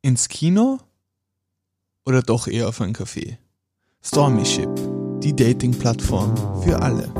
Ins 0.00 0.28
Kino 0.28 0.78
oder 2.06 2.22
doch 2.22 2.46
eher 2.46 2.68
auf 2.68 2.80
ein 2.80 2.94
Café? 2.94 3.38
Stormy 4.00 4.46
Ship, 4.46 4.70
die 5.20 5.34
Dating-Plattform 5.34 6.36
für 6.62 6.80
alle. 6.80 7.12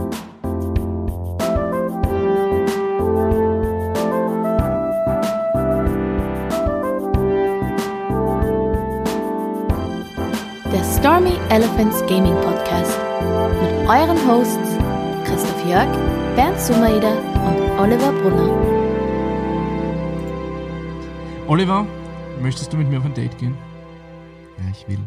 Der 10.71 10.85
Stormy 10.85 11.35
Elephants 11.51 12.01
Gaming 12.07 12.37
Podcast 12.43 12.97
mit 13.61 13.89
euren 13.89 14.29
Hosts 14.29 14.79
Christoph 15.25 15.67
Jörg, 15.67 15.89
Bernd 16.37 16.61
Sumaida 16.61 17.11
und 17.45 17.81
Oliver 17.81 18.13
Brunner. 18.23 18.79
Oliver, 21.49 21.85
möchtest 22.43 22.73
du 22.73 22.77
mit 22.77 22.89
mir 22.89 22.99
auf 22.99 23.05
ein 23.05 23.15
Date 23.15 23.37
gehen? 23.39 23.55
Ja, 24.59 24.71
ich 24.71 24.87
will. 24.89 24.99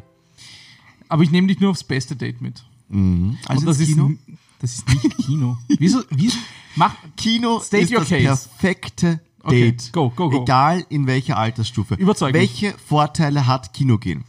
Aber 1.09 1.23
ich 1.23 1.31
nehme 1.31 1.47
dich 1.47 1.59
nur 1.59 1.71
aufs 1.71 1.83
beste 1.83 2.15
Date 2.15 2.41
mit. 2.41 2.63
Mhm. 2.89 3.37
Also 3.45 3.65
das 3.65 3.79
ist, 3.79 3.87
Kino? 3.89 4.07
n- 4.07 4.19
das 4.59 4.75
ist 4.75 4.87
nicht 4.89 5.17
Kino. 5.17 5.57
Wieso? 5.67 6.01
Wieso? 6.09 6.37
Mach, 6.75 6.95
Kino 7.17 7.59
State 7.59 7.83
ist 7.83 7.93
das 7.93 8.07
case. 8.09 8.49
perfekte 8.49 9.19
Okay, 9.43 9.71
Date. 9.71 9.91
go, 9.91 10.09
go, 10.09 10.29
go. 10.29 10.43
Egal 10.43 10.85
in 10.89 11.07
welcher 11.07 11.37
Altersstufe. 11.37 11.95
Überzeug 11.95 12.33
mich. 12.33 12.39
Welche 12.41 12.77
Vorteile 12.77 13.47
hat 13.47 13.73
Kinogehen? 13.73 14.23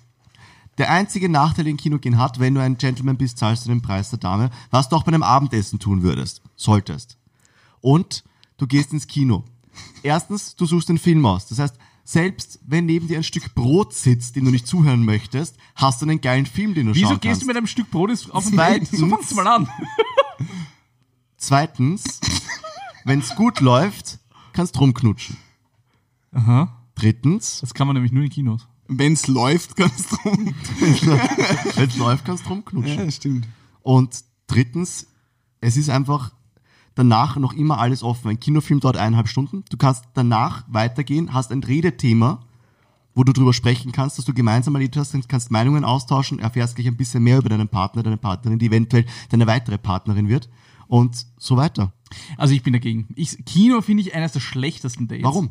Der 0.78 0.91
einzige 0.91 1.28
Nachteil, 1.28 1.66
den 1.66 1.77
Kinogehen 1.77 2.16
hat, 2.19 2.41
wenn 2.41 2.55
du 2.55 2.62
ein 2.62 2.78
Gentleman 2.78 3.19
bist, 3.19 3.37
zahlst 3.39 3.66
du 3.66 3.69
den 3.69 3.83
Preis 3.83 4.09
der 4.11 4.19
Dame, 4.19 4.50
was 4.70 4.89
du 4.89 4.97
auch 4.97 5.03
bei 5.05 5.09
einem 5.12 5.23
Abendessen 5.23 5.78
tun 5.78 6.03
würdest. 6.03 6.41
Solltest. 6.56 7.19
Und 7.83 8.25
du 8.56 8.66
gehst 8.66 8.92
ins 8.95 9.06
Kino. 9.06 9.45
Erstens, 10.03 10.56
du 10.56 10.64
suchst 10.64 10.89
den 10.89 10.98
Film 10.98 11.25
aus. 11.27 11.47
Das 11.47 11.59
heißt, 11.59 11.77
selbst 12.12 12.59
wenn 12.66 12.84
neben 12.87 13.09
dir 13.09 13.16
ein 13.16 13.25
Stück 13.25 13.55
Brot 13.55 13.95
sitzt, 13.95 14.37
dem 14.37 14.45
du 14.45 14.51
nicht 14.51 14.66
zuhören 14.66 15.05
möchtest, 15.05 15.57
hast 15.75 16.03
du 16.03 16.07
einen 16.07 16.20
geilen 16.20 16.45
Film, 16.47 16.75
den 16.75 16.86
du 16.89 16.95
wieso 16.95 17.06
schauen 17.06 17.20
gehst 17.20 17.31
kannst. 17.31 17.42
du 17.42 17.47
mit 17.47 17.56
einem 17.56 17.67
Stück 17.67 17.91
Brot 17.91 18.11
ins- 18.11 18.28
auf 18.31 18.45
Date? 18.45 18.55
Zweitens- 18.86 18.91
So 18.98 19.09
fangst 19.09 19.34
mal 19.34 19.47
an. 19.47 19.69
Zweitens, 21.36 22.20
wenn's 23.05 23.34
gut 23.34 23.61
läuft, 23.61 24.19
kannst 24.53 24.78
rumknutschen. 24.81 25.36
Aha. 26.33 26.78
Drittens, 26.95 27.61
Das 27.61 27.75
kann 27.75 27.86
man 27.86 27.95
nämlich 27.95 28.12
nur 28.12 28.25
in 28.25 28.31
Kinos. 28.31 28.69
Wenn's 28.89 29.27
läuft, 29.27 29.77
kannst 29.77 30.12
du 30.12 30.17
rum. 30.29 30.55
wenn's 31.77 31.97
läuft, 31.97 32.25
kannst 32.25 32.48
rumknutschen. 32.48 33.05
Ja, 33.06 33.11
stimmt. 33.11 33.48
Und 33.81 34.23
drittens, 34.47 35.06
es 35.61 35.77
ist 35.77 35.89
einfach 35.89 36.33
danach 36.95 37.37
noch 37.37 37.53
immer 37.53 37.79
alles 37.79 38.03
offen. 38.03 38.29
Ein 38.31 38.41
Kinofilm 38.41 38.81
dauert 38.81 38.97
eineinhalb 38.97 39.29
Stunden. 39.29 39.65
Du 39.71 39.77
kannst 39.77 40.05
danach 40.15 40.65
weitergehen, 40.69 41.33
hast 41.33 41.51
ein 41.53 41.62
Redethema, 41.62 42.41
wo 43.15 43.25
du 43.25 43.33
drüber 43.33 43.53
sprechen 43.53 43.93
kannst, 43.93 44.19
dass 44.19 44.25
du 44.25 44.33
gemeinsam 44.33 44.75
erlebt 44.75 44.97
hast, 44.97 45.17
kannst 45.29 45.51
Meinungen 45.51 45.85
austauschen, 45.85 46.39
erfährst 46.39 46.77
gleich 46.77 46.87
ein 46.89 46.97
bisschen 46.97 47.23
mehr 47.23 47.39
über 47.39 47.48
deinen 47.48 47.69
Partner, 47.69 48.03
deine 48.03 48.17
Partnerin, 48.17 48.59
die 48.59 48.67
eventuell 48.67 49.05
deine 49.31 49.47
weitere 49.47 49.77
Partnerin 49.79 50.29
wird 50.29 50.48
und 50.89 51.27
so 51.39 51.57
weiter. 51.57 51.93
Also 52.37 52.55
ich 52.55 52.63
bin 52.63 52.73
dagegen. 52.73 53.09
Ich, 53.15 53.43
Kino 53.45 53.81
finde 53.83 54.03
ich 54.03 54.15
eines 54.15 54.33
der 54.33 54.41
schlechtesten 54.41 55.09
Dates. 55.09 55.25
Warum? 55.25 55.51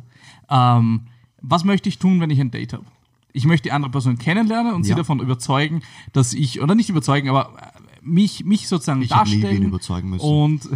Ähm, 0.49 1.01
was 1.41 1.63
möchte 1.63 1.89
ich 1.89 1.97
tun, 1.99 2.19
wenn 2.19 2.29
ich 2.29 2.39
ein 2.39 2.51
Date 2.51 2.73
habe? 2.73 2.85
Ich 3.33 3.45
möchte 3.45 3.63
die 3.69 3.71
andere 3.71 3.91
Person 3.91 4.17
kennenlernen 4.17 4.73
und 4.73 4.83
sie 4.83 4.89
Ja. 4.91 4.95
davon 4.97 5.19
überzeugen, 5.19 5.81
dass 6.13 6.33
ich, 6.33 6.61
oder 6.61 6.75
nicht 6.75 6.89
überzeugen, 6.89 7.29
aber 7.29 7.57
mich, 8.01 8.43
mich 8.45 8.67
sozusagen 8.67 9.01
Ich 9.01 9.09
nie 9.09 9.15
darstellen. 9.15 9.61
wen 9.61 9.63
überzeugen 9.63 10.09
müssen. 10.09 10.25
Und 10.25 10.69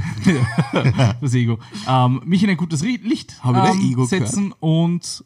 das 1.21 1.33
Ego. 1.33 1.59
Ähm, 1.87 2.21
mich 2.25 2.43
in 2.43 2.49
ein 2.49 2.57
gutes 2.57 2.81
Licht 2.81 3.35
ich 3.43 3.45
ähm, 3.45 3.91
Ego 3.91 4.05
setzen 4.05 4.53
und 4.59 5.23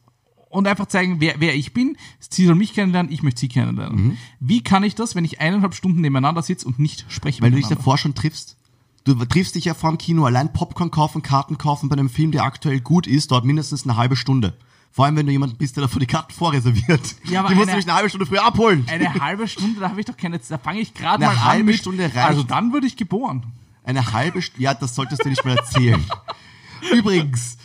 und 0.49 0.67
einfach 0.67 0.87
zeigen, 0.87 1.17
wer, 1.19 1.35
wer 1.39 1.55
ich 1.55 1.73
bin. 1.73 1.95
Sie 2.19 2.45
soll 2.45 2.55
mich 2.55 2.73
kennenlernen, 2.73 3.11
ich 3.11 3.21
möchte 3.21 3.41
sie 3.41 3.49
kennenlernen. 3.49 4.03
Mhm. 4.03 4.17
Wie 4.39 4.63
kann 4.63 4.83
ich 4.83 4.95
das, 4.95 5.15
wenn 5.15 5.23
ich 5.23 5.39
eineinhalb 5.39 5.75
Stunden 5.75 6.01
nebeneinander 6.01 6.41
sitze 6.41 6.65
und 6.65 6.79
nicht 6.79 7.05
spreche 7.07 7.41
Weil 7.41 7.51
du 7.51 7.57
dich 7.57 7.67
davor 7.67 7.97
schon 7.97 8.15
triffst. 8.15 8.57
Du 9.03 9.13
triffst 9.13 9.55
dich 9.55 9.65
ja 9.65 9.73
vor 9.73 9.91
dem 9.91 9.97
Kino, 9.97 10.25
allein 10.25 10.51
Popcorn 10.51 10.91
kaufen, 10.91 11.21
Karten 11.21 11.57
kaufen 11.57 11.87
bei 11.87 11.93
einem 11.93 12.09
Film, 12.09 12.31
der 12.31 12.43
aktuell 12.43 12.81
gut 12.81 13.07
ist, 13.07 13.31
dauert 13.31 13.45
mindestens 13.45 13.83
eine 13.83 13.95
halbe 13.95 14.15
Stunde. 14.15 14.57
Vor 14.91 15.05
allem, 15.05 15.15
wenn 15.15 15.25
du 15.27 15.31
jemanden 15.31 15.55
bist, 15.57 15.75
der 15.77 15.81
davor 15.83 15.99
die 15.99 16.07
Karten 16.07 16.33
vorreserviert. 16.33 17.15
Ja, 17.25 17.41
aber 17.41 17.49
die 17.49 17.55
musst 17.55 17.67
du 17.67 17.71
eine- 17.71 17.79
dich 17.81 17.87
eine 17.89 17.95
halbe 17.95 18.09
Stunde 18.09 18.25
früher 18.25 18.43
abholen. 18.43 18.85
Eine 18.89 19.13
halbe 19.13 19.47
Stunde, 19.47 19.79
da 19.79 19.89
habe 19.89 19.99
ich 19.99 20.05
doch 20.05 20.17
keine 20.17 20.41
Zeit. 20.41 20.51
Da 20.51 20.57
fange 20.63 20.79
ich 20.79 20.93
gerade 20.93 21.23
Eine 21.25 21.35
mal 21.35 21.39
an. 21.41 21.45
halbe 21.47 21.63
mit, 21.65 21.75
Stunde 21.77 22.03
reicht. 22.03 22.17
Also 22.17 22.43
dann 22.43 22.73
würde 22.73 22.87
ich 22.87 22.97
geboren. 22.97 23.45
Eine 23.83 24.11
halbe 24.13 24.41
Stunde, 24.41 24.63
ja, 24.63 24.73
das 24.73 24.95
solltest 24.95 25.23
du 25.23 25.29
nicht 25.29 25.45
mal 25.45 25.57
erzählen. 25.57 26.03
Übrigens, 26.93 27.57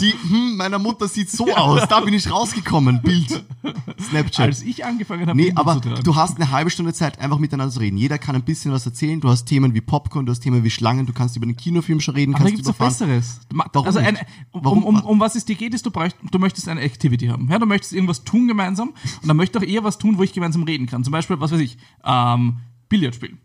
die, 0.00 0.12
hm, 0.12 0.56
meiner 0.56 0.78
Mutter 0.78 1.08
sieht 1.08 1.30
so 1.30 1.52
aus, 1.54 1.86
da 1.88 2.00
bin 2.00 2.14
ich 2.14 2.30
rausgekommen, 2.30 3.02
Bild, 3.02 3.44
Snapchat. 4.00 4.46
Als 4.46 4.62
ich 4.62 4.84
angefangen 4.84 5.26
habe, 5.26 5.36
Nee, 5.36 5.52
aber 5.54 5.76
du 5.76 6.16
hast 6.16 6.36
eine 6.36 6.50
halbe 6.50 6.70
Stunde 6.70 6.92
Zeit, 6.92 7.18
einfach 7.18 7.38
miteinander 7.38 7.72
zu 7.72 7.80
reden. 7.80 7.96
Jeder 7.96 8.18
kann 8.18 8.34
ein 8.34 8.42
bisschen 8.42 8.72
was 8.72 8.86
erzählen. 8.86 9.20
Du 9.20 9.28
hast 9.28 9.44
Themen 9.44 9.74
wie 9.74 9.80
Popcorn, 9.80 10.26
du 10.26 10.32
hast 10.32 10.40
Themen 10.40 10.64
wie 10.64 10.70
Schlangen, 10.70 11.06
du 11.06 11.12
kannst 11.12 11.36
über 11.36 11.46
den 11.46 11.56
Kinofilm 11.56 12.00
schon 12.00 12.14
reden, 12.14 12.34
aber 12.34 12.44
da 12.44 12.50
kannst 12.50 12.64
gibt's 12.64 12.78
doch. 12.78 12.86
Besseres. 12.86 13.40
Du 13.48 13.56
Warum 13.56 13.86
also 13.86 13.98
eine, 13.98 14.18
um, 14.50 14.64
Warum? 14.64 14.84
Um, 14.84 15.00
um 15.02 15.20
was 15.20 15.34
es 15.34 15.44
dir 15.44 15.56
geht, 15.56 15.74
ist, 15.74 15.86
du, 15.86 15.90
brauchst, 15.90 16.16
du 16.30 16.38
möchtest 16.38 16.68
eine 16.68 16.80
Activity 16.80 17.26
haben. 17.26 17.48
Ja, 17.50 17.58
du 17.58 17.66
möchtest 17.66 17.92
irgendwas 17.92 18.24
tun 18.24 18.48
gemeinsam 18.48 18.90
und 19.22 19.28
dann 19.28 19.36
möchte 19.36 19.58
ich 19.58 19.64
auch 19.64 19.68
eher 19.68 19.84
was 19.84 19.98
tun, 19.98 20.18
wo 20.18 20.22
ich 20.22 20.32
gemeinsam 20.32 20.62
reden 20.64 20.86
kann. 20.86 21.04
Zum 21.04 21.12
Beispiel, 21.12 21.40
was 21.40 21.52
weiß 21.52 21.60
ich, 21.60 21.78
ähm, 22.04 22.58
Billard 22.88 23.14
spielen. 23.14 23.38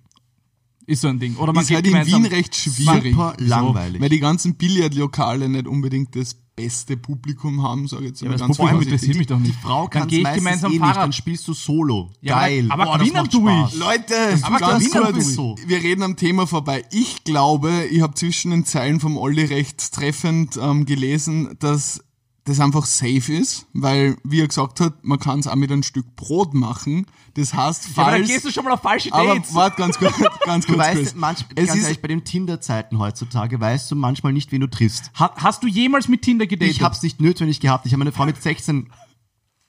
Ist 0.87 1.01
so 1.01 1.09
ein 1.09 1.19
Ding. 1.19 1.35
Oder 1.35 1.51
man 1.53 1.63
Ist 1.63 1.71
halt 1.71 1.85
in. 1.85 1.93
Wien 2.05 2.25
recht 2.25 2.55
schwierig. 2.55 3.13
Super 3.13 3.35
langweilig. 3.39 4.01
Weil 4.01 4.07
die 4.09 4.19
ganzen 4.21 4.55
Billardlokale 4.55 5.49
nicht 5.49 5.67
unbedingt 5.67 6.15
das 6.15 6.33
beste 6.55 6.95
Publikum 6.97 7.61
haben, 7.61 7.87
sage 7.87 8.03
ich 8.05 8.09
jetzt 8.11 8.21
Ja, 8.21 8.29
mal 8.29 8.35
aber 8.35 8.37
das 8.39 8.47
ganz 8.47 8.57
Publikum 8.57 8.81
vorsichtig. 8.83 8.93
interessiert 9.09 9.17
mich 9.17 9.27
doch 9.27 9.37
Die 9.37 9.43
nicht. 9.49 9.59
Frau 9.61 9.81
Dann 9.83 9.89
kann 9.91 10.07
gehe 10.07 10.21
ich 10.21 10.33
gemeinsam 10.33 10.71
eh 10.73 10.79
nicht, 10.79 10.95
dann 10.95 11.13
spielst 11.13 11.47
du 11.47 11.53
Solo. 11.53 12.09
Ja, 12.21 12.35
aber- 12.37 12.45
Geil. 12.45 12.65
aber 12.69 12.85
Boah, 12.85 12.97
das 12.97 13.07
gewinnen 13.07 13.21
macht 13.21 13.31
tue 13.31 13.65
ich. 13.67 13.75
Leute, 13.75 14.39
Aber 14.43 14.57
ganz 14.59 14.89
kurz, 14.89 15.33
so. 15.35 15.55
wir 15.67 15.77
reden 15.83 16.01
am 16.03 16.15
Thema 16.15 16.47
vorbei. 16.47 16.83
Ich 16.91 17.23
glaube, 17.25 17.85
ich 17.91 18.01
habe 18.01 18.15
zwischen 18.15 18.51
den 18.51 18.63
Zeilen 18.65 18.99
vom 19.01 19.17
Olli 19.17 19.43
recht 19.43 19.91
treffend 19.93 20.57
ähm, 20.59 20.85
gelesen, 20.85 21.49
dass 21.59 22.01
das 22.47 22.59
einfach 22.59 22.85
safe 22.85 23.33
ist, 23.33 23.67
weil, 23.73 24.15
wie 24.23 24.39
er 24.41 24.47
gesagt 24.47 24.79
hat, 24.79 25.03
man 25.03 25.19
kann 25.19 25.39
es 25.39 25.47
auch 25.47 25.55
mit 25.55 25.71
einem 25.71 25.83
Stück 25.83 26.15
Brot 26.15 26.53
machen. 26.53 27.05
Das 27.33 27.53
heißt, 27.53 27.89
Ja, 27.95 28.03
aber 28.03 28.11
dann 28.11 28.19
falls... 28.21 28.27
gehst 28.29 28.45
du 28.45 28.51
schon 28.51 28.63
mal 28.63 28.71
auf 28.73 28.81
falsche 28.81 29.13
aber 29.13 29.35
Dates. 29.35 29.53
warte 29.53 29.75
ganz 29.77 29.97
kurz, 29.99 30.13
ganz 30.45 30.65
Du 30.65 30.73
kurz. 30.73 30.85
weißt, 30.85 30.97
Chris. 31.01 31.15
manch, 31.15 31.39
es 31.55 31.67
ganz 31.67 31.77
ist, 31.77 31.83
ehrlich, 31.83 32.01
bei 32.01 32.07
den 32.07 32.23
Tinder-Zeiten 32.23 32.97
heutzutage 32.99 33.59
weißt 33.59 33.91
du 33.91 33.95
manchmal 33.95 34.33
nicht, 34.33 34.51
wen 34.51 34.61
du 34.61 34.67
triffst. 34.69 35.11
Ha, 35.19 35.33
hast 35.35 35.61
du 35.61 35.67
jemals 35.67 36.07
mit 36.07 36.21
Tinder 36.21 36.47
gedatet? 36.47 36.73
Ich 36.75 36.81
hab's 36.81 37.03
nicht 37.03 37.19
notwendig 37.21 37.59
gehabt. 37.59 37.85
Ich 37.85 37.93
habe 37.93 38.01
eine 38.01 38.11
Frau 38.11 38.25
mit 38.25 38.41
16. 38.41 38.89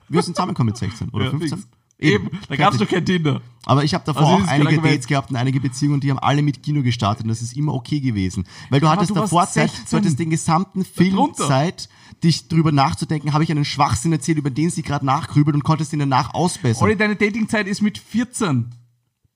Wir 0.08 0.22
sind 0.22 0.36
zusammengekommen 0.36 0.68
mit 0.72 0.76
16 0.78 1.08
oder 1.10 1.24
Ja, 1.26 1.30
15. 1.32 1.58
fix. 1.58 1.68
Eben, 2.00 2.30
da 2.48 2.54
gab's 2.54 2.78
doch 2.78 2.88
kein 2.88 3.04
Tinder. 3.04 3.42
Aber 3.66 3.82
ich 3.82 3.92
habe 3.92 4.04
davor 4.04 4.22
Also 4.24 4.44
auch 4.44 4.48
einige 4.48 4.80
Dates 4.80 5.08
gehabt 5.08 5.30
und 5.30 5.36
einige 5.36 5.58
Beziehungen, 5.60 5.98
die 6.00 6.10
haben 6.10 6.20
alle 6.20 6.42
mit 6.42 6.62
Kino 6.62 6.82
gestartet 6.82 7.24
und 7.24 7.28
das 7.28 7.42
ist 7.42 7.56
immer 7.56 7.74
okay 7.74 7.98
gewesen. 7.98 8.46
Weil 8.70 8.78
du 8.78 8.86
Aber 8.86 8.94
hattest 8.96 9.10
du 9.10 9.14
davor 9.16 9.46
Zeit, 9.48 9.70
16. 9.72 9.86
du 9.90 9.96
hattest 9.96 10.18
den 10.20 10.30
gesamten 10.30 10.84
Film. 10.84 11.34
Zeit, 11.34 11.88
dich 12.22 12.48
drüber 12.48 12.72
nachzudenken, 12.72 13.32
habe 13.32 13.44
ich 13.44 13.50
einen 13.50 13.64
Schwachsinn 13.64 14.12
erzählt, 14.12 14.38
über 14.38 14.50
den 14.50 14.70
sie 14.70 14.82
gerade 14.82 15.06
nachgrübelt 15.06 15.54
und 15.54 15.62
konntest 15.62 15.92
ihn 15.92 16.00
danach 16.00 16.34
ausbessern. 16.34 16.82
Olli, 16.82 16.96
deine 16.96 17.16
Datingzeit 17.16 17.66
ist 17.66 17.80
mit 17.80 17.98
14. 17.98 18.70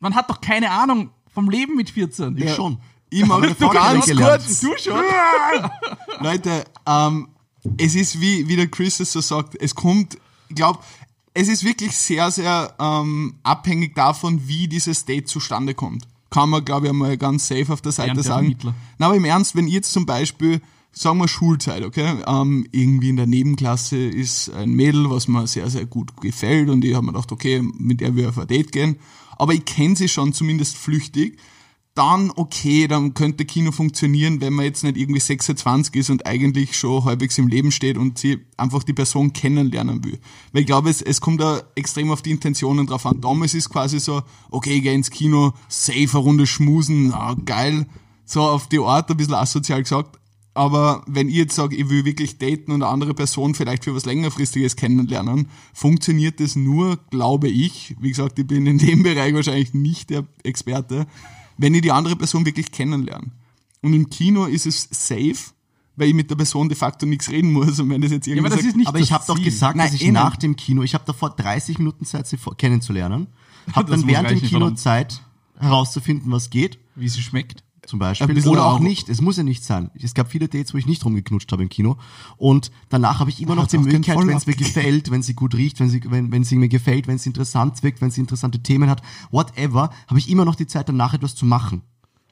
Man 0.01 0.15
hat 0.15 0.29
doch 0.29 0.41
keine 0.41 0.71
Ahnung 0.71 1.11
vom 1.33 1.49
Leben 1.49 1.77
mit 1.77 1.91
14. 1.91 2.37
ich 2.37 2.55
schon. 2.55 2.79
ich 3.11 3.25
mag 3.25 3.43
eine 3.43 3.55
Frau 3.55 3.69
ganz 3.71 4.07
kennengelernt. 4.07 4.43
kurz, 4.45 4.61
Du 4.61 4.73
schon? 4.79 5.01
Leute, 6.21 6.65
ähm, 6.87 7.29
es 7.79 7.95
ist 7.95 8.21
wie, 8.21 8.49
wie 8.49 8.57
der 8.57 8.69
Chris 8.69 9.01
es 9.01 9.13
so 9.13 9.21
sagt, 9.21 9.55
es 9.61 9.75
kommt, 9.75 10.19
ich 10.49 10.57
glaube, 10.57 10.81
es 11.35 11.49
ist 11.49 11.65
wirklich 11.65 11.97
sehr, 11.97 12.31
sehr 12.31 12.75
ähm, 12.79 13.39
abhängig 13.43 13.95
davon, 13.95 14.47
wie 14.47 14.69
dieses 14.69 15.05
Date 15.05 15.29
zustande 15.29 15.75
kommt. 15.75 16.07
Kann 16.31 16.51
man, 16.51 16.65
glaube 16.65 16.87
ich, 16.87 16.91
einmal 16.91 17.17
ganz 17.17 17.47
safe 17.47 17.73
auf 17.73 17.81
der 17.81 17.93
Seite 17.93 18.15
der 18.15 18.23
sagen. 18.23 18.47
Vermittler. 18.47 18.75
Na, 18.99 19.07
aber 19.07 19.17
im 19.17 19.25
Ernst, 19.25 19.55
wenn 19.55 19.67
ihr 19.67 19.75
jetzt 19.75 19.93
zum 19.93 20.07
Beispiel, 20.07 20.61
sagen 20.93 21.19
wir 21.19 21.29
Schulzeit, 21.29 21.85
okay, 21.85 22.23
ähm, 22.27 22.67
irgendwie 22.71 23.09
in 23.09 23.17
der 23.17 23.27
Nebenklasse 23.27 23.97
ist 23.97 24.51
ein 24.51 24.71
Mädel, 24.71 25.11
was 25.11 25.27
mir 25.27 25.47
sehr, 25.47 25.71
sehr 25.71 25.87
gut 25.87 26.21
gefällt 26.21 26.69
und 26.69 26.85
ich 26.85 26.95
habe 26.95 27.07
mir 27.07 27.13
gedacht, 27.13 27.33
okay, 27.33 27.63
mit 27.79 28.01
der 28.01 28.15
will 28.15 28.25
ich 28.25 28.29
auf 28.29 28.39
ein 28.39 28.47
Date 28.47 28.73
gehen, 28.73 28.97
aber 29.39 29.55
ich 29.55 29.65
kenne 29.65 29.97
sie 29.97 30.09
schon 30.09 30.33
zumindest 30.33 30.77
flüchtig, 30.77 31.39
dann 31.95 32.33
okay, 32.37 32.89
dann 32.89 33.13
könnte 33.13 33.45
Kino 33.45 33.71
funktionieren, 33.71 34.41
wenn 34.41 34.55
man 34.55 34.65
jetzt 34.65 34.83
nicht 34.83 34.97
irgendwie 34.97 35.21
26 35.21 35.95
ist 35.97 36.11
und 36.11 36.27
eigentlich 36.27 36.77
schon 36.77 37.05
halbwegs 37.05 37.37
im 37.37 37.49
Leben 37.49 37.71
steht 37.71 37.99
und 37.99 38.19
sie 38.19 38.41
einfach 38.57 38.83
die 38.83 38.95
Person 38.95 39.35
kennenlernen 39.35 40.03
will. 40.03 40.19
Weil 40.53 40.63
ich 40.63 40.67
glaube, 40.67 40.89
es, 40.89 41.03
es 41.03 41.21
kommt 41.21 41.43
da 41.43 41.63
extrem 41.75 42.11
auf 42.11 42.23
die 42.23 42.31
Intentionen 42.31 42.87
drauf 42.87 43.05
an. 43.05 43.21
Damals 43.21 43.53
ist 43.53 43.69
quasi 43.69 44.01
so, 44.01 44.23
okay, 44.51 44.77
ich 44.77 44.83
geh 44.83 44.95
ins 44.95 45.11
Kino, 45.11 45.53
safe 45.69 45.99
eine 45.99 46.19
Runde 46.19 46.47
schmusen, 46.47 47.13
ah, 47.13 47.37
geil, 47.45 47.87
so 48.25 48.41
auf 48.41 48.69
die 48.69 48.79
Art, 48.79 49.11
ein 49.11 49.17
bisschen 49.19 49.35
asozial 49.35 49.83
gesagt. 49.83 50.19
Aber 50.55 51.03
wenn 51.07 51.29
ich 51.29 51.37
jetzt 51.37 51.55
sage, 51.55 51.77
ich 51.77 51.89
will 51.89 52.05
wirklich 52.05 52.37
daten 52.37 52.73
und 52.73 52.83
eine 52.83 52.93
andere 52.93 53.15
Person 53.15 53.55
vielleicht 53.55 53.85
für 53.85 53.95
was 53.95 54.05
längerfristiges 54.05 54.77
kennenlernen, 54.77 55.49
funktioniert 55.73 56.41
das 56.41 56.57
nur, 56.57 56.99
glaube 57.11 57.49
ich, 57.49 57.97
wie 58.01 58.11
gesagt, 58.11 58.39
ich 58.39 58.47
bin 58.47 58.67
in 58.67 58.79
dem 58.79 59.03
Bereich 59.03 59.33
wahrscheinlich 59.35 59.73
nicht 59.73 60.11
der 60.11 60.25
Experte, 60.43 61.07
wenn 61.57 61.75
ich 61.75 61.81
die 61.81 61.93
andere 61.93 62.17
Person 62.17 62.45
wirklich 62.45 62.71
kennenlerne. 62.71 63.29
Und 63.81 63.95
im 63.95 64.11
Kino 64.11 64.45
ist 64.45 64.67
es 64.67 64.89
safe, 64.91 65.53
weil 65.97 66.09
ich 66.09 66.15
mit 66.15 66.31
der 66.31 66.37
Person 66.37 66.69
de 66.69 66.77
facto 66.77 67.07
nichts 67.07 67.31
reden 67.31 67.53
muss. 67.53 67.81
Und 67.81 67.91
wenn 67.91 68.01
das 68.01 68.11
jetzt 68.11 68.29
aber 68.29 68.37
irgendwie 68.37 68.51
das 68.51 68.59
sagt, 68.59 68.69
ist 68.69 68.77
nicht 68.77 68.87
Aber 68.87 68.99
ich 68.99 69.13
habe 69.13 69.25
doch 69.27 69.43
gesagt, 69.43 69.77
Nein, 69.77 69.87
dass 69.87 69.95
ich 69.95 70.05
eh 70.05 70.13
nach 70.13 70.37
dem 70.37 70.57
Kino, 70.57 70.83
ich 70.83 70.95
habe 70.95 71.05
davor 71.07 71.31
30 71.31 71.79
Minuten 71.79 72.05
Zeit, 72.05 72.27
sie 72.27 72.37
kennenzulernen, 72.59 73.27
habe 73.73 73.91
dann 73.91 74.07
während 74.07 74.31
dem 74.31 74.43
Kino. 74.43 74.71
Zeit 74.73 75.23
herauszufinden, 75.59 76.31
was 76.31 76.51
geht, 76.51 76.79
Wie 76.95 77.09
sie 77.09 77.23
schmeckt. 77.23 77.65
Zum 77.87 77.99
Beispiel, 77.99 78.29
bisschen 78.35 78.51
oder 78.53 78.65
auch 78.67 78.75
auch- 78.75 78.81
nicht. 78.81 79.09
Es 79.09 79.21
muss 79.21 79.37
ja 79.37 79.43
nicht 79.43 79.65
sein. 79.65 79.91
Es 79.95 80.15
gab 80.15 80.31
viele 80.31 80.49
Dates, 80.49 80.73
wo 80.73 80.79
ich 80.79 80.87
nicht 80.87 81.05
rumgeknutscht 81.05 81.51
habe 81.51 81.63
im 81.65 81.69
Kino. 81.69 81.97
Und 82.37 82.71
danach 82.89 83.19
habe 83.21 83.31
ich 83.31 83.41
immer 83.43 83.55
noch 83.57 83.67
die 83.67 83.79
Möglichkeit, 83.79 84.17
wenn 84.19 84.37
es 84.37 84.47
mir 84.47 84.55
gefällt, 84.55 85.11
wenn 85.11 85.23
sie 85.23 85.35
gut 85.35 85.55
riecht, 85.55 85.81
wenn 85.81 85.89
sie, 85.91 86.01
wenn, 86.09 86.31
wenn 86.31 86.45
sie 86.45 86.57
mir 86.57 86.69
gefällt, 86.69 87.07
wenn 87.09 87.19
sie 87.19 87.29
interessant 87.31 87.83
wirkt, 87.83 88.01
wenn 88.01 88.11
sie 88.11 88.21
interessante 88.21 88.63
Themen 88.63 88.89
hat, 88.89 89.03
whatever, 89.31 89.91
habe 90.07 90.19
ich 90.19 90.31
immer 90.31 90.45
noch 90.45 90.55
die 90.55 90.67
Zeit, 90.67 90.89
danach 90.89 91.13
etwas 91.15 91.35
zu 91.35 91.45
machen. 91.45 91.83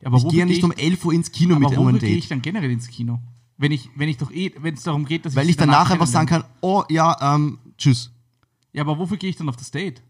Aber 0.05 0.19
ich 0.19 0.29
gehe 0.29 0.38
ja 0.41 0.47
nicht 0.47 0.62
um 0.64 0.73
11 0.73 1.05
Uhr 1.05 1.12
ins 1.12 1.31
Kino 1.32 1.56
mit 1.56 1.69
um 1.70 1.76
wofür 1.76 1.88
ein 1.88 1.99
gehe 1.99 2.11
ich 2.17 2.23
Date. 2.25 2.31
dann 2.31 2.43
generell 2.43 2.70
ins 2.70 2.88
Kino? 2.88 3.19
Wenn 3.58 3.73
ich, 3.73 3.91
wenn 3.96 4.08
ich 4.08 4.17
doch 4.17 4.31
eh, 4.31 4.53
wenn 4.62 4.75
es 4.75 4.85
darum 4.85 5.05
geht, 5.05 5.26
dass 5.26 5.37
Weil 5.37 5.44
sie 5.44 5.50
ich 5.50 5.56
danach 5.58 5.91
einfach 5.91 6.06
sagen 6.06 6.26
kann, 6.26 6.44
oh 6.62 6.85
ja, 6.88 7.14
ähm, 7.35 7.58
tschüss. 7.76 8.11
Ja, 8.73 8.82
aber 8.82 8.96
wofür 8.99 9.19
gehe 9.19 9.29
ich 9.29 9.37
dann 9.37 9.49
auf 9.50 9.56
das 9.56 9.70
Date? 9.70 10.00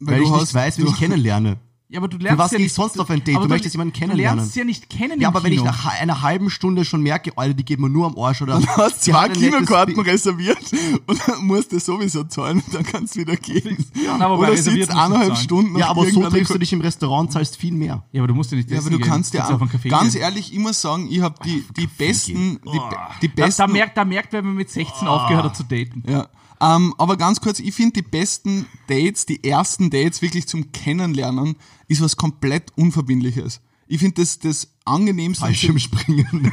Weil, 0.00 0.18
du 0.20 0.24
ich 0.24 0.30
hast- 0.30 0.40
nicht 0.42 0.54
weiß, 0.54 0.78
wen 0.78 0.84
du- 0.86 0.90
ich 0.92 0.96
kennenlerne. 0.98 1.58
Ja, 1.90 2.00
aber 2.00 2.08
du 2.08 2.18
lernst 2.18 2.38
was 2.38 2.50
ja 2.50 2.58
gehe 2.58 2.66
ich 2.66 2.70
nicht, 2.72 2.74
sonst 2.74 3.00
auf 3.00 3.08
ein 3.08 3.24
Date? 3.24 3.36
aber 3.36 3.46
Du 3.46 3.48
möchtest 3.54 3.74
jemanden 3.74 3.94
Du 3.94 3.98
kennenlernen. 4.00 4.38
lernst 4.40 4.54
ja 4.56 4.64
nicht 4.64 4.90
kennen 4.90 5.20
Ja, 5.20 5.28
im 5.30 5.34
aber 5.34 5.42
wenn 5.42 5.52
ich 5.52 5.60
Kino. 5.60 5.70
nach 5.70 5.86
einer 6.00 6.20
halben 6.20 6.50
Stunde 6.50 6.84
schon 6.84 7.00
merke, 7.02 7.32
Alter, 7.36 7.54
die 7.54 7.64
geht 7.64 7.80
mir 7.80 7.88
nur 7.88 8.06
am 8.06 8.18
Arsch 8.18 8.42
oder 8.42 8.60
Du 8.60 8.66
hast 8.66 9.06
die 9.06 9.10
zwei 9.10 9.30
Kinokarten 9.30 9.98
reserviert 9.98 10.58
und 11.06 11.20
dann 11.26 11.46
musst 11.46 11.72
du 11.72 11.80
sowieso 11.80 12.24
zahlen 12.24 12.62
und 12.66 12.74
dann 12.74 12.84
kannst 12.84 13.16
du 13.16 13.20
wieder 13.20 13.36
gehen. 13.36 13.86
Ja, 14.04 14.16
aber 14.16 14.36
bei 14.36 14.42
Oder 14.42 14.52
reserviert 14.52 14.88
sitzt 14.88 14.98
du 14.98 15.02
eineinhalb. 15.02 15.36
Stunden 15.38 15.78
Ja, 15.78 15.88
aber 15.88 16.04
so 16.10 16.28
triffst 16.28 16.52
du 16.54 16.58
dich 16.58 16.74
im 16.74 16.82
Restaurant, 16.82 17.32
zahlst 17.32 17.56
viel 17.56 17.72
mehr. 17.72 18.04
Ja, 18.12 18.20
aber 18.20 18.28
du 18.28 18.34
musst 18.34 18.50
ja 18.50 18.58
nicht 18.58 18.70
Ja, 18.70 18.76
aber 18.76 18.86
essen 18.88 18.92
du 18.92 18.98
gehen. 18.98 19.08
kannst 19.08 19.32
ja 19.32 19.48
auch, 19.48 19.58
ganz 19.88 20.12
gehen. 20.12 20.20
ehrlich, 20.22 20.52
ich 20.52 20.58
muss 20.58 20.82
sagen, 20.82 21.06
ich 21.10 21.22
habe 21.22 21.36
die, 21.42 21.64
die 21.74 21.86
besten, 21.86 22.58
die, 22.66 22.80
die 23.22 23.28
Da, 23.34 23.44
besten, 23.46 23.62
da, 23.62 23.66
merkt, 23.66 23.96
da 23.96 24.04
merkt, 24.04 24.34
wer 24.34 24.42
man 24.42 24.56
mit 24.56 24.68
16 24.68 25.08
aufgehört 25.08 25.44
hat 25.46 25.56
zu 25.56 25.62
daten. 25.62 26.02
ja. 26.06 26.28
Ähm, 26.60 26.94
aber 26.98 27.16
ganz 27.16 27.40
kurz, 27.40 27.60
ich 27.60 27.74
finde 27.74 27.94
die 27.94 28.08
besten 28.08 28.66
Dates, 28.88 29.26
die 29.26 29.44
ersten 29.44 29.90
Dates 29.90 30.22
wirklich 30.22 30.48
zum 30.48 30.72
Kennenlernen, 30.72 31.56
ist 31.86 32.00
was 32.00 32.16
komplett 32.16 32.72
Unverbindliches. 32.76 33.60
Ich 33.86 34.00
finde 34.00 34.20
das, 34.20 34.38
das 34.38 34.68
angenehmste. 34.84 35.44
Fallschirmspringen. 35.44 36.52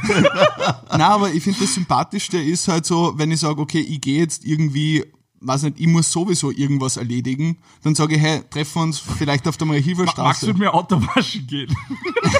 Nein, 0.90 1.00
aber 1.00 1.32
ich 1.32 1.42
finde 1.42 1.60
das 1.60 1.74
Sympathischste 1.74 2.38
ist 2.38 2.68
halt 2.68 2.86
so, 2.86 3.14
wenn 3.16 3.30
ich 3.30 3.40
sage, 3.40 3.60
okay, 3.60 3.80
ich 3.80 4.00
gehe 4.00 4.20
jetzt 4.20 4.44
irgendwie, 4.44 5.04
weiß 5.46 5.62
nicht, 5.62 5.78
ich 5.80 5.86
muss 5.86 6.10
sowieso 6.10 6.50
irgendwas 6.50 6.96
erledigen, 6.96 7.58
dann 7.82 7.94
sage 7.94 8.16
ich, 8.16 8.20
hey, 8.20 8.42
treffen 8.50 8.74
wir 8.76 8.82
uns 8.82 8.98
vielleicht 8.98 9.46
auf 9.48 9.56
der 9.56 9.66
Magst 9.66 9.82
Marie-Hilfer-Straße. 9.84 10.46
du 10.46 10.52
mit 10.52 10.58
mir 10.58 10.74
Auto 10.74 11.00
waschen 11.14 11.46
gehen? 11.46 11.74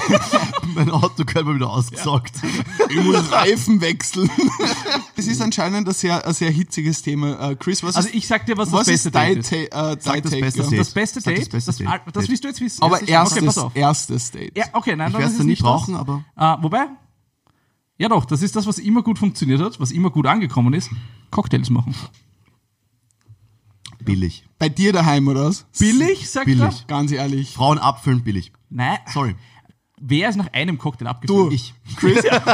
mein 0.75 0.89
Auto 0.91 1.23
gehört 1.25 1.45
mal 1.45 1.55
wieder 1.55 1.69
ausgesaugt. 1.69 2.33
Ich 2.89 3.03
muss 3.03 3.31
Reifen 3.31 3.81
wechseln. 3.81 4.29
Es 5.19 5.25
ist 5.25 5.41
anscheinend 5.41 5.87
ein 5.87 5.93
sehr, 5.93 6.25
ein 6.25 6.33
sehr 6.33 6.51
hitziges 6.51 7.01
Thema. 7.01 7.49
Äh, 7.51 7.55
Chris, 7.55 7.81
was 7.81 7.95
Also 7.95 8.09
ist, 8.09 8.15
ich 8.15 8.27
sag 8.27 8.45
dir, 8.45 8.55
was, 8.55 8.71
was 8.71 8.85
das 8.85 8.93
beste 9.03 9.09
ist 9.09 9.15
Date 9.15 9.37
ist. 9.39 9.49
Ta 9.73 9.91
äh, 9.93 9.97
Sag 9.99 10.21
das 10.23 10.31
beste 10.31 10.61
ja? 10.61 10.69
Date. 10.69 10.79
Das 10.79 10.91
beste 10.93 11.21
Sag 11.21 11.35
das 11.35 11.43
Date? 11.43 11.51
beste 11.51 11.71
Date. 11.83 12.01
das, 12.05 12.13
das 12.13 12.29
willst 12.29 12.43
du 12.43 12.47
jetzt 12.49 12.61
wissen. 12.61 12.83
Aber 12.83 12.99
Ja, 13.03 13.21
erstes, 13.21 13.37
Okay, 13.37 13.45
pass 13.47 13.57
auf. 13.57 13.75
erstes 13.75 14.31
Date. 14.31 14.55
Ja, 14.57 14.65
okay, 14.73 14.95
nein, 14.95 15.07
Ich 15.07 15.13
dann 15.13 15.21
werde 15.21 15.33
ist 15.33 15.39
es 15.39 15.45
nicht 15.45 15.61
brauchen, 15.63 15.93
das. 15.95 16.01
aber 16.01 16.23
Äh, 16.37 16.63
wobei, 16.63 16.85
ja 17.97 18.09
doch, 18.09 18.25
das 18.25 18.43
ist 18.43 18.55
das, 18.55 18.67
was 18.67 18.77
immer 18.77 19.01
gut 19.01 19.17
funktioniert 19.17 19.59
hat, 19.59 19.79
was 19.79 19.91
immer 19.91 20.11
gut 20.11 20.27
angekommen 20.27 20.73
ist. 20.75 20.91
Cocktails 21.31 21.71
machen. 21.71 21.95
Billig. 24.07 24.43
Bei 24.57 24.69
dir 24.69 24.91
daheim, 24.93 25.27
oder 25.27 25.45
was? 25.45 25.65
Billig, 25.77 26.29
sagt 26.29 26.45
Billig. 26.45 26.61
er? 26.61 26.73
Ganz 26.87 27.11
ehrlich. 27.11 27.53
Frauen 27.53 27.77
abfüllen 27.77 28.23
billig. 28.23 28.51
Nein. 28.69 28.97
Sorry. 29.13 29.35
Wer 29.99 30.29
ist 30.29 30.35
nach 30.35 30.51
einem 30.53 30.77
Cocktail 30.77 31.07
abgefüllt? 31.07 31.51
Du. 31.51 31.55
Ich. 31.55 31.73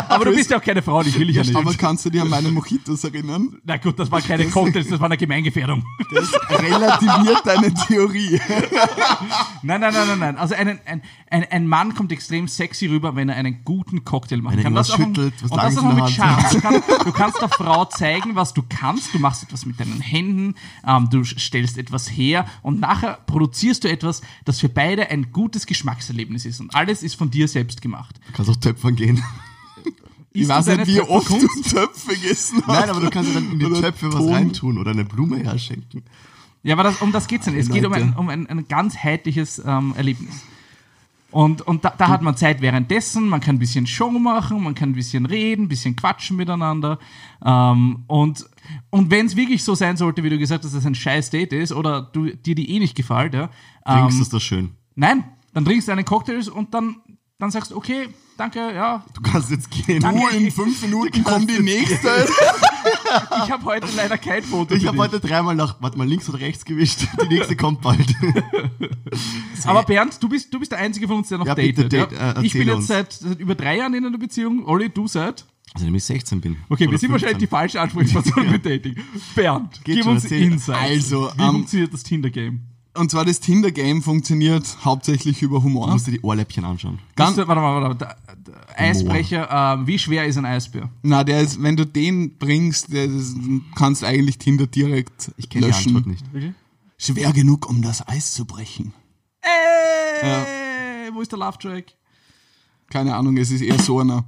Aber 0.10 0.26
du 0.26 0.32
bist 0.36 0.50
ja 0.50 0.58
auch 0.58 0.62
keine 0.64 0.82
Frau, 0.82 1.02
ich 1.02 1.18
will 1.18 1.30
ich 1.30 1.36
ja 1.36 1.44
nicht. 1.44 1.56
Aber 1.56 1.74
kannst 1.74 2.06
du 2.06 2.10
dich 2.10 2.22
an 2.22 2.30
meine 2.30 2.50
Mojitos 2.52 3.04
erinnern? 3.04 3.58
Na 3.64 3.78
gut, 3.78 3.98
das 4.00 4.10
waren 4.12 4.24
keine 4.24 4.46
Cocktails, 4.46 4.88
das 4.88 5.00
war 5.00 5.06
eine 5.08 5.18
Gemeingefährdung. 5.18 5.84
Das 6.14 6.32
relativiert 6.62 7.42
deine 7.46 7.74
Theorie. 7.74 8.40
Nein, 9.62 9.82
nein, 9.82 9.94
nein, 9.94 10.08
nein, 10.08 10.20
nein. 10.20 10.38
Also 10.38 10.56
ein, 10.56 10.80
ein, 10.86 11.02
ein, 11.30 11.44
ein 11.50 11.68
Mann 11.68 11.94
kommt 11.96 12.12
extrem 12.12 12.48
sexy 12.48 12.88
rüber, 12.88 13.16
wenn 13.16 13.30
er 13.30 13.36
einen 13.36 13.64
guten 13.64 14.04
Cocktail 14.04 14.38
machen 14.42 14.58
Wenn 14.58 14.66
er 14.66 14.72
kann. 14.72 14.78
auch 14.78 15.00
ein- 15.00 15.06
schüttelt, 15.16 15.34
was 15.42 15.52
und 15.52 15.58
das 15.64 15.78
auch 15.78 15.94
mit 15.94 16.10
Charme. 16.10 16.44
Du 16.52 16.62
kannst, 16.62 16.90
du 17.06 17.12
kannst 17.12 17.42
der 17.42 17.50
Frau 17.50 17.86
zeigen, 17.86 18.36
was 18.36 18.54
du 18.54 18.64
kannst. 18.68 19.14
Du 19.14 19.20
machst 19.20 19.44
etwas 19.44 19.66
mit 19.66 19.80
deinen 19.80 20.02
Händen, 20.02 20.56
ähm, 20.88 21.10
du 21.10 21.24
stellst 21.24 21.78
etwas 21.78 22.08
her 22.10 22.46
und 22.62 22.80
nachher 22.80 23.20
produzierst 23.26 23.84
du 23.84 23.90
etwas, 23.90 24.22
das 24.46 24.60
für 24.60 24.70
beide 24.70 25.10
ein 25.10 25.32
gutes 25.32 25.66
Geschmackserlebnis 25.66 26.46
ist. 26.46 26.60
Und 26.60 26.76
alles 26.76 27.04
ist 27.04 27.16
von 27.16 27.32
dir 27.32 27.48
selbst 27.48 27.82
gemacht. 27.82 28.20
Du 28.28 28.34
kannst 28.34 28.52
auch 28.52 28.56
töpfern 28.58 28.96
gehen. 28.96 29.23
Ich 30.34 30.44
du 30.44 30.50
weiß 30.50 30.66
nicht, 30.66 30.88
wie 30.88 31.02
oft 31.02 31.30
du? 31.30 31.48
Töpfe 31.70 32.16
gegessen 32.16 32.64
hast. 32.66 32.68
Nein, 32.68 32.90
aber 32.90 33.00
du 33.02 33.10
kannst 33.10 33.34
ja 33.34 33.40
dann 33.40 33.52
in 33.52 33.60
die 33.60 33.66
Oder 33.66 33.82
Töpfe 33.82 34.12
was 34.12 34.28
reintun 34.28 34.78
oder 34.78 34.92
eine 34.92 35.06
Blume 35.06 35.38
herschenken. 35.38 36.04
Ja, 36.64 36.74
aber 36.74 36.84
das, 36.84 37.02
um 37.02 37.12
das 37.12 37.28
geht's 37.28 37.46
nicht. 37.46 37.58
Es 37.58 37.70
geht 37.70 37.86
um 37.86 37.94
ein, 37.94 38.14
um 38.16 38.30
ein, 38.30 38.48
ein 38.48 38.68
ganzheitliches 38.68 39.62
ähm, 39.66 39.94
Erlebnis. 39.96 40.44
Und, 41.30 41.62
und 41.62 41.84
da, 41.84 41.94
da 41.98 42.10
hat 42.10 42.22
man 42.22 42.38
Zeit 42.38 42.62
währenddessen, 42.62 43.28
man 43.28 43.42
kann 43.42 43.56
ein 43.56 43.60
bisschen 43.60 43.88
Show 43.88 44.12
machen, 44.12 44.64
man 44.64 44.76
kann 44.76 44.90
ein 44.90 44.94
bisschen 44.94 45.26
reden, 45.26 45.64
ein 45.64 45.68
bisschen 45.68 45.96
quatschen 45.96 46.38
miteinander. 46.38 47.00
Ähm, 47.44 48.04
und 48.08 48.46
und 48.92 49.12
wenn 49.12 49.26
es 49.26 49.36
wirklich 49.36 49.64
so 49.64 49.76
sein 49.76 49.98
sollte, 49.98 50.24
wie 50.24 50.30
du 50.30 50.38
gesagt 50.38 50.64
hast, 50.64 50.74
dass 50.74 50.80
es 50.80 50.86
ein 50.86 50.96
scheiß 50.96 51.32
Date 51.32 51.54
ist 51.54 51.72
oder 51.74 52.02
du, 52.02 52.28
dir 52.36 52.56
die 52.56 52.70
eh 52.70 52.80
nicht 52.80 52.96
gefällt, 52.96 53.34
ja, 53.34 53.50
Trinkst 53.86 54.18
ähm, 54.18 54.22
ist 54.22 54.34
das 54.34 54.44
schön. 54.44 54.72
nein, 54.96 55.24
dann 55.54 55.66
trinkst 55.66 55.88
du 55.88 55.92
einen 55.92 56.06
Cocktail 56.06 56.40
und 56.50 56.74
dann, 56.74 56.98
dann 57.40 57.52
sagst 57.52 57.72
du, 57.72 57.78
okay, 57.78 58.08
danke, 58.38 58.60
ja, 58.74 59.04
Du 59.14 59.22
kannst 59.22 59.52
jetzt 59.52 59.70
gehen. 59.72 60.02
Danke. 60.02 60.22
Du, 60.22 60.38
in 60.38 60.52
fünf 60.52 60.82
Minuten 60.82 61.24
kommt 61.24 61.50
die 61.50 61.62
nächste. 61.62 62.08
ich 63.46 63.52
habe 63.52 63.64
heute 63.66 63.88
leider 63.96 64.18
kein 64.18 64.44
Foto. 64.44 64.74
Ich 64.76 64.86
habe 64.88 64.98
heute 64.98 65.20
dreimal 65.20 65.56
nach, 65.56 65.82
warte 65.82 65.98
mal, 65.98 66.08
links 66.08 66.28
oder 66.30 66.40
rechts 66.40 66.66
gewischt. 66.66 67.08
Die 67.24 67.28
nächste 67.28 67.56
kommt 67.56 67.82
bald. 67.82 68.14
Aber 69.66 69.84
Bernd, 69.84 70.22
du 70.22 70.30
bist, 70.30 70.54
du 70.54 70.60
bist 70.60 70.72
der 70.72 70.80
Einzige 70.80 71.08
von 71.08 71.18
uns, 71.18 71.30
der 71.30 71.38
noch 71.38 71.46
Ja, 71.46 71.54
bitte, 71.54 71.88
datet. 71.88 72.12
date, 72.12 72.20
ja? 72.20 72.32
äh, 72.34 72.46
ich 72.46 72.54
bin 72.54 72.68
jetzt 72.68 72.88
seit, 72.88 73.14
seit 73.14 73.40
über 73.40 73.56
drei 73.56 73.78
Jahren 73.78 73.94
in 73.94 74.06
einer 74.06 74.18
Beziehung. 74.18 74.66
Olli, 74.66 74.90
du 74.90 75.08
seit? 75.08 75.46
Also, 75.74 75.88
wenn 75.88 75.96
ich 75.96 76.04
16 76.04 76.42
bin. 76.42 76.58
Okay, 76.70 76.90
wir 76.90 76.98
sind 77.00 77.10
15. 77.10 77.12
wahrscheinlich 77.12 77.38
die 77.40 77.48
falsche 77.48 77.82
Ansprechperson 77.82 78.34
für 78.50 78.60
Dating. 78.60 78.96
Bernd, 79.36 79.84
Geht 79.84 79.96
gib 79.96 80.04
schon, 80.04 80.14
uns 80.14 80.24
erzähl. 80.24 80.44
Insights. 80.44 80.80
Also, 80.82 81.32
Wie 81.36 81.42
ähm, 81.42 81.52
funktioniert 81.52 81.94
das 81.94 82.04
Tinder-Game? 82.04 82.62
Und 82.96 83.10
zwar 83.10 83.26
das 83.26 83.40
Tinder-Game 83.40 84.04
funktioniert 84.04 84.78
hauptsächlich 84.86 85.42
über 85.42 85.58
Du 85.58 85.64
Humor. 85.64 85.88
musst 85.90 86.06
dir 86.06 86.12
die 86.12 86.22
Ohrläppchen 86.22 86.64
anschauen. 86.64 87.00
Ganz, 87.16 87.38
Warte 87.38 87.56
mal, 87.56 87.82
warte 87.82 87.88
mal. 87.90 87.96
Der, 87.96 88.18
der 88.38 88.80
Eisbrecher, 88.80 89.50
ähm, 89.80 89.88
wie 89.88 89.98
schwer 89.98 90.26
ist 90.28 90.38
ein 90.38 90.46
Eisbär? 90.46 90.90
na, 91.02 91.24
der 91.24 91.42
ist, 91.42 91.62
wenn 91.62 91.76
du 91.76 91.86
den 91.88 92.38
bringst, 92.38 92.94
der 92.94 93.06
ist, 93.06 93.36
kannst 93.76 94.04
eigentlich 94.04 94.38
Tinder 94.38 94.68
direkt 94.68 95.32
Ich 95.38 95.50
kenne 95.50 95.66
die 95.66 95.72
löschen. 95.72 95.96
Antwort 95.96 96.06
nicht. 96.08 96.26
Schwer 97.00 97.34
genug, 97.34 97.68
um 97.68 97.82
das 97.82 98.08
Eis 98.08 98.34
zu 98.34 98.46
brechen. 98.46 98.94
Ey, 100.22 101.10
wo 101.14 101.22
ist 101.22 101.32
der 101.32 101.40
Love-Track? 101.40 101.86
Keine 102.92 103.16
Ahnung, 103.16 103.36
es 103.38 103.50
ist 103.50 103.62
eher 103.62 103.80
so 103.80 104.00
einer. 104.00 104.24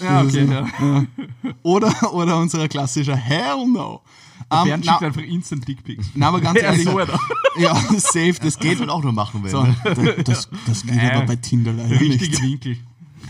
Ja, 0.00 0.22
okay, 0.22 0.42
ist- 0.44 0.50
ja. 0.50 0.66
Oder, 1.62 2.12
oder 2.12 2.38
unser 2.38 2.66
klassischer 2.68 3.16
Hell 3.16 3.64
no. 3.72 4.02
Ähm, 4.50 4.64
Bernd 4.64 4.84
na, 4.84 4.92
schickt 4.92 5.02
einfach 5.04 5.22
instant 5.22 5.66
Dickpics. 5.68 6.06
na, 6.14 6.28
aber 6.28 6.40
ganz 6.40 6.58
Ja, 6.60 6.66
ehrlich, 6.66 6.84
so 6.84 6.98
ja, 7.58 7.74
safe, 7.98 8.34
das 8.42 8.58
Geht 8.58 8.80
man 8.80 8.90
auch 8.90 9.02
nur 9.02 9.12
machen, 9.12 9.42
wenn. 9.44 9.50
So, 9.50 9.62
ne? 9.62 9.76
da- 9.84 9.94
das, 10.22 10.48
das 10.66 10.82
geht 10.82 10.94
Nein. 10.96 11.10
aber 11.16 11.26
bei 11.26 11.36
Tinder 11.36 11.72
leider 11.72 12.00
Richtige 12.00 12.30
nicht. 12.30 12.42
Winkel. 12.42 12.76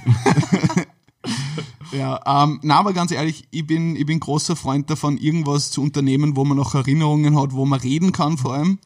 Ja, 1.92 2.20
ähm, 2.44 2.58
na, 2.62 2.76
aber 2.80 2.92
ganz 2.92 3.12
ehrlich, 3.12 3.44
ich 3.52 3.66
bin, 3.66 3.94
ich 3.94 4.04
bin 4.04 4.18
großer 4.18 4.56
Freund 4.56 4.90
davon, 4.90 5.16
irgendwas 5.16 5.70
zu 5.70 5.80
unternehmen, 5.80 6.34
wo 6.36 6.44
man 6.44 6.56
noch 6.56 6.74
Erinnerungen 6.74 7.38
hat, 7.38 7.52
wo 7.52 7.64
man 7.66 7.78
reden 7.80 8.10
kann 8.10 8.36
vor 8.36 8.54
allem. 8.54 8.78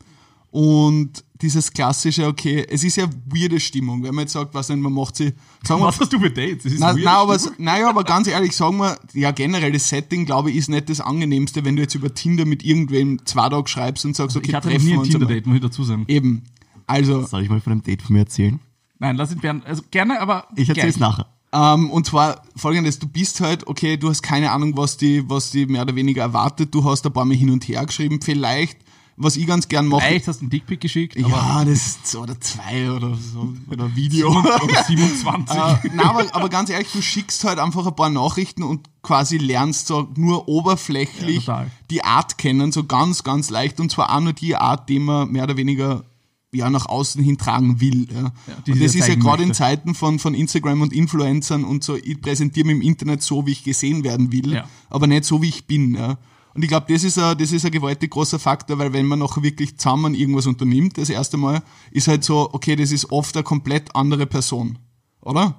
Und 0.50 1.24
dieses 1.40 1.72
klassische, 1.72 2.26
okay, 2.26 2.66
es 2.68 2.82
ist 2.82 2.96
ja 2.96 3.06
weirde 3.26 3.60
Stimmung, 3.60 4.02
wenn 4.02 4.14
man 4.14 4.22
jetzt 4.22 4.32
sagt, 4.32 4.54
was 4.54 4.68
nicht, 4.68 4.80
man 4.80 4.92
macht 4.92 5.16
sie, 5.16 5.32
sagen 5.64 5.80
wir, 5.80 5.86
Was 5.86 6.00
hast 6.00 6.12
du 6.12 6.18
für 6.18 6.30
Dates? 6.30 6.64
Das 6.64 6.72
ist 6.72 6.80
na, 6.80 6.92
na, 6.94 7.18
aber, 7.18 7.38
naja, 7.58 7.88
aber 7.88 8.04
ganz 8.04 8.26
ehrlich, 8.26 8.56
sagen 8.56 8.78
wir, 8.78 8.98
ja, 9.14 9.30
generell 9.30 9.70
das 9.72 9.88
Setting, 9.88 10.26
glaube 10.26 10.50
ich, 10.50 10.56
ist 10.56 10.68
nicht 10.68 10.88
das 10.90 11.00
angenehmste, 11.00 11.64
wenn 11.64 11.76
du 11.76 11.82
jetzt 11.82 11.94
über 11.94 12.12
Tinder 12.12 12.44
mit 12.44 12.64
irgendwem 12.64 13.24
zwei 13.24 13.48
Tage 13.48 13.68
schreibst 13.68 14.04
und 14.04 14.16
sagst, 14.16 14.36
okay, 14.36 14.48
ich 14.48 14.54
hatte 14.54 14.68
noch 14.68 14.72
treffen 14.74 14.86
nie 14.86 14.92
wir 14.94 15.00
ein. 15.00 15.10
Tinder-Date, 15.10 15.46
muss 15.46 15.56
ich 15.56 15.62
dazu 15.62 15.84
sagen. 15.84 16.04
Eben. 16.08 16.42
Also, 16.86 17.24
Soll 17.26 17.42
ich 17.42 17.50
mal 17.50 17.60
von 17.60 17.72
einem 17.72 17.82
Date 17.82 18.02
von 18.02 18.14
mir 18.14 18.20
erzählen? 18.20 18.58
Nein, 18.98 19.16
lass 19.16 19.30
ihn 19.30 19.38
Bernd, 19.38 19.64
also 19.64 19.82
gerne, 19.90 20.20
aber 20.20 20.48
Ich 20.56 20.68
erzähle 20.68 20.88
es 20.88 20.96
gleich. 20.96 21.10
nachher. 21.10 21.26
Ähm, 21.52 21.90
und 21.90 22.04
zwar 22.04 22.42
folgendes, 22.56 22.98
du 22.98 23.06
bist 23.08 23.40
halt, 23.40 23.66
okay, 23.66 23.96
du 23.96 24.10
hast 24.10 24.22
keine 24.22 24.50
Ahnung, 24.50 24.76
was 24.76 24.96
die, 24.96 25.28
was 25.30 25.50
die 25.50 25.66
mehr 25.66 25.82
oder 25.82 25.94
weniger 25.94 26.22
erwartet, 26.22 26.74
du 26.74 26.84
hast 26.84 27.06
ein 27.06 27.12
paar 27.12 27.24
Mal 27.24 27.36
hin 27.36 27.50
und 27.50 27.66
her 27.68 27.86
geschrieben, 27.86 28.20
vielleicht, 28.22 28.78
was 29.20 29.36
ich 29.36 29.46
ganz 29.46 29.68
gern 29.68 29.86
mache. 29.86 30.02
Vielleicht 30.06 30.28
hast 30.28 30.38
du 30.40 30.44
einen 30.44 30.50
Dickpic 30.50 30.78
geschickt, 30.80 31.16
Ja, 31.18 31.64
das 31.64 31.74
ist 31.74 32.06
so, 32.06 32.20
oder 32.20 32.40
zwei 32.40 32.90
oder 32.90 33.14
so, 33.16 33.52
oder 33.70 33.94
Video. 33.96 34.28
oder 34.30 34.84
27. 34.86 35.56
äh, 35.56 35.90
na, 35.94 36.04
aber, 36.10 36.24
aber 36.34 36.48
ganz 36.48 36.70
ehrlich, 36.70 36.92
du 36.92 37.02
schickst 37.02 37.44
halt 37.44 37.58
einfach 37.58 37.86
ein 37.86 37.96
paar 37.96 38.10
Nachrichten 38.10 38.62
und 38.62 38.88
quasi 39.02 39.36
lernst 39.38 39.88
so 39.88 40.08
nur 40.16 40.48
oberflächlich 40.48 41.46
Ja, 41.46 41.66
die 41.90 42.04
Art 42.04 42.38
kennen, 42.38 42.72
so 42.72 42.84
ganz, 42.84 43.24
ganz 43.24 43.50
leicht. 43.50 43.80
Und 43.80 43.90
zwar 43.90 44.14
auch 44.14 44.20
nur 44.20 44.32
die 44.32 44.54
Art, 44.56 44.88
die 44.88 44.98
man 44.98 45.30
mehr 45.32 45.44
oder 45.44 45.56
weniger 45.56 46.04
ja 46.52 46.70
nach 46.70 46.86
außen 46.86 47.22
hin 47.22 47.36
tragen 47.36 47.80
will. 47.80 48.08
Ja. 48.10 48.32
die 48.66 48.72
und 48.72 48.82
das 48.82 48.94
ist 48.94 49.06
ja 49.08 49.16
gerade 49.16 49.42
in. 49.42 49.52
Zeiten 49.52 49.94
von, 49.94 50.18
von 50.18 50.32
Instagram 50.34 50.80
und 50.80 50.92
Influencern 50.94 51.64
und 51.64 51.84
so, 51.84 51.94
ich 51.96 52.20
präsentiere 52.22 52.66
mich 52.66 52.76
im 52.76 52.82
Internet 52.82 53.22
so, 53.22 53.46
wie 53.46 53.52
ich 53.52 53.64
gesehen 53.64 54.02
werden 54.04 54.32
will, 54.32 54.54
Ja. 54.54 54.64
aber 54.88 55.06
nicht 55.06 55.24
so, 55.24 55.42
wie 55.42 55.48
ich 55.48 55.66
bin. 55.66 55.94
Ja. 55.94 56.16
Und 56.54 56.62
ich 56.62 56.68
glaube, 56.68 56.92
das 56.92 57.04
ist 57.04 57.18
ein, 57.18 57.36
das 57.38 57.52
ist 57.52 57.64
ein 57.64 57.70
gewaltig 57.70 58.10
großer 58.10 58.38
Faktor, 58.38 58.78
weil 58.78 58.92
wenn 58.92 59.06
man 59.06 59.18
noch 59.18 59.40
wirklich 59.42 59.78
zusammen 59.78 60.14
irgendwas 60.14 60.46
unternimmt, 60.46 60.98
das 60.98 61.10
erste 61.10 61.36
Mal, 61.36 61.62
ist 61.90 62.08
halt 62.08 62.24
so, 62.24 62.48
okay, 62.52 62.74
das 62.76 62.90
ist 62.90 63.12
oft 63.12 63.36
eine 63.36 63.44
komplett 63.44 63.94
andere 63.94 64.26
Person. 64.26 64.78
Oder? 65.20 65.54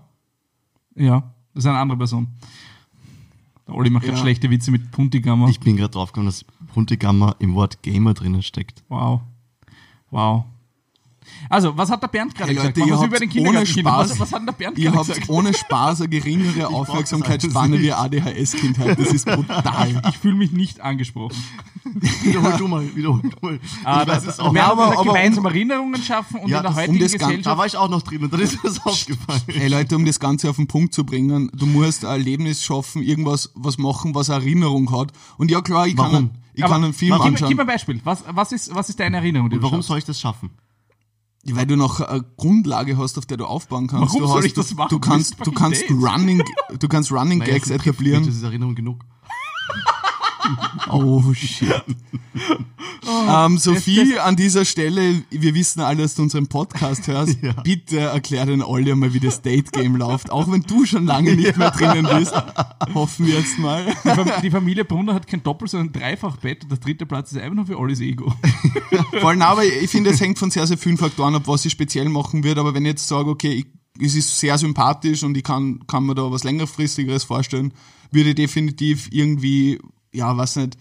Ja, 0.96 1.34
das 1.54 1.64
ist 1.64 1.70
eine 1.70 1.80
andere 1.80 1.98
Person. 1.98 2.28
Der 3.68 3.76
Olli 3.76 3.90
macht 3.90 4.04
gerade 4.06 4.18
Ja. 4.18 4.22
schlechte 4.24 4.50
Witze 4.50 4.72
mit 4.72 4.92
Puntigammer. 4.92 5.48
Ich 5.48 5.60
bin 5.60 5.78
gerade 5.78 5.92
drauf 5.92 6.12
gekommen, 6.12 6.26
dass 6.26 6.44
Puntigammer 6.74 7.36
im 7.40 7.54
Wort 7.54 7.82
Gamer 7.84 8.14
drinnen 8.14 8.42
steckt. 8.42 8.84
Wow. 8.90 9.22
Wow. 10.10 10.46
Also, 11.50 11.76
was 11.76 11.90
hat 11.90 12.02
der 12.04 12.08
Bernd 12.08 12.36
gerade 12.36 12.50
Hey 12.50 12.56
gesagt? 12.56 12.78
Leute, 12.78 12.90
ihr 12.90 12.98
habt 12.98 13.36
ohne. 13.50 13.66
Spaß, 13.66 14.10
Was, 14.12 14.20
was 14.20 14.32
hat 14.32 14.40
denn 14.40 14.46
der 14.46 14.54
Bernd 14.54 14.78
ihr 14.78 14.94
habt 14.94 15.30
ohne 15.30 15.54
Spaß 15.58 16.02
eine 16.02 16.10
geringere 16.10 16.68
Aufmerksamkeitsspanne 16.68 17.80
wie 17.82 17.92
ADHS-Kindheit. 17.92 19.00
Das 19.00 19.08
ist 19.14 19.26
brutal. 19.26 20.02
Ich 20.10 20.18
fühle 20.20 20.36
mich 20.36 20.52
nicht 20.52 20.80
angesprochen. 20.82 21.36
Wiederhol 22.24 22.54
du 22.58 22.68
mal, 22.68 22.96
wiederhol 22.96 23.22
du 23.22 23.30
mal. 23.42 23.60
Ah, 23.84 24.06
das, 24.06 24.26
es 24.28 24.40
auch. 24.40 24.54
wir 24.54 24.62
haben 24.64 24.74
aber- 24.80 24.84
gesagt, 24.92 25.00
aber 25.00 25.10
um- 25.10 25.16
gemeinsam 25.16 25.46
Erinnerungen 25.46 26.04
schaffen 26.04 26.40
und 26.42 26.50
Ja, 26.50 26.58
in 26.58 26.64
der 26.64 26.72
um 26.72 26.78
heutigen 26.78 27.00
das 27.00 27.12
Gan- 27.14 27.20
Da 27.20 27.28
Gesellschaft. 27.30 27.58
war 27.58 27.66
ich 27.66 27.78
auch 27.78 27.90
noch 27.90 28.02
drin 28.04 28.24
und 28.24 28.32
dann 28.34 28.40
ist 28.42 28.54
mir 28.64 28.70
das 28.70 28.86
aufgefallen. 28.86 29.42
Hey 29.48 29.68
Leute, 29.70 29.96
um 29.96 30.06
das 30.06 30.20
Ganze 30.20 30.50
auf 30.50 30.58
den 30.58 30.68
Punkt 30.68 30.94
zu 30.94 31.04
bringen, 31.04 31.50
du 31.56 31.66
musst 31.66 32.06
ein 32.06 32.12
Erlebnis 32.12 32.64
schaffen, 32.64 33.02
irgendwas 33.02 33.52
was 33.56 33.78
machen, 33.80 34.14
was 34.14 34.30
Erinnerung 34.30 34.92
hat. 34.92 35.14
Und 35.38 35.50
ja 35.50 35.62
klar, 35.62 35.88
ich 35.88 35.96
kann, 35.96 36.12
Warum? 36.12 36.30
ich 36.54 36.64
Aber 36.64 36.74
kann 36.74 36.84
einen 36.84 36.94
Film 36.94 37.14
gib, 37.16 37.26
anschauen. 37.26 37.48
gib 37.50 37.58
mir 37.58 37.64
ein 37.64 37.68
Beispiel. 37.68 38.00
Was, 38.04 38.24
was, 38.30 38.52
ist, 38.52 38.76
was 38.76 38.90
ist 38.90 39.00
deine 39.00 39.18
Erinnerung? 39.18 39.52
Und 39.52 39.62
warum 39.64 39.82
soll 39.82 39.98
ich 39.98 40.06
das 40.06 40.20
schaffen? 40.20 40.52
Weil 41.46 41.66
du 41.66 41.78
noch 41.78 42.02
eine 42.02 42.24
Grundlage 42.38 42.98
hast, 42.98 43.18
auf 43.18 43.26
der 43.26 43.38
du 43.38 43.46
aufbauen 43.46 43.88
kannst. 43.88 44.10
Warum 44.10 44.22
du 44.22 44.28
soll 44.28 44.38
hast, 44.40 44.46
ich 44.46 44.54
das 44.54 44.74
machen? 44.76 44.90
Du 44.90 45.00
kannst, 45.00 45.36
du 45.46 45.52
kannst. 45.52 45.90
Running, 45.90 46.44
du 46.78 46.88
kannst 46.88 47.12
Running 47.12 47.40
Naja, 47.40 47.54
Gags 47.54 47.70
etablieren. 47.70 48.26
Das 48.26 48.36
ist 48.36 48.44
Erinnerung 48.44 48.76
genug. 48.76 49.00
Oh 50.92 51.34
shit. 51.34 51.84
ähm, 53.28 53.58
Sophie, 53.58 54.18
an 54.20 54.36
dieser 54.36 54.66
Stelle, 54.66 55.22
wir 55.30 55.54
wissen 55.54 55.82
alle, 55.82 56.04
dass 56.04 56.16
du 56.16 56.24
unseren 56.24 56.48
Podcast 56.48 57.08
hörst. 57.08 57.38
Bitte 57.64 58.00
erklär 58.00 58.46
den 58.46 58.62
Olli 58.64 58.94
mal, 58.96 59.14
wie 59.14 59.20
das 59.20 59.42
Date 59.42 59.72
Game 59.72 59.96
läuft. 59.96 60.32
Auch 60.32 60.52
wenn 60.52 60.62
du 60.62 60.86
schon 60.86 61.06
lange 61.06 61.36
nicht 61.36 61.58
mehr 61.58 61.72
drinnen 61.72 62.08
bist. 62.18 62.34
Hoffen 62.94 63.28
wir 63.28 63.36
jetzt 63.40 63.60
mal. 63.60 63.86
Die 64.04 64.10
Fam- 64.10 64.42
Die 64.42 64.52
Familie 64.52 64.86
Brunner 64.86 65.14
hat 65.14 65.28
kein 65.28 65.44
Doppel, 65.44 65.68
sondern 65.68 65.90
ein 65.90 65.94
Dreifachbett 65.94 66.64
und 66.64 66.72
der 66.72 66.80
dritte 66.80 67.06
Platz 67.06 67.32
ist 67.32 67.38
einfach 67.40 67.56
nur 67.56 67.66
für 67.66 67.78
Ollis 67.78 68.00
Ego. 68.00 68.34
Vor 69.20 69.30
allem, 69.30 69.42
aber 69.42 69.64
ich 69.66 69.90
finde, 69.90 70.10
es 70.12 70.22
hängt 70.22 70.40
von 70.40 70.50
sehr, 70.52 70.66
sehr 70.68 70.78
vielen 70.78 70.98
Faktoren 70.98 71.36
ab, 71.36 71.44
was 71.46 71.66
ich 71.66 71.72
speziell 71.72 72.10
machen 72.10 72.44
wird. 72.44 72.58
Aber 72.58 72.74
wenn 72.74 72.86
ich 72.86 72.90
jetzt 72.92 73.08
sage, 73.08 73.30
okay, 73.30 73.52
ich, 73.54 73.66
es 74.04 74.16
ist 74.16 74.40
sehr 74.40 74.58
sympathisch 74.58 75.24
und 75.24 75.36
ich 75.38 75.44
kann, 75.44 75.86
kann 75.88 76.06
mir 76.06 76.16
da 76.16 76.32
was 76.32 76.44
längerfristigeres 76.44 77.24
vorstellen, 77.26 77.74
würde 78.12 78.34
definitiv 78.34 79.08
irgendwie, 79.12 79.80
ja, 80.12 80.38
was 80.38 80.56
nicht, 80.56 80.78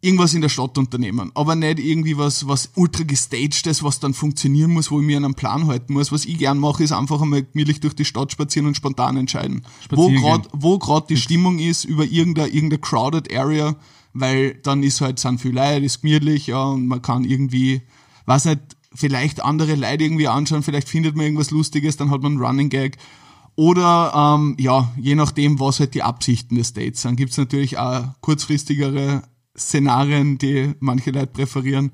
irgendwas 0.00 0.34
in 0.34 0.42
der 0.42 0.48
Stadt 0.48 0.78
unternehmen. 0.78 1.32
Aber 1.34 1.54
nicht 1.54 1.78
irgendwie 1.78 2.16
was, 2.16 2.46
was 2.46 2.70
ultra 2.76 3.02
gestagtes, 3.02 3.82
was 3.82 4.00
dann 4.00 4.14
funktionieren 4.14 4.70
muss, 4.70 4.90
wo 4.90 5.00
ich 5.00 5.06
mir 5.06 5.16
einen 5.16 5.34
Plan 5.34 5.66
halten 5.66 5.92
muss. 5.92 6.12
Was 6.12 6.24
ich 6.24 6.38
gern 6.38 6.58
mache, 6.58 6.84
ist 6.84 6.92
einfach 6.92 7.20
einmal 7.20 7.42
gemütlich 7.42 7.80
durch 7.80 7.94
die 7.94 8.04
Stadt 8.04 8.30
spazieren 8.30 8.66
und 8.66 8.76
spontan 8.76 9.16
entscheiden. 9.16 9.62
Wo 9.90 10.08
Spazieren 10.08 10.22
gerade 10.22 10.48
wo 10.52 10.78
grad 10.78 11.10
die 11.10 11.16
Stimmung 11.16 11.58
ist 11.58 11.84
über 11.84 12.04
irgendeine, 12.04 12.48
irgendeine 12.48 12.80
crowded 12.80 13.34
area, 13.34 13.76
weil 14.12 14.54
dann 14.62 14.82
ist 14.82 15.00
halt, 15.00 15.18
sind 15.18 15.40
viel 15.40 15.54
Leute, 15.54 15.84
ist 15.84 16.02
gemütlich, 16.02 16.46
ja, 16.46 16.62
und 16.62 16.86
man 16.86 17.02
kann 17.02 17.24
irgendwie, 17.24 17.82
weiß 18.26 18.46
nicht, 18.46 18.60
vielleicht 18.94 19.44
andere 19.44 19.74
Leute 19.74 20.04
irgendwie 20.04 20.28
anschauen, 20.28 20.62
vielleicht 20.62 20.88
findet 20.88 21.16
man 21.16 21.24
irgendwas 21.24 21.50
Lustiges, 21.50 21.96
dann 21.96 22.10
hat 22.10 22.22
man 22.22 22.32
einen 22.32 22.40
Running 22.40 22.68
Gag. 22.68 22.98
Oder 23.58 24.12
ähm, 24.14 24.54
ja, 24.60 24.92
je 25.00 25.16
nachdem, 25.16 25.58
was 25.58 25.80
halt 25.80 25.94
die 25.94 26.04
Absichten 26.04 26.54
des 26.54 26.74
Dates 26.74 27.02
sind, 27.02 27.16
gibt's 27.16 27.36
natürlich 27.38 27.76
auch 27.76 28.04
kurzfristigere 28.20 29.24
Szenarien, 29.58 30.38
die 30.38 30.74
manche 30.78 31.10
Leute 31.10 31.26
präferieren. 31.26 31.90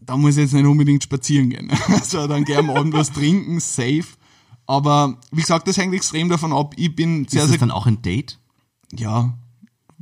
Da 0.00 0.16
muss 0.16 0.36
ich 0.36 0.42
jetzt 0.44 0.52
nicht 0.52 0.64
unbedingt 0.66 1.02
spazieren 1.02 1.50
gehen. 1.50 1.68
Also 1.88 2.28
dann 2.28 2.44
gerne 2.44 2.70
am 2.70 2.76
Abend 2.76 2.94
was 2.94 3.10
trinken, 3.10 3.58
safe. 3.58 4.04
Aber 4.66 5.18
wie 5.32 5.40
gesagt, 5.40 5.66
das 5.66 5.78
hängt 5.78 5.94
extrem 5.94 6.28
davon 6.28 6.52
ab. 6.52 6.74
Ich 6.76 6.94
bin 6.94 7.26
sehr, 7.26 7.42
ist 7.42 7.46
das 7.46 7.48
sehr. 7.48 7.58
dann 7.58 7.72
auch 7.72 7.86
ein 7.86 8.00
Date? 8.00 8.38
Ja, 8.96 9.36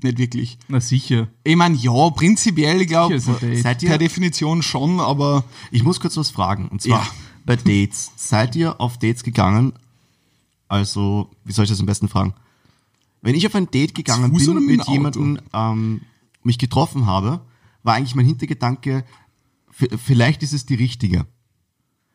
nicht 0.03 0.19
wirklich. 0.19 0.59
Na 0.69 0.81
sicher. 0.81 1.29
Ich 1.43 1.57
meine, 1.57 1.77
ja, 1.77 2.11
prinzipiell, 2.11 2.83
ich 2.83 2.89
glaube, 2.89 3.19
per 3.19 3.83
ihr, 3.83 3.97
Definition 3.97 4.61
schon, 4.61 5.01
aber 5.01 5.43
ich 5.71 5.85
muss 5.85 6.01
kurz 6.01 6.19
was 6.19 6.29
fragen. 6.29 6.69
Und 6.69 6.83
zwar 6.83 6.99
Ja. 7.01 7.09
bei 7.47 7.57
Dates. 7.57 8.11
Seid 8.17 8.55
ihr 8.57 8.79
auf 8.79 8.99
Dates 8.99 9.23
gegangen? 9.25 9.73
Also, 10.69 11.31
wie 11.45 11.53
soll 11.53 11.65
ich 11.65 11.71
das 11.71 11.81
am 11.81 11.87
besten 11.87 12.09
fragen? 12.09 12.35
Wenn 13.23 13.35
ich 13.35 13.47
auf 13.47 13.55
ein 13.55 13.71
Date 13.71 13.95
gegangen 13.95 14.33
bin, 14.33 14.55
mit 14.55 14.67
mit 14.67 14.87
dem 14.87 14.93
jemandem 14.93 15.39
ähm, 15.53 16.03
mich 16.43 16.59
getroffen 16.59 17.07
habe, 17.07 17.41
war 17.83 17.95
eigentlich 17.95 18.15
mein 18.15 18.27
Hintergedanke, 18.27 19.05
vielleicht 19.71 20.43
ist 20.43 20.53
es 20.53 20.67
die 20.67 20.75
richtige. 20.75 21.27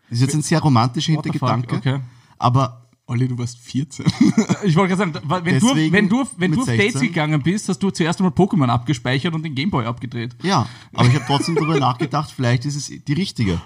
Das 0.10 0.20
ist 0.20 0.22
jetzt 0.22 0.36
ein 0.36 0.42
sehr 0.42 0.60
romantischer 0.60 1.14
What? 1.14 1.26
Hintergedanke. 1.26 1.76
Okay. 1.76 2.00
Aber 2.38 2.90
Olli, 3.08 3.28
du 3.28 3.38
warst 3.38 3.58
14. 3.60 4.06
Ich 4.64 4.76
wollte 4.76 4.96
gerade 4.96 5.12
sagen, 5.14 5.46
wenn 5.46 5.60
du, 5.60 5.68
Deswegen 5.68 5.94
wenn 5.94 6.10
du, 6.10 6.26
wenn 6.38 6.52
du 6.52 6.62
auf 6.62 6.66
Dates 6.66 6.94
16. 6.94 7.02
gegangen 7.10 7.42
bist, 7.42 7.68
hast 7.68 7.80
du 7.80 7.90
zuerst 7.90 8.20
einmal 8.20 8.34
Pokémon 8.34 8.68
abgespeichert 8.68 9.34
und 9.34 9.44
den 9.44 9.54
Gameboy 9.56 9.86
abgedreht. 9.86 10.36
Ja, 10.44 10.68
aber 10.94 11.08
ich 11.08 11.16
habe 11.16 11.26
trotzdem 11.26 11.56
darüber 11.56 11.80
nachgedacht, 11.80 12.32
vielleicht 12.32 12.66
ist 12.66 12.76
es 12.76 13.04
die 13.04 13.14
richtige. 13.14 13.62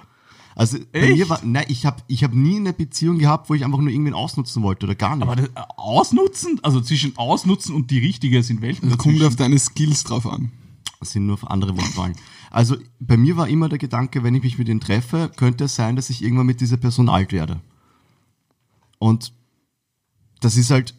Also 0.56 0.78
bei 0.94 1.00
Echt? 1.02 1.18
mir 1.18 1.30
war, 1.30 1.42
nein, 1.44 1.66
ich 1.68 1.86
habe 1.86 2.02
ich 2.08 2.24
hab 2.24 2.34
nie 2.34 2.56
eine 2.56 2.72
Beziehung 2.72 3.20
gehabt, 3.20 3.50
wo 3.50 3.54
ich 3.54 3.66
einfach 3.66 3.80
nur 3.80 3.90
irgendwen 3.90 4.14
ausnutzen 4.14 4.64
wollte 4.64 4.86
oder 4.86 4.96
gar 4.96 5.16
nicht. 5.18 5.24
Aber 5.24 5.36
das, 5.36 5.48
äh, 5.48 5.62
ausnutzen, 5.76 6.60
also 6.64 6.80
zwischen 6.80 7.18
ausnutzen 7.18 7.76
und 7.76 7.92
die 7.92 8.00
richtige 8.00 8.42
sind 8.42 8.62
Welten. 8.62 8.90
Da 8.90 8.96
kommt 8.96 9.16
dazwischen. 9.16 9.28
auf 9.28 9.36
deine 9.36 9.60
Skills 9.60 10.06
drauf 10.06 10.26
an. 10.26 10.52
Das 11.02 11.12
sind 11.12 11.26
nur 11.26 11.38
andere 11.52 11.76
Wortwahlen. 11.76 12.16
Also 12.52 12.78
bei 13.00 13.18
mir 13.18 13.36
war 13.36 13.50
immer 13.50 13.68
der 13.68 13.78
Gedanke, 13.78 14.24
wenn 14.24 14.34
ich 14.34 14.44
mich 14.44 14.58
mit 14.58 14.70
ihnen 14.70 14.80
treffe, 14.80 15.30
könnte 15.36 15.66
es 15.66 15.76
sein, 15.76 15.98
dass 15.98 16.10
ich 16.10 16.24
irgendwann 16.24 16.46
mit 16.46 16.62
dieser 16.62 16.78
Person 16.78 17.10
alt 17.10 17.34
werde. 17.34 17.60
Und 18.98 19.34
das 20.40 20.56
ist 20.56 20.72
halt, 20.72 20.96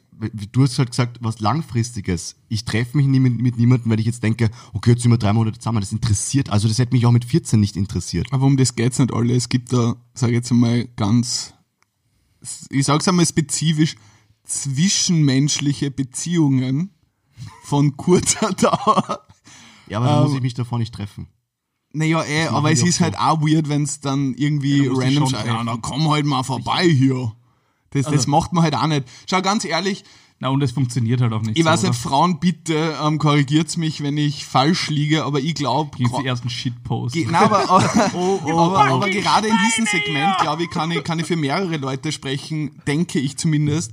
du 0.52 0.62
hast 0.62 0.78
halt 0.78 0.90
gesagt, 0.90 1.18
was 1.20 1.40
langfristiges. 1.40 2.36
Ich 2.48 2.64
treffe 2.64 2.96
mich 2.96 3.06
nie 3.06 3.20
mit, 3.20 3.40
mit 3.40 3.58
niemandem, 3.58 3.90
weil 3.90 4.00
ich 4.00 4.06
jetzt 4.06 4.22
denke, 4.22 4.50
okay, 4.72 4.90
jetzt 4.90 5.02
sind 5.02 5.10
wir 5.10 5.18
drei 5.18 5.32
Monate 5.32 5.58
zusammen. 5.58 5.80
Das 5.80 5.92
interessiert, 5.92 6.50
also 6.50 6.68
das 6.68 6.78
hätte 6.78 6.94
mich 6.94 7.06
auch 7.06 7.12
mit 7.12 7.24
14 7.24 7.60
nicht 7.60 7.76
interessiert. 7.76 8.32
Aber 8.32 8.46
um 8.46 8.56
das 8.56 8.74
geht's 8.74 8.98
nicht 8.98 9.12
alle. 9.12 9.34
Es 9.34 9.48
gibt 9.48 9.72
da, 9.72 9.96
sage 10.14 10.32
ich 10.32 10.36
jetzt 10.36 10.50
einmal 10.50 10.86
ganz, 10.96 11.54
ich 12.70 12.86
sag's 12.86 13.06
einmal 13.08 13.26
spezifisch, 13.26 13.96
zwischenmenschliche 14.44 15.90
Beziehungen 15.90 16.90
von 17.64 17.96
kurzer 17.96 18.52
Dauer. 18.56 19.26
Ja, 19.88 19.98
aber 19.98 20.06
dann 20.06 20.22
muss 20.22 20.30
Ähm, 20.30 20.36
ich 20.36 20.42
mich 20.42 20.54
davor 20.54 20.78
nicht 20.78 20.94
treffen. 20.94 21.28
Naja, 21.92 22.22
eh, 22.24 22.44
machen 22.44 22.56
aber 22.56 22.72
es 22.72 22.82
ist 22.82 23.00
halt 23.00 23.18
auch 23.18 23.40
weird, 23.40 23.68
wenn's 23.68 24.00
dann 24.00 24.34
irgendwie 24.34 24.84
Ja, 24.84 24.90
dich 24.92 24.98
random 24.98 25.30
ja, 25.32 25.64
dann 25.64 25.80
komm 25.82 26.10
halt 26.10 26.26
mal 26.26 26.42
vorbei 26.42 26.86
hier. 26.88 27.32
Das, 27.90 28.04
das 28.04 28.12
Also- 28.12 28.30
macht 28.30 28.52
man 28.52 28.62
halt 28.64 28.74
auch 28.74 28.86
nicht. 28.86 29.04
Schau, 29.28 29.40
ganz 29.42 29.64
ehrlich, 29.64 30.04
Na, 30.38 30.48
und 30.48 30.62
es 30.62 30.72
funktioniert 30.72 31.20
halt 31.22 31.32
auch 31.32 31.40
nicht. 31.42 31.56
ich 31.56 31.64
so, 31.64 31.70
weiß 31.70 31.82
nicht, 31.84 31.94
Frauen, 31.94 32.38
bitte 32.40 32.94
ähm, 33.02 33.18
korrigiert's 33.18 33.76
mich, 33.78 34.02
wenn 34.02 34.18
ich 34.18 34.44
falsch 34.44 34.90
liege, 34.90 35.24
aber 35.24 35.40
ich 35.40 35.54
glaube, 35.54 35.96
Ging's 35.96 36.12
die 36.20 36.26
ersten 36.26 36.50
Shitposts. 36.50 37.14
Ge- 37.14 37.24
Nein, 37.26 37.44
aber, 37.44 37.70
aber, 37.70 38.10
Oh, 38.14 38.40
aber, 38.50 38.84
aber 38.86 39.08
gerade 39.10 39.48
in 39.48 39.54
diesem 39.66 39.86
Segment, 39.86 40.36
glaube 40.40 40.64
ich, 40.64 40.70
kann 40.70 40.90
ich, 40.90 41.02
kann 41.04 41.18
ich 41.18 41.26
für 41.26 41.36
mehrere 41.36 41.76
Leute 41.78 42.12
sprechen, 42.12 42.72
denke 42.86 43.18
ich 43.18 43.38
zumindest. 43.38 43.92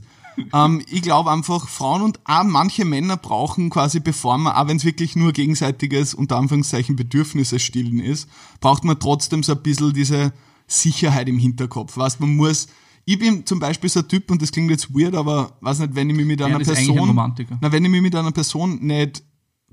Ähm, 0.52 0.82
ich 0.90 1.04
glaube 1.04 1.30
einfach, 1.32 1.70
Frauen 1.70 2.02
und 2.02 2.20
auch 2.26 2.44
manche 2.44 2.84
Männer 2.86 3.18
brauchen 3.18 3.70
quasi, 3.70 4.00
bevor 4.00 4.38
man, 4.40 4.54
auch 4.54 4.68
wenn 4.68 4.78
es 4.78 4.84
wirklich 4.84 5.16
nur 5.16 5.32
gegenseitiges, 5.32 6.16
unter 6.16 6.38
Anführungszeichen, 6.38 6.96
Bedürfnisse 6.96 7.60
stillen 7.60 8.00
ist, 8.00 8.28
braucht 8.60 8.84
man 8.84 9.00
trotzdem 9.00 9.44
so 9.44 9.52
ein 9.54 9.62
bisschen 9.62 9.94
diese 9.94 10.34
Sicherheit 10.68 11.30
im 11.30 11.38
Hinterkopf. 11.38 11.96
Weißt, 11.98 12.20
man 12.20 12.36
muss, 12.36 12.68
ich 13.06 13.20
bin 13.20 13.46
zum 13.46 13.60
Beispiel 13.60 13.90
so 13.90 14.00
ein 14.00 14.08
Typ, 14.08 14.32
und 14.32 14.42
das 14.42 14.52
klingt 14.52 14.72
jetzt 14.72 14.94
weird, 14.94 15.16
aber 15.16 15.58
weiß 15.62 15.80
nicht, 15.80 15.96
wenn 15.96 16.10
ich 16.10 16.16
mich 16.16 16.26
mit 16.26 16.42
einer 16.42 16.58
ein 16.58 16.64
Person, 16.66 16.98
Romantiker. 17.00 17.58
na, 17.62 17.72
wenn 17.72 17.84
ich 17.84 17.92
mich 17.92 18.02
mit 18.02 18.16
einer 18.16 18.32
Person 18.32 18.80
nicht 18.82 19.24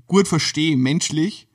gut 0.07 0.27
verstehe, 0.27 0.75
menschlich, 0.75 1.47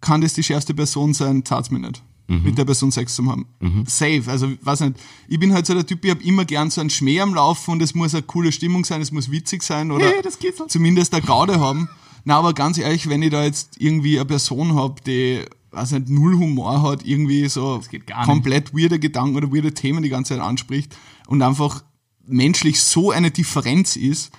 kann 0.00 0.20
das 0.20 0.34
die 0.34 0.42
schärfste 0.42 0.74
Person 0.74 1.14
sein, 1.14 1.44
zahlt's 1.44 1.70
mir 1.70 1.80
nicht. 1.80 2.02
Mit 2.26 2.56
der 2.56 2.64
Person 2.64 2.90
Sex 2.90 3.16
zu 3.16 3.26
haben. 3.26 3.46
Safe. 3.86 4.22
Also, 4.28 4.48
weiß 4.62 4.80
nicht. 4.80 4.94
Ich 5.28 5.38
bin 5.38 5.52
halt 5.52 5.66
so 5.66 5.74
der 5.74 5.84
Typ, 5.84 6.02
ich 6.06 6.10
hab 6.10 6.24
immer 6.24 6.46
gern 6.46 6.70
so 6.70 6.80
einen 6.80 6.88
Schmäh 6.88 7.20
am 7.20 7.34
Laufen 7.34 7.72
und 7.72 7.82
es 7.82 7.94
muss 7.94 8.14
eine 8.14 8.22
coole 8.22 8.50
Stimmung 8.50 8.86
sein, 8.86 9.02
es 9.02 9.12
muss 9.12 9.30
witzig 9.30 9.62
sein 9.62 9.90
oder 9.90 10.06
Hey, 10.06 10.22
zumindest 10.68 11.12
eine 11.12 11.22
Gaude 11.22 11.60
haben. 11.60 11.90
Na, 12.24 12.38
aber 12.38 12.54
ganz 12.54 12.78
ehrlich, 12.78 13.10
wenn 13.10 13.20
ich 13.20 13.28
da 13.30 13.44
jetzt 13.44 13.78
irgendwie 13.78 14.16
eine 14.18 14.24
Person 14.24 14.74
hab, 14.74 15.04
die, 15.04 15.42
weiß 15.74 15.92
nicht, 15.92 16.08
null 16.08 16.36
Humor 16.38 16.82
hat, 16.82 17.04
irgendwie 17.04 17.48
so 17.48 17.80
gar 18.06 18.20
nicht. 18.20 18.26
komplett 18.26 18.74
weirde 18.74 18.98
Gedanken 18.98 19.36
oder 19.36 19.52
weirde 19.52 19.74
Themen 19.74 20.02
die 20.02 20.08
ganze 20.08 20.34
Zeit 20.34 20.42
anspricht 20.42 20.96
und 21.26 21.42
einfach 21.42 21.84
menschlich 22.26 22.80
so 22.80 23.10
eine 23.10 23.30
Differenz 23.30 23.96
ist, 23.96 24.32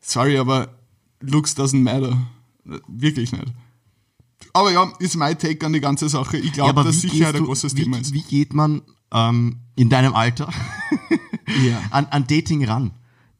sorry, 0.00 0.38
aber 0.38 0.78
looks 1.20 1.56
doesn't 1.56 1.80
matter. 1.82 2.18
Wirklich 2.88 3.32
nicht. 3.32 3.52
Aber 4.52 4.72
ja, 4.72 4.92
ist 4.98 5.16
mein 5.16 5.38
Take 5.38 5.64
an 5.66 5.72
die 5.72 5.80
ganze 5.80 6.08
Sache. 6.08 6.36
Ich 6.36 6.52
glaube, 6.52 6.82
dass 6.84 7.02
wie 7.02 7.08
Sicherheit 7.08 7.36
ein 7.36 7.44
großes 7.44 7.76
wie, 7.76 7.82
Thema 7.82 7.98
ist. 7.98 8.12
Wie 8.12 8.22
geht 8.22 8.54
man 8.54 8.82
ähm, 9.12 9.60
in 9.76 9.88
deinem 9.88 10.14
Alter 10.14 10.52
Ja. 11.64 11.80
an, 11.90 12.06
an 12.06 12.26
Dating 12.26 12.64
ran? 12.64 12.90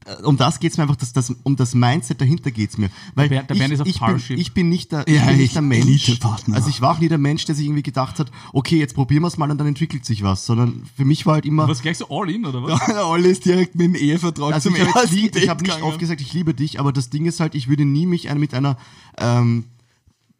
Äh, 0.07 0.23
Um 0.23 0.37
das 0.37 0.61
geht's 0.61 0.77
mir 0.77 0.85
einfach, 0.85 0.97
das, 0.97 1.13
das, 1.13 1.35
um 1.43 1.57
das 1.57 1.75
Mindset 1.75 2.21
dahinter 2.21 2.51
geht's 2.51 2.79
mir. 2.79 2.91
Weil 3.15 3.29
Der 3.29 3.43
Bernd- 3.43 3.51
der 3.51 3.67
ich, 3.67 3.73
ist 3.73 3.81
auf 3.81 3.87
ich, 3.89 4.01
bin, 4.01 4.39
ich 4.39 4.55
bin 4.55 4.69
nicht 4.69 4.93
der, 4.93 5.07
ich 5.09 5.15
Ja, 5.17 5.25
bin 5.27 5.35
ich- 5.35 5.41
nicht 5.41 5.55
der 5.55 5.63
Mensch. 5.63 6.19
Also 6.53 6.69
ich 6.71 6.81
war 6.81 6.93
auch 6.95 6.99
nie 7.01 7.09
der 7.09 7.19
Mensch, 7.19 7.45
der 7.45 7.55
sich 7.55 7.67
irgendwie 7.67 7.83
gedacht 7.83 8.19
hat, 8.19 8.31
okay, 8.53 8.79
jetzt 8.79 8.95
probieren 8.95 9.23
wir 9.23 9.29
es 9.29 9.37
mal 9.37 9.51
und 9.51 9.59
dann 9.59 9.67
entwickelt 9.67 10.05
sich 10.05 10.23
was. 10.23 10.47
Sondern 10.47 10.83
für 10.97 11.05
mich 11.05 11.27
war 11.27 11.35
halt 11.35 11.47
immer, 11.47 11.69
Was 11.69 11.83
gleich 11.83 11.99
so 11.99 12.07
all 12.09 12.31
in, 12.31 12.47
oder 12.47 12.63
was? 12.63 12.81
Olli 13.05 13.31
ist 13.31 13.45
direkt 13.45 13.75
mit 13.75 13.87
dem 13.87 13.95
Ehevertrag 13.95 14.55
also 14.55 14.71
zum 14.71 14.77
ich 14.77 14.83
habe 14.87 15.01
ersten 15.01 15.15
nie, 15.17 15.25
ich 15.27 15.31
Date 15.33 15.49
hab 15.49 15.61
nicht 15.63 15.83
oft 15.83 15.99
gesagt, 15.99 16.21
ich 16.21 16.33
liebe 16.33 16.55
dich, 16.55 16.79
aber 16.81 16.93
das 16.93 17.11
Ding 17.11 17.27
ist 17.27 17.41
halt, 17.41 17.55
ich 17.55 17.69
würde 17.69 17.85
nie 17.85 18.07
mich 18.07 18.33
mit 18.35 18.55
einer 18.55 18.77
ähm, 19.19 19.65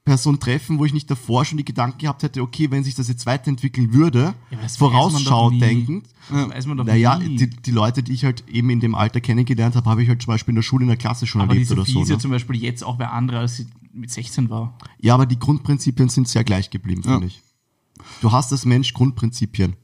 Person 0.07 0.39
treffen, 0.41 0.79
wo 0.79 0.85
ich 0.87 0.95
nicht 0.95 1.11
davor 1.11 1.45
schon 1.45 1.59
die 1.59 1.65
Gedanken 1.65 1.99
gehabt 1.99 2.23
hätte, 2.23 2.41
okay, 2.41 2.71
wenn 2.71 2.83
sich 2.85 2.95
das 2.95 3.09
jetzt 3.09 3.27
weiterentwickeln 3.27 3.93
würde, 3.93 4.35
Ja, 4.51 4.59
aber 4.59 4.69
vorausschau 4.69 5.51
denkend, 5.51 6.07
naja, 6.31 7.19
die, 7.19 7.51
die 7.51 7.71
Leute, 7.73 8.03
die 8.03 8.13
ich 8.13 8.25
halt 8.25 8.45
eben 8.49 8.71
in 8.71 8.81
dem 8.81 8.95
Alter 8.95 9.21
kennengelernt 9.21 9.75
habe, 9.77 9.91
habe 9.91 10.03
ich 10.03 10.09
halt 10.09 10.23
zum 10.23 10.33
Beispiel 10.33 10.53
in 10.53 10.57
der 10.57 10.63
Schule 10.63 10.85
in 10.85 10.89
der 10.89 10.97
Klasse 10.97 11.27
schon 11.27 11.41
Aber 11.43 11.53
erlebt 11.53 11.71
oder 11.73 11.85
so. 11.85 12.01
ja 12.05 12.15
Ne? 12.15 12.19
zum 12.19 12.31
Beispiel 12.31 12.57
jetzt 12.63 12.83
auch 12.85 12.99
wer 12.99 13.13
andere, 13.13 13.41
als 13.41 13.57
sie 13.57 13.67
mit 13.93 14.11
16 14.11 14.49
war. 14.49 14.79
Ja, 15.01 15.15
aber 15.15 15.27
die 15.27 15.39
Grundprinzipien 15.39 16.09
sind 16.09 16.29
sehr 16.29 16.45
gleich 16.45 16.71
geblieben, 16.71 17.03
Ja. 17.05 17.13
finde 17.13 17.27
ich. 17.27 17.43
Du 18.21 18.31
hast 18.31 18.53
als 18.53 18.65
Mensch 18.65 18.95
Grundprinzipien. 18.95 19.75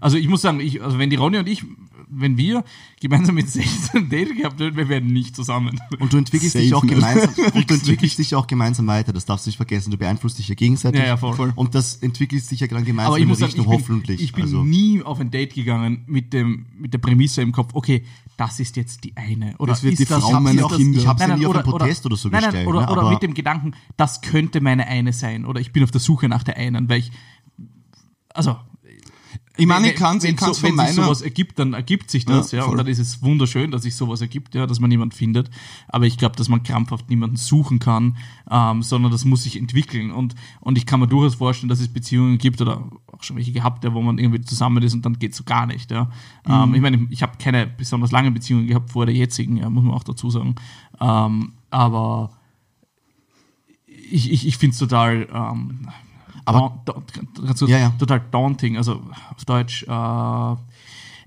Also 0.00 0.16
ich 0.16 0.28
muss 0.28 0.40
sagen, 0.42 0.60
ich, 0.60 0.82
also 0.82 0.98
wenn 0.98 1.10
die 1.10 1.16
Ronny 1.16 1.38
und 1.38 1.48
ich, 1.48 1.64
wenn 2.10 2.36
wir 2.36 2.64
gemeinsam 3.00 3.34
mit 3.34 3.48
16 3.50 4.00
ein 4.04 4.08
Date 4.08 4.36
gehabt 4.36 4.60
hätten, 4.60 4.76
wir 4.76 4.88
werden 4.88 5.12
nicht 5.12 5.36
zusammen. 5.36 5.80
Und 5.98 6.12
du 6.12 6.16
entwickelst 6.18 6.52
Safe 6.52 6.64
dich 6.64 6.74
auch 6.74 6.86
gemeinsam, 6.86 7.34
und 7.54 7.70
du 7.70 7.74
entwickelst 7.74 8.18
dich 8.18 8.34
auch 8.34 8.46
gemeinsam 8.46 8.86
weiter. 8.86 9.12
Das 9.12 9.24
darfst 9.26 9.46
du 9.46 9.50
nicht 9.50 9.56
vergessen. 9.56 9.90
Du 9.90 9.98
beeinflusst 9.98 10.38
dich 10.38 10.48
ja 10.48 10.54
gegenseitig. 10.54 11.00
Ja, 11.00 11.06
ja, 11.06 11.16
voll. 11.16 11.52
Und 11.54 11.74
das 11.74 11.96
entwickelt 11.96 12.44
sich 12.44 12.60
ja 12.60 12.66
dann 12.66 12.84
gemeinsam 12.84 13.08
Aber 13.12 13.18
ich 13.18 13.22
in 13.22 13.28
muss 13.28 13.42
eine 13.42 13.50
sagen, 13.50 13.60
Richtung, 13.60 13.72
ich 13.74 13.78
bin, 13.86 13.94
hoffentlich. 13.94 14.22
ich 14.22 14.32
bin 14.32 14.42
also, 14.44 14.62
nie 14.62 15.02
auf 15.02 15.20
ein 15.20 15.30
Date 15.30 15.54
gegangen 15.54 16.04
mit 16.06 16.32
dem 16.32 16.66
mit 16.78 16.92
der 16.92 16.98
Prämisse 16.98 17.42
im 17.42 17.52
Kopf, 17.52 17.70
okay, 17.74 18.04
das 18.36 18.60
ist 18.60 18.76
jetzt 18.76 19.02
die 19.04 19.16
eine. 19.16 19.56
Oder 19.58 19.72
Das 19.72 19.82
wird 19.82 19.94
ist 19.94 19.98
die 20.00 20.04
das, 20.04 20.22
Frau 20.22 20.40
meiner 20.40 20.68
Kinder. 20.68 20.98
Ich 20.98 21.04
ja 21.04 21.14
Nein, 21.14 21.28
nein, 21.30 21.38
nie 21.40 21.46
auf 21.46 21.50
oder- 21.50 21.64
einen 21.64 21.70
Protest 21.70 22.06
oder 22.06 22.16
so 22.16 22.28
nein, 22.28 22.40
nein, 22.40 22.50
gestellt, 22.50 22.68
Oder, 22.68 22.80
ne, 22.82 22.92
oder 22.92 23.10
mit 23.10 23.22
dem 23.22 23.34
Gedanken, 23.34 23.74
das 23.96 24.20
könnte 24.20 24.60
meine 24.60 24.86
eine 24.86 25.12
sein. 25.12 25.44
Oder 25.44 25.60
ich 25.60 25.72
bin 25.72 25.82
auf 25.82 25.90
der 25.90 26.00
Suche 26.00 26.28
nach 26.28 26.44
der 26.44 26.56
einen, 26.56 26.88
weil 26.88 27.00
ich, 27.00 27.10
also 28.32 28.56
ich 29.58 29.66
meine, 29.66 29.84
wenn- 29.86 29.90
ich 29.92 29.96
kann 29.98 30.16
es 30.16 30.22
so, 30.22 30.30
von 30.30 30.62
wenn 30.62 30.86
sich 30.86 30.96
meiner... 30.96 31.06
sowas 31.06 31.20
ergibt, 31.20 31.58
dann 31.58 31.74
ergibt 31.74 32.10
sich 32.10 32.24
das, 32.24 32.52
Ja, 32.52 32.60
ja, 32.60 32.64
und 32.64 32.76
dann 32.78 32.86
ist 32.86 32.98
es 32.98 33.22
wunderschön, 33.22 33.70
dass 33.70 33.82
sich 33.82 33.94
sowas 33.96 34.20
ergibt, 34.20 34.54
ja, 34.54 34.66
dass 34.66 34.80
man 34.80 34.90
jemanden 34.90 35.14
findet. 35.14 35.50
Aber 35.88 36.06
ich 36.06 36.16
glaube, 36.16 36.36
dass 36.36 36.48
man 36.48 36.62
krampfhaft 36.62 37.10
niemanden 37.10 37.36
suchen 37.36 37.78
kann, 37.78 38.16
ähm, 38.50 38.82
sondern 38.82 39.12
das 39.12 39.24
muss 39.24 39.42
sich 39.42 39.56
entwickeln. 39.58 40.10
Und, 40.10 40.34
und 40.60 40.78
ich 40.78 40.86
kann 40.86 41.00
mir 41.00 41.08
durchaus 41.08 41.34
vorstellen, 41.34 41.68
dass 41.68 41.80
es 41.80 41.88
Beziehungen 41.88 42.38
gibt 42.38 42.60
oder 42.62 42.88
auch 43.08 43.22
schon 43.22 43.36
welche 43.36 43.52
gehabt, 43.52 43.84
ja, 43.84 43.92
wo 43.92 44.00
man 44.00 44.18
irgendwie 44.18 44.40
zusammen 44.40 44.82
ist 44.82 44.94
und 44.94 45.04
dann 45.04 45.18
geht 45.18 45.34
so 45.34 45.44
gar 45.44 45.66
nicht. 45.66 45.90
Ja. 45.90 46.10
Ähm, 46.48 46.74
ich 46.74 46.80
meine, 46.80 47.06
ich 47.10 47.22
habe 47.22 47.32
keine 47.38 47.66
besonders 47.66 48.12
lange 48.12 48.30
Beziehungen 48.30 48.66
gehabt 48.68 48.90
vor 48.92 49.06
der 49.06 49.14
jetzigen, 49.14 49.56
ja, 49.56 49.68
muss 49.68 49.82
man 49.84 49.92
auch 49.94 50.04
dazu 50.04 50.30
sagen. 50.30 50.54
Ähm, 51.00 51.52
aber 51.70 52.30
ich, 54.10 54.30
ich, 54.30 54.46
ich 54.46 54.56
finde 54.56 54.72
es 54.72 54.78
total 54.78 55.28
ähm, 55.34 55.88
Aber- 56.48 56.82
kurz, 57.46 57.60
Ja, 57.62 57.78
ja. 57.78 57.90
total 57.98 58.20
daunting, 58.30 58.76
also 58.76 59.02
auf 59.34 59.44
Deutsch 59.44 59.84
äh, 59.84 60.56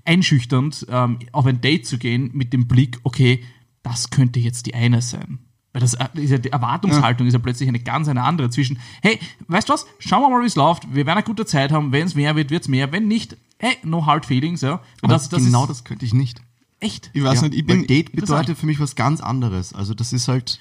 einschüchternd, 0.04 0.86
ähm, 0.90 1.18
auf 1.32 1.46
ein 1.46 1.60
Date 1.60 1.86
zu 1.86 1.98
gehen 1.98 2.30
mit 2.32 2.52
dem 2.52 2.66
Blick, 2.66 2.98
okay, 3.04 3.42
das 3.82 4.10
könnte 4.10 4.40
jetzt 4.40 4.66
die 4.66 4.74
eine 4.74 5.02
sein. 5.02 5.38
Weil 5.72 5.80
das 5.80 5.94
äh, 5.94 6.06
ist 6.14 6.30
ja, 6.30 6.38
die 6.38 6.50
Erwartungshaltung 6.50 7.26
ist 7.26 7.32
ja 7.32 7.38
plötzlich 7.38 7.68
eine 7.68 7.80
ganz 7.80 8.08
eine 8.08 8.22
andere 8.24 8.50
zwischen, 8.50 8.78
hey, 9.00 9.18
weißt 9.48 9.68
du 9.68 9.72
was, 9.72 9.86
schauen 9.98 10.20
wir 10.22 10.28
mal, 10.30 10.42
wie 10.42 10.46
es 10.46 10.56
läuft, 10.56 10.88
wir 10.88 11.06
werden 11.06 11.18
eine 11.18 11.22
gute 11.26 11.46
Zeit 11.46 11.72
haben, 11.72 11.92
wenn 11.92 12.06
es 12.06 12.14
mehr 12.14 12.36
wird, 12.36 12.50
wird 12.50 12.62
es 12.62 12.68
mehr, 12.68 12.92
wenn 12.92 13.08
nicht, 13.08 13.36
hey, 13.58 13.76
no 13.82 14.04
hard 14.06 14.26
feelings, 14.26 14.60
ja. 14.60 14.80
Und 15.02 15.10
das, 15.10 15.28
das 15.28 15.44
genau 15.44 15.62
ist 15.62 15.68
das 15.70 15.84
könnte 15.84 16.04
ich 16.04 16.12
nicht. 16.14 16.42
echt. 16.80 17.10
Ich 17.14 17.22
weiß 17.22 17.40
Ja, 17.42 17.48
nicht, 17.48 17.58
ich 17.58 17.68
weil 17.68 17.78
bin... 17.78 17.86
Date 17.86 18.12
bedeutet 18.12 18.58
für 18.58 18.66
mich 18.66 18.80
was 18.80 18.96
ganz 18.96 19.20
anderes. 19.20 19.72
Also 19.72 19.94
das 19.94 20.12
ist 20.12 20.28
halt, 20.28 20.58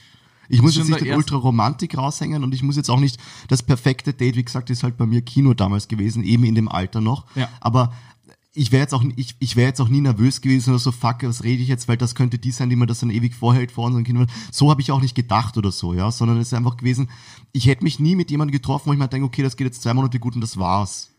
ich 0.49 0.61
muss 0.61 0.75
jetzt 0.75 0.87
nicht 0.89 0.99
den 0.99 1.07
erste- 1.07 1.17
Ultra-Romantik 1.17 1.97
raushängen 1.97 2.43
und 2.43 2.53
ich 2.53 2.63
muss 2.63 2.75
jetzt 2.75 2.89
auch 2.89 2.99
nicht, 2.99 3.17
das 3.47 3.63
perfekte 3.63 4.13
Date, 4.13 4.35
wie 4.35 4.43
gesagt, 4.43 4.69
ist 4.69 4.83
halt 4.83 4.97
bei 4.97 5.05
mir 5.05 5.21
Kino 5.21 5.53
damals 5.53 5.87
gewesen, 5.87 6.23
eben 6.23 6.43
in 6.43 6.55
dem 6.55 6.67
Alter 6.67 7.01
noch. 7.01 7.25
Ja. 7.35 7.49
Aber 7.59 7.93
ich 8.53 8.73
wäre 8.73 8.81
jetzt 8.81 8.93
auch, 8.93 9.03
ich, 9.15 9.35
ich 9.39 9.55
wäre 9.55 9.69
jetzt 9.69 9.79
auch 9.79 9.87
nie 9.87 10.01
nervös 10.01 10.41
gewesen 10.41 10.71
oder 10.71 10.79
so, 10.79 10.91
fuck, 10.91 11.23
was 11.23 11.43
rede 11.45 11.61
ich 11.63 11.69
jetzt, 11.69 11.87
weil 11.87 11.95
das 11.95 12.15
könnte 12.15 12.37
die 12.37 12.51
sein, 12.51 12.69
die 12.69 12.75
mir 12.75 12.85
das 12.85 12.99
dann 12.99 13.09
ewig 13.09 13.33
vorhält 13.33 13.71
vor 13.71 13.85
unseren 13.85 14.03
Kindern. 14.03 14.27
So 14.51 14.69
habe 14.69 14.81
ich 14.81 14.91
auch 14.91 15.01
nicht 15.01 15.15
gedacht 15.15 15.57
oder 15.57 15.71
so, 15.71 15.93
ja, 15.93 16.11
sondern 16.11 16.37
es 16.37 16.47
ist 16.47 16.53
einfach 16.53 16.75
gewesen, 16.75 17.09
ich 17.53 17.67
hätte 17.67 17.85
mich 17.85 17.99
nie 17.99 18.17
mit 18.17 18.29
jemandem 18.29 18.51
getroffen, 18.51 18.87
wo 18.89 18.93
ich 18.93 18.99
mir 18.99 19.07
denke, 19.07 19.25
okay, 19.25 19.41
das 19.43 19.55
geht 19.55 19.67
jetzt 19.67 19.81
zwei 19.81 19.93
Monate 19.93 20.19
gut 20.19 20.35
und 20.35 20.41
das 20.41 20.57
war's. 20.57 21.10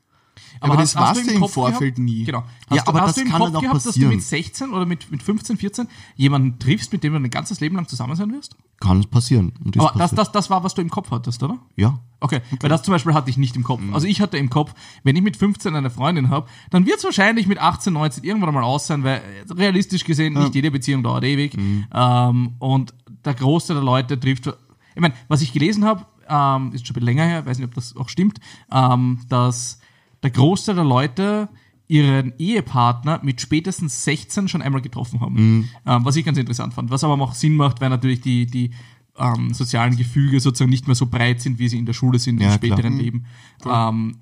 Aber 0.61 0.77
das 0.77 0.95
hast- 0.97 1.03
hast 1.05 1.19
weißt 1.19 1.29
du 1.31 1.35
im 1.35 1.41
Kopf 1.41 1.53
Vorfeld 1.55 1.97
gehabt? 1.97 1.99
nie. 1.99 2.25
Genau. 2.25 2.43
Hast 2.69 2.77
Ja, 2.77 2.83
du, 2.83 2.89
aber 2.91 3.01
hast 3.01 3.09
das 3.09 3.15
du 3.17 3.21
im 3.23 3.29
kann 3.31 3.41
Kopf 3.41 3.61
gehabt, 3.61 3.75
dass 3.75 3.83
du 3.85 3.89
passieren. 3.91 4.11
mit 4.11 4.23
16 4.23 4.71
oder 4.73 4.87
mit, 4.87 5.11
mit 5.11 5.23
15, 5.23 5.57
14 5.57 5.89
jemanden 6.17 6.59
triffst, 6.59 6.93
mit 6.93 7.03
dem 7.05 7.13
du 7.15 7.21
dein 7.21 7.31
ganzes 7.31 7.61
Leben 7.61 7.77
lang 7.77 7.89
zusammen 7.89 8.15
sein 8.17 8.33
wirst? 8.33 8.57
Kann 8.81 9.03
passieren. 9.05 9.53
Und 9.65 9.77
ist 9.77 9.81
Aber 9.83 9.91
das, 9.99 10.11
passiert. 10.11 10.19
das, 10.19 10.33
das 10.33 10.51
war, 10.51 10.63
was 10.65 10.75
du 10.75 10.83
im 10.83 10.91
Kopf 10.91 11.11
hattest, 11.11 11.43
oder? 11.43 11.59
ja. 11.77 11.99
Okay, 12.25 12.41
weil 12.61 12.71
das 12.71 12.85
zum 12.85 12.93
Beispiel 12.93 13.15
hatte 13.15 13.31
ich 13.31 13.37
nicht 13.37 13.57
im 13.57 13.65
Kopf. 13.65 13.81
Also 13.91 14.07
ich 14.07 14.21
hatte 14.21 14.39
im 14.39 14.49
Kopf, 14.49 14.73
wenn 15.03 15.17
ich 15.17 15.23
mit 15.23 15.37
15 15.37 15.75
eine 15.75 15.91
Freundin 15.91 16.31
habe, 16.31 16.47
dann 16.71 16.87
wird 16.87 16.99
es 16.99 17.05
wahrscheinlich 17.05 17.49
mit 17.49 17.59
18, 17.59 17.93
19 17.93 18.23
irgendwann 18.23 18.51
einmal 18.51 18.63
aus 18.63 18.87
sein, 18.87 19.03
weil 19.03 19.17
äh, 19.49 19.53
realistisch 19.53 20.05
gesehen 20.05 20.35
nicht 20.35 20.55
jede 20.55 20.71
Beziehung 20.71 21.03
dauert 21.03 21.25
ewig. 21.25 21.59
Ähm, 21.93 22.53
und 22.61 22.95
der 23.25 23.35
Großteil 23.35 23.75
der 23.75 23.85
Leute 23.85 24.21
trifft, 24.21 24.47
ich 24.47 25.01
meine, 25.01 25.15
was 25.27 25.43
ich 25.43 25.53
gelesen 25.53 25.85
habe, 25.85 26.07
ähm, 26.29 26.73
ist 26.73 26.87
schon 26.87 26.93
ein 26.95 27.01
bisschen 27.01 27.03
länger 27.07 27.25
her, 27.25 27.45
weiß 27.45 27.59
nicht, 27.59 27.67
ob 27.67 27.75
das 27.75 27.97
auch 27.97 28.09
stimmt, 28.09 28.39
ähm, 28.73 29.19
dass 29.29 29.81
der 30.23 30.31
Großteil 30.31 30.75
der 30.77 30.85
Leute 30.85 31.49
ihren 31.89 32.33
Ehepartner 32.39 33.21
mit 33.23 33.41
spätestens 33.41 34.05
16 34.05 34.49
schon 34.49 34.63
einmal 34.63 34.81
getroffen 34.81 35.21
haben. 35.21 35.69
Ähm, 35.85 36.05
was 36.05 36.17
ich 36.17 36.25
ganz 36.25 36.39
interessant 36.39 36.73
fand. 36.75 36.91
Was 36.91 37.05
aber 37.05 37.21
auch 37.23 37.35
Sinn 37.35 37.57
macht, 37.57 37.81
weil 37.81 37.91
natürlich 37.91 38.21
die, 38.23 38.47
die 38.47 38.71
ähm, 39.19 39.53
sozialen 39.53 39.97
Gefüge 39.97 40.41
sozusagen 40.41 40.71
nicht 40.71 40.87
mehr 40.87 40.95
so 40.95 41.07
breit 41.07 41.41
sind, 41.43 41.59
wie 41.59 41.69
sie 41.69 41.79
in 41.79 41.85
der 41.87 41.93
Schule 41.93 42.19
sind 42.19 42.41
Ja, 42.41 42.55
im 42.55 42.61
klar. 42.61 42.77
späteren 42.79 42.99
Leben. 42.99 43.27
Ähm, 43.67 44.17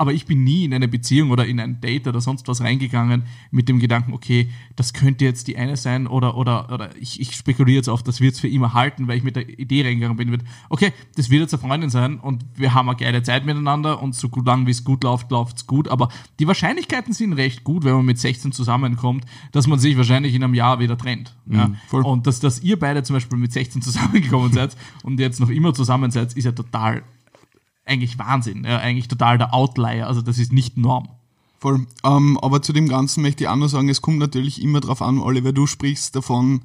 aber 0.00 0.12
ich 0.12 0.26
bin 0.26 0.44
nie 0.44 0.64
in 0.64 0.72
eine 0.72 0.86
Beziehung 0.86 1.32
oder 1.32 1.44
in 1.44 1.58
ein 1.58 1.80
Date 1.80 2.06
oder 2.06 2.20
sonst 2.20 2.46
was 2.46 2.60
reingegangen 2.60 3.24
mit 3.50 3.68
dem 3.68 3.80
Gedanken, 3.80 4.14
okay, 4.14 4.48
das 4.76 4.92
könnte 4.92 5.24
jetzt 5.24 5.48
die 5.48 5.56
eine 5.56 5.76
sein 5.76 6.06
oder, 6.06 6.36
oder, 6.36 6.72
oder 6.72 6.96
ich, 6.96 7.20
ich 7.20 7.34
spekuliere 7.34 7.78
jetzt 7.78 7.88
auf, 7.88 8.04
das 8.04 8.20
wird 8.20 8.34
es 8.34 8.40
für 8.40 8.46
immer 8.46 8.74
halten, 8.74 9.08
weil 9.08 9.18
ich 9.18 9.24
mit 9.24 9.34
der 9.34 9.48
Idee 9.58 9.82
reingegangen 9.82 10.16
bin, 10.16 10.30
mit, 10.30 10.42
okay, 10.68 10.92
das 11.16 11.30
wird 11.30 11.42
jetzt 11.42 11.52
eine 11.52 11.68
Freundin 11.68 11.90
sein 11.90 12.20
und 12.20 12.44
wir 12.54 12.74
haben 12.74 12.88
eine 12.88 12.96
geile 12.96 13.24
Zeit 13.24 13.44
miteinander 13.44 14.00
und 14.00 14.14
so 14.14 14.28
gut 14.28 14.46
lang 14.46 14.66
wie 14.66 14.70
es 14.70 14.84
gut 14.84 15.02
läuft, 15.02 15.32
läuft's 15.32 15.66
gut, 15.66 15.88
aber 15.88 16.10
die 16.38 16.46
Wahrscheinlichkeiten 16.46 17.12
sind 17.12 17.32
recht 17.32 17.64
gut, 17.64 17.82
wenn 17.82 17.94
man 17.94 18.06
mit 18.06 18.20
16 18.20 18.52
zusammenkommt, 18.52 19.24
dass 19.50 19.66
man 19.66 19.80
sich 19.80 19.96
wahrscheinlich 19.96 20.32
in 20.32 20.44
einem 20.44 20.54
Jahr 20.54 20.78
wieder 20.78 20.96
trennt. 20.96 21.36
ja. 21.50 21.72
voll. 21.88 22.04
Und 22.04 22.28
dass, 22.28 22.38
dass 22.38 22.62
ihr 22.62 22.78
beide 22.78 23.02
zum 23.02 23.14
Beispiel 23.14 23.36
mit 23.36 23.52
16 23.52 23.82
zusammengekommen 23.82 24.52
seid 24.52 24.76
und 25.02 25.18
jetzt 25.18 25.40
noch 25.40 25.50
immer 25.50 25.74
zusammen 25.74 26.12
seid, 26.12 26.34
ist 26.34 26.44
ja 26.44 26.52
total 26.52 27.02
eigentlich 27.88 28.18
Wahnsinn, 28.18 28.64
ja, 28.64 28.78
eigentlich 28.78 29.08
total 29.08 29.38
der 29.38 29.54
Outlier, 29.54 30.06
also 30.06 30.22
das 30.22 30.38
ist 30.38 30.52
nicht 30.52 30.76
Norm. 30.76 31.08
Voll. 31.60 31.86
Ähm, 32.04 32.38
aber 32.40 32.62
zu 32.62 32.72
dem 32.72 32.88
Ganzen 32.88 33.22
möchte 33.22 33.44
ich 33.44 33.48
auch 33.48 33.56
noch 33.56 33.68
sagen, 33.68 33.88
es 33.88 34.00
kommt 34.00 34.18
natürlich 34.18 34.62
immer 34.62 34.80
drauf 34.80 35.02
an, 35.02 35.18
Oliver, 35.18 35.52
du 35.52 35.66
sprichst 35.66 36.14
davon, 36.14 36.62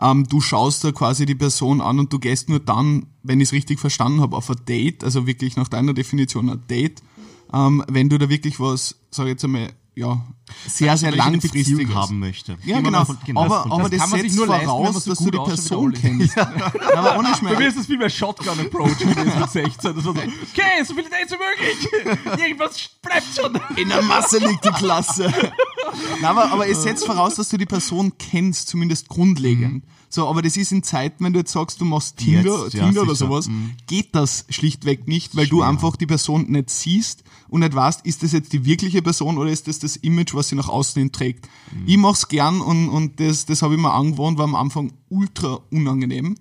ähm, 0.00 0.26
du 0.28 0.40
schaust 0.40 0.84
da 0.84 0.92
quasi 0.92 1.24
die 1.24 1.34
Person 1.34 1.80
an 1.80 1.98
und 1.98 2.12
du 2.12 2.18
gehst 2.18 2.48
nur 2.48 2.60
dann, 2.60 3.06
wenn 3.22 3.40
ich 3.40 3.48
es 3.48 3.52
richtig 3.52 3.80
verstanden 3.80 4.20
habe, 4.20 4.36
auf 4.36 4.50
ein 4.50 4.56
Date, 4.68 5.02
also 5.02 5.26
wirklich 5.26 5.56
nach 5.56 5.68
deiner 5.68 5.94
Definition 5.94 6.50
ein 6.50 6.62
Date, 6.68 7.02
ähm, 7.52 7.82
wenn 7.88 8.08
du 8.08 8.18
da 8.18 8.28
wirklich 8.28 8.60
was, 8.60 8.96
sag 9.10 9.24
ich 9.24 9.30
jetzt 9.30 9.44
einmal, 9.44 9.72
ja, 9.96 10.24
sehr, 10.66 10.96
sehr 10.96 11.12
langfristig 11.12 11.88
haben 11.94 12.18
möchte. 12.18 12.56
Ja, 12.64 12.80
genau. 12.80 13.04
von- 13.04 13.18
genau, 13.24 13.42
aber 13.42 13.66
aber 13.70 13.88
das 13.88 14.00
das, 14.00 14.10
setzt 14.10 14.36
nur 14.36 14.46
leisten, 14.46 14.66
voraus, 14.66 15.04
so 15.04 15.10
dass 15.10 15.18
du 15.20 15.30
die 15.30 15.38
Person 15.38 15.92
kennst. 15.92 16.36
Na, 16.36 16.72
aber 16.94 17.18
ohne 17.18 17.34
Schmerz. 17.34 17.54
Bei 17.54 17.58
mir 17.60 17.68
ist 17.68 17.78
das 17.78 17.86
viel 17.86 17.98
mehr 17.98 18.10
Shotgun-Approach 18.10 19.04
mit 19.04 19.50
16. 19.50 19.94
Das 19.94 19.96
war 19.96 20.02
so, 20.02 20.10
okay, 20.10 20.84
so 20.84 20.94
viele 20.94 21.08
Dates 21.08 21.30
wie 21.32 22.06
möglich. 22.06 22.38
Irgendwas 22.44 22.90
bleibt 23.02 23.26
schon. 23.34 23.60
In 23.76 23.88
der 23.88 24.02
Masse 24.02 24.38
liegt 24.38 24.64
die 24.64 24.70
Klasse. 24.70 25.32
Nein, 26.20 26.24
aber, 26.24 26.50
aber 26.50 26.68
es 26.68 26.82
setzt 26.82 27.06
voraus, 27.06 27.36
dass 27.36 27.48
du 27.48 27.56
die 27.56 27.66
Person 27.66 28.12
kennst, 28.18 28.68
zumindest 28.68 29.08
grundlegend. 29.08 29.84
So, 30.14 30.28
aber 30.28 30.42
das 30.42 30.56
ist 30.56 30.70
in 30.70 30.84
Zeiten, 30.84 31.24
wenn 31.24 31.32
du 31.32 31.40
jetzt 31.40 31.50
sagst, 31.50 31.80
du 31.80 31.84
machst 31.84 32.18
Tinder, 32.18 32.62
Jetzt, 32.62 32.74
ja, 32.74 32.84
Tinder 32.84 33.02
oder 33.02 33.16
sowas, 33.16 33.50
geht 33.88 34.14
das 34.14 34.44
schlichtweg 34.48 35.08
nicht, 35.08 35.34
weil 35.34 35.48
du 35.48 35.60
einfach 35.62 35.96
die 35.96 36.06
Person 36.06 36.52
nicht 36.52 36.70
siehst 36.70 37.24
und 37.48 37.62
nicht 37.62 37.74
weißt, 37.74 38.06
ist 38.06 38.22
das 38.22 38.30
jetzt 38.30 38.52
die 38.52 38.64
wirkliche 38.64 39.02
Person 39.02 39.38
oder 39.38 39.50
ist 39.50 39.66
das 39.66 39.80
das 39.80 39.96
Image, 39.96 40.32
was 40.32 40.50
sie 40.50 40.54
nach 40.54 40.68
außen 40.68 41.00
hin 41.00 41.10
trägt. 41.10 41.48
Ich 41.84 41.96
mach's 41.96 42.28
gern 42.28 42.60
und, 42.60 42.90
und 42.90 43.18
das, 43.18 43.44
das 43.46 43.62
habe 43.62 43.74
ich 43.74 43.80
mir 43.80 43.92
angewohnt, 43.92 44.38
war 44.38 44.44
am 44.44 44.54
Anfang 44.54 44.92
ultra 45.08 45.58
unangenehm. 45.72 46.36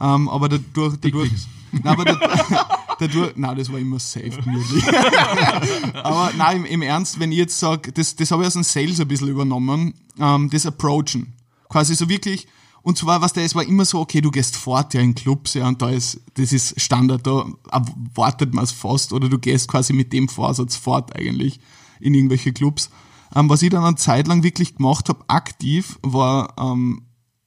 Ähm, 0.00 0.28
aber 0.28 0.48
dadurch, 0.48 0.96
dadurch, 1.00 1.30
nein, 1.70 1.86
aber 1.86 2.04
dadurch, 2.04 2.40
dadurch, 2.98 3.36
nein, 3.36 3.56
das 3.56 3.70
war 3.70 3.78
immer 3.78 4.00
safe 4.00 4.30
gemütlich. 4.44 4.84
Aber 5.94 6.32
nein, 6.36 6.56
im, 6.56 6.64
im 6.64 6.82
Ernst, 6.82 7.20
wenn 7.20 7.30
ich 7.30 7.38
jetzt 7.38 7.60
sage, 7.60 7.92
das, 7.92 8.16
das 8.16 8.32
habe 8.32 8.42
ich 8.42 8.48
aus 8.48 8.54
dem 8.54 8.64
Sales 8.64 8.98
ein 8.98 9.06
bisschen 9.06 9.28
übernommen, 9.28 9.94
ähm, 10.18 10.50
das 10.50 10.66
Approachen. 10.66 11.34
Quasi 11.68 11.94
so 11.94 12.08
wirklich, 12.08 12.48
Und 12.82 12.98
zwar, 12.98 13.20
was 13.20 13.32
der, 13.32 13.44
es 13.44 13.54
war 13.54 13.64
immer 13.64 13.84
so, 13.84 14.00
okay, 14.00 14.20
du 14.20 14.30
gehst 14.30 14.56
fort 14.56 14.92
ja 14.94 15.00
in 15.00 15.14
Clubs, 15.14 15.54
ja, 15.54 15.68
und 15.68 15.80
da 15.80 15.90
ist, 15.90 16.20
das 16.34 16.52
ist 16.52 16.80
Standard, 16.80 17.26
da 17.26 17.46
erwartet 17.70 18.54
man 18.54 18.64
es 18.64 18.72
fast, 18.72 19.12
oder 19.12 19.28
du 19.28 19.38
gehst 19.38 19.68
quasi 19.68 19.92
mit 19.92 20.12
dem 20.12 20.28
Vorsatz 20.28 20.76
fort 20.76 21.14
eigentlich 21.14 21.60
in 22.00 22.14
irgendwelche 22.14 22.52
Clubs. 22.52 22.90
Ähm, 23.34 23.48
was 23.48 23.62
ich 23.62 23.70
dann 23.70 23.84
eine 23.84 23.96
Zeit 23.96 24.26
lang 24.26 24.42
wirklich 24.42 24.76
gemacht 24.76 25.08
habe, 25.08 25.24
aktiv, 25.28 25.98
war 26.02 26.54
ähm, 26.58 27.02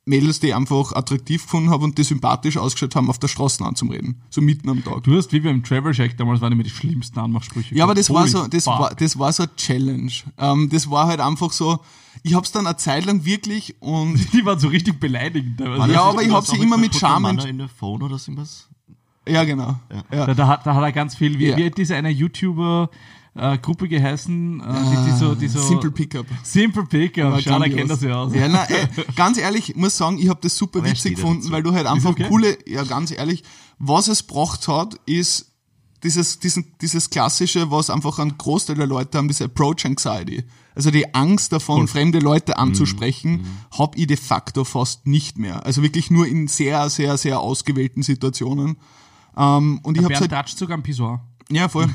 Mädels, 0.08 0.40
die 0.40 0.54
einfach 0.54 0.94
attraktiv 0.94 1.44
gefunden 1.44 1.72
habe 1.72 1.84
und 1.84 1.98
die 1.98 2.04
sympathisch 2.04 2.58
ausgeschaut 2.58 2.96
haben, 2.96 3.10
auf 3.10 3.18
der 3.18 3.28
Straße 3.28 3.66
anzureden. 3.66 4.22
So 4.30 4.40
mitten 4.40 4.70
am 4.70 4.84
Tag. 4.84 5.04
Du 5.04 5.18
hast 5.18 5.34
wie 5.34 5.40
beim 5.40 5.64
Travel 5.64 5.94
Shack 5.96 6.16
damals 6.18 6.42
waren 6.42 6.54
immer 6.54 6.62
die 6.64 6.70
schlimmsten 6.70 7.18
Anmachsprüche. 7.20 7.74
Ja, 7.74 7.86
aber 7.86 7.96
das 7.96 8.12
war 8.12 8.28
so, 8.28 8.46
das 8.48 8.66
fuck. 8.66 8.80
war, 8.80 8.94
das 8.96 9.18
war 9.18 9.34
so 9.34 9.44
eine 9.44 9.56
Challenge. 9.56 10.12
Ähm, 10.38 10.70
das 10.70 10.90
war 10.92 11.08
halt 11.08 11.20
einfach 11.20 11.52
so, 11.52 11.80
ich 12.22 12.36
hab's 12.36 12.52
dann 12.52 12.68
eine 12.68 12.78
Zeit 12.78 13.06
lang 13.06 13.26
wirklich 13.26 13.76
und 13.82 14.18
Die 14.34 14.46
waren 14.46 14.60
so 14.60 14.68
richtig 14.68 15.00
beleidigend. 15.00 15.58
teilweise. 15.60 15.92
Ja, 15.94 16.04
aber 16.04 16.22
ich 16.22 16.32
hab 16.32 16.46
sie 16.46 16.58
immer 16.58 16.78
mit 16.78 16.96
Charme 16.96 17.40
in 17.40 17.58
der 17.58 17.68
Phone 17.68 18.04
oder 18.04 18.20
so 18.20 18.32
irgendwas. 18.32 18.70
ja 19.28 19.44
genau. 19.44 19.80
Ja. 20.12 20.28
Da, 20.28 20.34
da, 20.36 20.48
hat, 20.48 20.68
da 20.68 20.76
hat 20.76 20.84
er 20.84 20.92
ganz 20.92 21.16
viel, 21.16 21.40
wie, 21.40 21.48
Ja. 21.48 21.58
wie 21.58 21.66
hat 21.66 21.78
diese 21.80 21.96
eine 21.96 22.10
YouTuber 22.12 22.90
äh, 23.36 23.58
Gruppe 23.58 23.88
geheißen, 23.88 24.62
äh, 24.62 24.64
die, 24.64 25.12
die 25.12 25.18
so, 25.18 25.36
die 25.36 25.48
so 25.48 25.60
Simple 25.60 25.92
Pickup. 25.92 26.26
Simple 26.44 26.86
Pickup, 26.86 27.34
War 27.34 27.42
schau, 27.42 27.52
da 27.52 27.58
grandios. 27.58 27.78
kennt 27.78 27.92
das 27.92 28.02
ja 28.02 28.16
aus. 28.16 28.34
Ja, 28.34 28.48
na, 28.48 28.64
ey, 28.64 28.88
ganz 29.16 29.38
ehrlich, 29.38 29.70
ich 29.70 29.76
muss 29.76 29.98
sagen, 29.98 30.18
ich 30.18 30.30
habe 30.30 30.40
das 30.42 30.56
super 30.56 30.80
Aber 30.80 30.88
er 30.88 30.94
witzig 30.94 31.16
gefunden, 31.16 31.42
dazu. 31.42 31.52
weil 31.52 31.64
du 31.64 31.74
halt 31.74 31.86
einfach 31.86 32.12
okay. 32.12 32.28
coole, 32.30 32.58
ja 32.66 32.84
ganz 32.84 33.12
ehrlich, 33.12 33.44
was 33.78 34.08
es 34.08 34.24
braucht 34.24 34.68
hat, 34.68 34.96
ist 35.06 35.52
dieses, 36.04 36.40
diesen, 36.40 36.74
dieses 36.82 37.10
klassische, 37.10 37.72
was 37.72 37.90
einfach 37.90 38.20
ein 38.20 38.38
Großteil 38.38 38.76
der 38.76 38.88
Leute 38.88 39.18
haben, 39.18 39.28
diese 39.28 39.46
Approach 39.46 39.86
Anxiety. 39.86 40.44
Also 40.76 40.92
die 40.92 41.16
Angst 41.16 41.52
davon, 41.52 41.88
fremde 41.88 42.20
Leute 42.20 42.58
anzusprechen, 42.58 43.46
hab 43.78 43.98
ich 43.98 44.08
de 44.08 44.18
facto 44.18 44.66
fast 44.66 45.08
nicht 45.08 45.38
mehr. 45.38 45.66
Also 45.66 45.82
wirklich 45.82 46.12
nur 46.12 46.28
in 46.28 46.48
sehr, 46.48 46.90
sehr, 46.90 47.18
sehr 47.18 47.40
ausgewählten 47.40 48.04
Situationen. 48.04 48.78
Ähm, 49.38 49.80
und 49.84 49.98
ich 49.98 50.04
hab's 50.04 50.20
Bernd 50.20 50.32
halt, 50.34 50.50
sogar 50.50 50.76
am 50.76 50.84
Pissoir. 50.84 51.26
Ja 51.50 51.70
voll. 51.70 51.88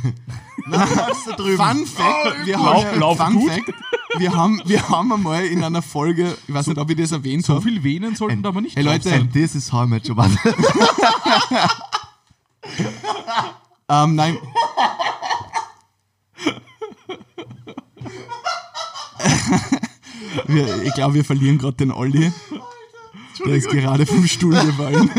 drüben. 1.36 1.56
Fun 1.56 1.86
Fact, 1.86 2.46
wir 2.46 2.58
haben, 2.58 3.00
lauf 3.00 3.18
Fun 3.18 3.34
gut. 3.34 3.50
Fact, 3.50 3.72
wir 4.18 4.34
haben, 4.34 4.62
wir 4.64 4.88
haben 4.88 5.12
einmal 5.12 5.46
in 5.46 5.64
einer 5.64 5.82
Folge, 5.82 6.36
ich 6.46 6.54
weiß 6.54 6.68
nicht, 6.68 6.78
ob 6.78 6.90
ich 6.90 6.96
das 6.96 7.12
erwähnt 7.12 7.44
So 7.44 7.54
habe, 7.54 7.62
viel 7.62 7.82
Venen 7.82 8.14
sollten 8.14 8.42
da 8.42 8.50
aber 8.50 8.60
nicht 8.60 8.76
Hey, 8.76 8.84
Leute, 8.84 9.08
sein. 9.08 9.22
And 9.22 9.32
this 9.32 9.54
is 9.54 9.72
how 9.72 9.88
your 9.88 10.14
mother. 10.14 10.36
Ähm, 13.90 14.14
nein. 14.14 14.36
wir, 20.46 20.82
ich 20.84 20.94
glaube, 20.94 21.14
wir 21.14 21.24
verlieren 21.24 21.58
gerade 21.58 21.76
den 21.76 21.90
Olli. 21.90 22.32
Der 23.44 23.56
ist 23.56 23.68
gerade 23.68 24.06
vom 24.06 24.24
Stuhl 24.28 24.54
gefallen. 24.54 25.10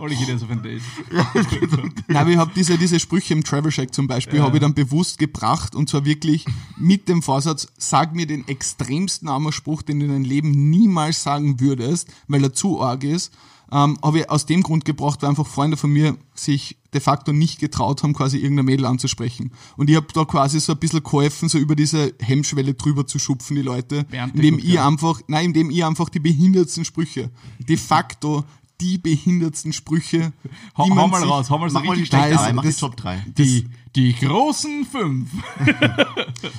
Olli 0.00 0.16
geht 0.16 0.28
jetzt 0.28 0.42
auf 0.42 0.50
ein 0.50 0.62
Date. 0.62 0.82
Nein, 2.08 2.16
aber 2.16 2.30
ich 2.30 2.36
habe 2.36 2.50
diese, 2.54 2.78
diese 2.78 2.98
Sprüche 2.98 3.34
im 3.34 3.44
Travel 3.44 3.70
Shack 3.70 3.94
zum 3.94 4.06
Beispiel, 4.06 4.40
habe 4.40 4.56
ich 4.56 4.60
dann 4.60 4.74
bewusst 4.74 5.18
gebracht 5.18 5.74
und 5.74 5.88
zwar 5.88 6.04
wirklich 6.04 6.46
mit 6.78 7.08
dem 7.08 7.22
Vorsatz, 7.22 7.68
sag 7.76 8.14
mir 8.14 8.26
den 8.26 8.48
extremsten 8.48 9.28
Armerspruch, 9.28 9.82
den 9.82 10.00
du 10.00 10.06
in 10.06 10.12
deinem 10.12 10.24
Leben 10.24 10.70
niemals 10.70 11.22
sagen 11.22 11.60
würdest, 11.60 12.08
weil 12.28 12.42
er 12.42 12.52
zu 12.52 12.80
arg 12.80 13.04
ist. 13.04 13.32
Ähm, 13.72 13.98
habe 14.02 14.20
ich 14.20 14.30
aus 14.30 14.46
dem 14.46 14.64
Grund 14.64 14.84
gebracht, 14.84 15.22
weil 15.22 15.30
einfach 15.30 15.46
Freunde 15.46 15.76
von 15.76 15.92
mir 15.92 16.16
sich 16.34 16.76
de 16.92 17.00
facto 17.00 17.32
nicht 17.32 17.60
getraut 17.60 18.02
haben, 18.02 18.14
quasi 18.14 18.38
irgendein 18.38 18.64
Mädel 18.64 18.86
anzusprechen. 18.86 19.52
Und 19.76 19.88
ich 19.88 19.94
habe 19.94 20.08
da 20.12 20.24
quasi 20.24 20.58
so 20.58 20.72
ein 20.72 20.78
bisschen 20.78 21.04
geholfen, 21.04 21.48
so 21.48 21.56
über 21.56 21.76
diese 21.76 22.12
Hemmschwelle 22.18 22.74
drüber 22.74 23.06
zu 23.06 23.20
schupfen, 23.20 23.54
die 23.54 23.62
Leute, 23.62 24.04
Bernd, 24.04 24.34
indem 24.34 24.58
ich 24.58 24.80
einfach, 24.80 25.20
nein, 25.28 25.46
indem 25.46 25.70
ich 25.70 25.84
einfach 25.84 26.08
die 26.08 26.18
behindertsten 26.18 26.84
Sprüche, 26.84 27.30
de 27.60 27.76
facto 27.76 28.44
die 28.80 28.98
behindertsten 28.98 29.72
Sprüche, 29.72 30.32
hau 30.76 30.86
man 30.88 31.10
mal 31.10 31.20
sich- 31.20 31.28
raus, 31.30 31.50
hau 31.50 31.58
mal 31.58 31.70
so 31.70 31.78
richtig 31.78 32.08
Scheiße, 32.08 32.36
3, 32.36 32.52
mach 32.54 32.62
die 32.62 32.68
das- 32.68 32.76
Top 32.78 32.96
3. 32.96 33.24
Die, 33.38 33.66
die 33.96 34.14
großen 34.14 34.86
fünf. 34.86 35.30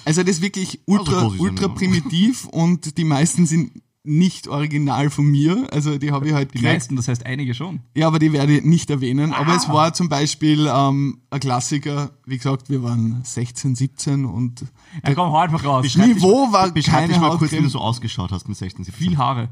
Also 0.06 0.22
das 0.24 0.38
ist 0.38 0.42
wirklich 0.42 0.82
ultra, 0.86 1.14
Also 1.24 1.28
ist 1.30 1.36
er 1.36 1.42
ultra 1.42 1.68
primitiv 1.70 2.46
und 2.48 2.98
die 2.98 3.04
meisten 3.04 3.46
sind 3.46 3.72
nicht 4.04 4.48
original 4.48 5.10
von 5.12 5.26
mir. 5.26 5.68
Also 5.72 5.98
die 6.00 6.12
habe 6.12 6.28
ich 6.28 6.34
halt 6.34 6.50
Die 6.54 6.58
gekriegt. 6.58 6.74
meisten, 6.74 6.96
das 6.96 7.08
heißt 7.08 7.26
einige 7.26 7.54
schon. 7.54 7.82
Ja, 7.96 8.08
aber 8.08 8.18
die 8.20 8.34
werde 8.34 8.58
ich 8.58 8.64
nicht 8.64 8.90
erwähnen. 8.90 9.32
Aber 9.34 9.54
Ah. 9.54 9.56
es 9.56 9.70
war 9.70 9.94
zum 9.94 10.10
Beispiel 10.10 10.68
ähm, 10.74 11.22
ein 11.30 11.40
Klassiker. 11.40 12.12
Wie 12.26 12.38
gesagt, 12.38 12.70
wir 12.72 12.82
waren 12.82 13.22
16, 13.24 13.76
17 13.76 14.26
und 14.26 14.66
Ja, 15.06 15.14
komm, 15.14 15.32
hau 15.32 15.38
einfach 15.38 15.64
raus. 15.64 15.84
Beschreib 15.84 16.08
Niveau 16.08 16.46
dich- 16.46 16.54
war 16.54 16.72
Beschreib 16.72 16.96
keine 17.02 17.08
dich 17.14 17.22
mal 17.22 17.30
kurz, 17.38 17.42
wie 17.42 17.46
Hautcreme. 17.58 17.64
du 17.64 17.70
so 17.70 17.80
ausgeschaut 17.80 18.32
hast 18.32 18.48
mit 18.48 18.58
16, 18.58 18.86
17. 18.86 19.08
Viel 19.10 19.18
Haare. 19.18 19.50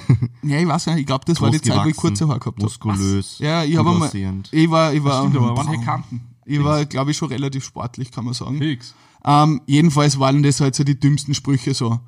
ja, 0.42 0.58
ich 0.58 0.66
weiß 0.66 0.86
nicht, 0.88 0.98
ich 0.98 1.06
glaube, 1.06 1.24
das 1.26 1.40
war 1.40 1.50
die 1.50 1.60
Zeit, 1.60 1.84
wo 1.84 1.88
ich 1.88 1.96
kurze 1.96 2.28
Haare 2.28 2.38
gehabt 2.38 2.58
habe. 2.58 2.64
Muskulös. 2.64 3.38
Ja, 3.38 3.64
ich 3.64 3.76
habe 3.76 3.90
aussehend. 3.90 4.48
ich 4.52 4.70
war, 4.70 4.92
ich 4.92 5.02
war, 5.04 5.22
Stimmt, 5.22 5.36
aber 5.36 5.56
waren 5.56 5.68
hier 5.68 5.80
Kanten. 5.84 6.20
ich 6.44 6.62
war, 6.62 6.84
glaube 6.84 7.10
ich, 7.10 7.16
schon 7.16 7.28
relativ 7.28 7.64
sportlich, 7.64 8.10
kann 8.10 8.24
man 8.24 8.34
sagen. 8.34 8.58
Fix. 8.58 8.94
Ähm, 9.24 9.60
jedenfalls 9.66 10.18
waren 10.18 10.42
das 10.42 10.60
halt 10.60 10.74
so 10.74 10.84
die 10.84 10.98
dümmsten 10.98 11.34
Sprüche 11.34 11.74
so, 11.74 12.00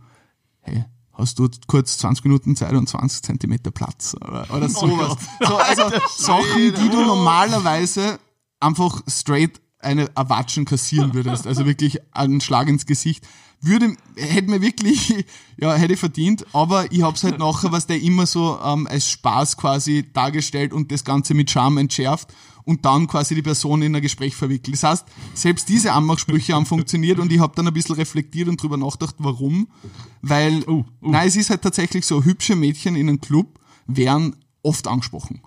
hey, 0.63 0.85
hast 1.13 1.39
du 1.39 1.49
kurz 1.67 1.99
20 1.99 2.25
Minuten 2.25 2.57
Zeit 2.57 2.73
und 2.73 2.89
20 2.89 3.23
Zentimeter 3.23 3.71
Platz 3.71 4.17
oder, 4.21 4.47
oder 4.53 4.69
sowas. 4.69 5.17
so, 5.41 5.57
also 5.57 5.83
Sachen, 6.17 6.75
die 6.75 6.89
du 6.89 7.05
normalerweise 7.05 8.19
einfach 8.61 9.03
straight 9.07 9.61
eine 9.79 10.09
Erwatschen 10.17 10.65
kassieren 10.65 11.15
würdest, 11.15 11.47
also 11.47 11.67
wirklich 11.67 11.99
einen 12.13 12.41
Schlag 12.41 12.69
ins 12.69 12.87
Gesicht, 12.87 13.27
würde, 13.67 13.97
hätte 14.17 14.51
mir 14.51 14.61
wirklich, 14.61 15.25
ja, 15.57 15.75
hätte 15.75 15.95
ich 15.95 16.01
verdient, 16.01 16.45
aber 16.53 16.91
ich 16.93 17.03
hab's 17.03 17.25
halt 17.25 17.39
nachher, 17.41 17.73
was 17.73 17.87
der 17.87 18.01
immer 18.01 18.27
so 18.27 18.59
ähm, 18.65 18.87
als 18.87 19.11
Spaß 19.11 19.57
quasi 19.57 20.07
dargestellt 20.13 20.73
und 20.73 20.93
das 20.93 21.05
Ganze 21.05 21.35
mit 21.35 21.51
Charme 21.51 21.79
entschärft 21.79 22.33
und 22.65 22.85
dann 22.85 23.07
quasi 23.07 23.35
die 23.35 23.43
Person 23.43 23.83
in 23.83 23.95
ein 23.95 24.03
Gespräch 24.03 24.35
verwickelt. 24.35 24.75
Das 24.75 24.83
heißt, 24.83 25.07
selbst 25.35 25.69
diese 25.69 25.93
Anmachsprüche 25.93 26.55
haben 26.55 26.67
funktioniert 26.67 27.19
und 27.19 27.31
ich 27.31 27.41
habe 27.41 27.55
dann 27.55 27.67
ein 27.67 27.75
bisschen 27.75 27.97
reflektiert 27.97 28.49
und 28.49 28.63
drüber 28.63 28.77
nachgedacht, 28.77 29.17
warum. 29.19 29.69
Weil, 30.23 30.65
Uh, 30.67 30.79
uh. 30.79 30.85
nein, 31.01 31.29
es 31.29 31.37
ist 31.37 31.51
halt 31.51 31.63
tatsächlich 31.63 32.07
so, 32.07 32.25
hübsche 32.25 32.57
Mädchen 32.57 32.97
in 32.97 33.09
einem 33.09 33.21
Club 33.21 33.61
werden 33.87 34.37
oft 34.63 34.89
angesprochen. 34.89 35.43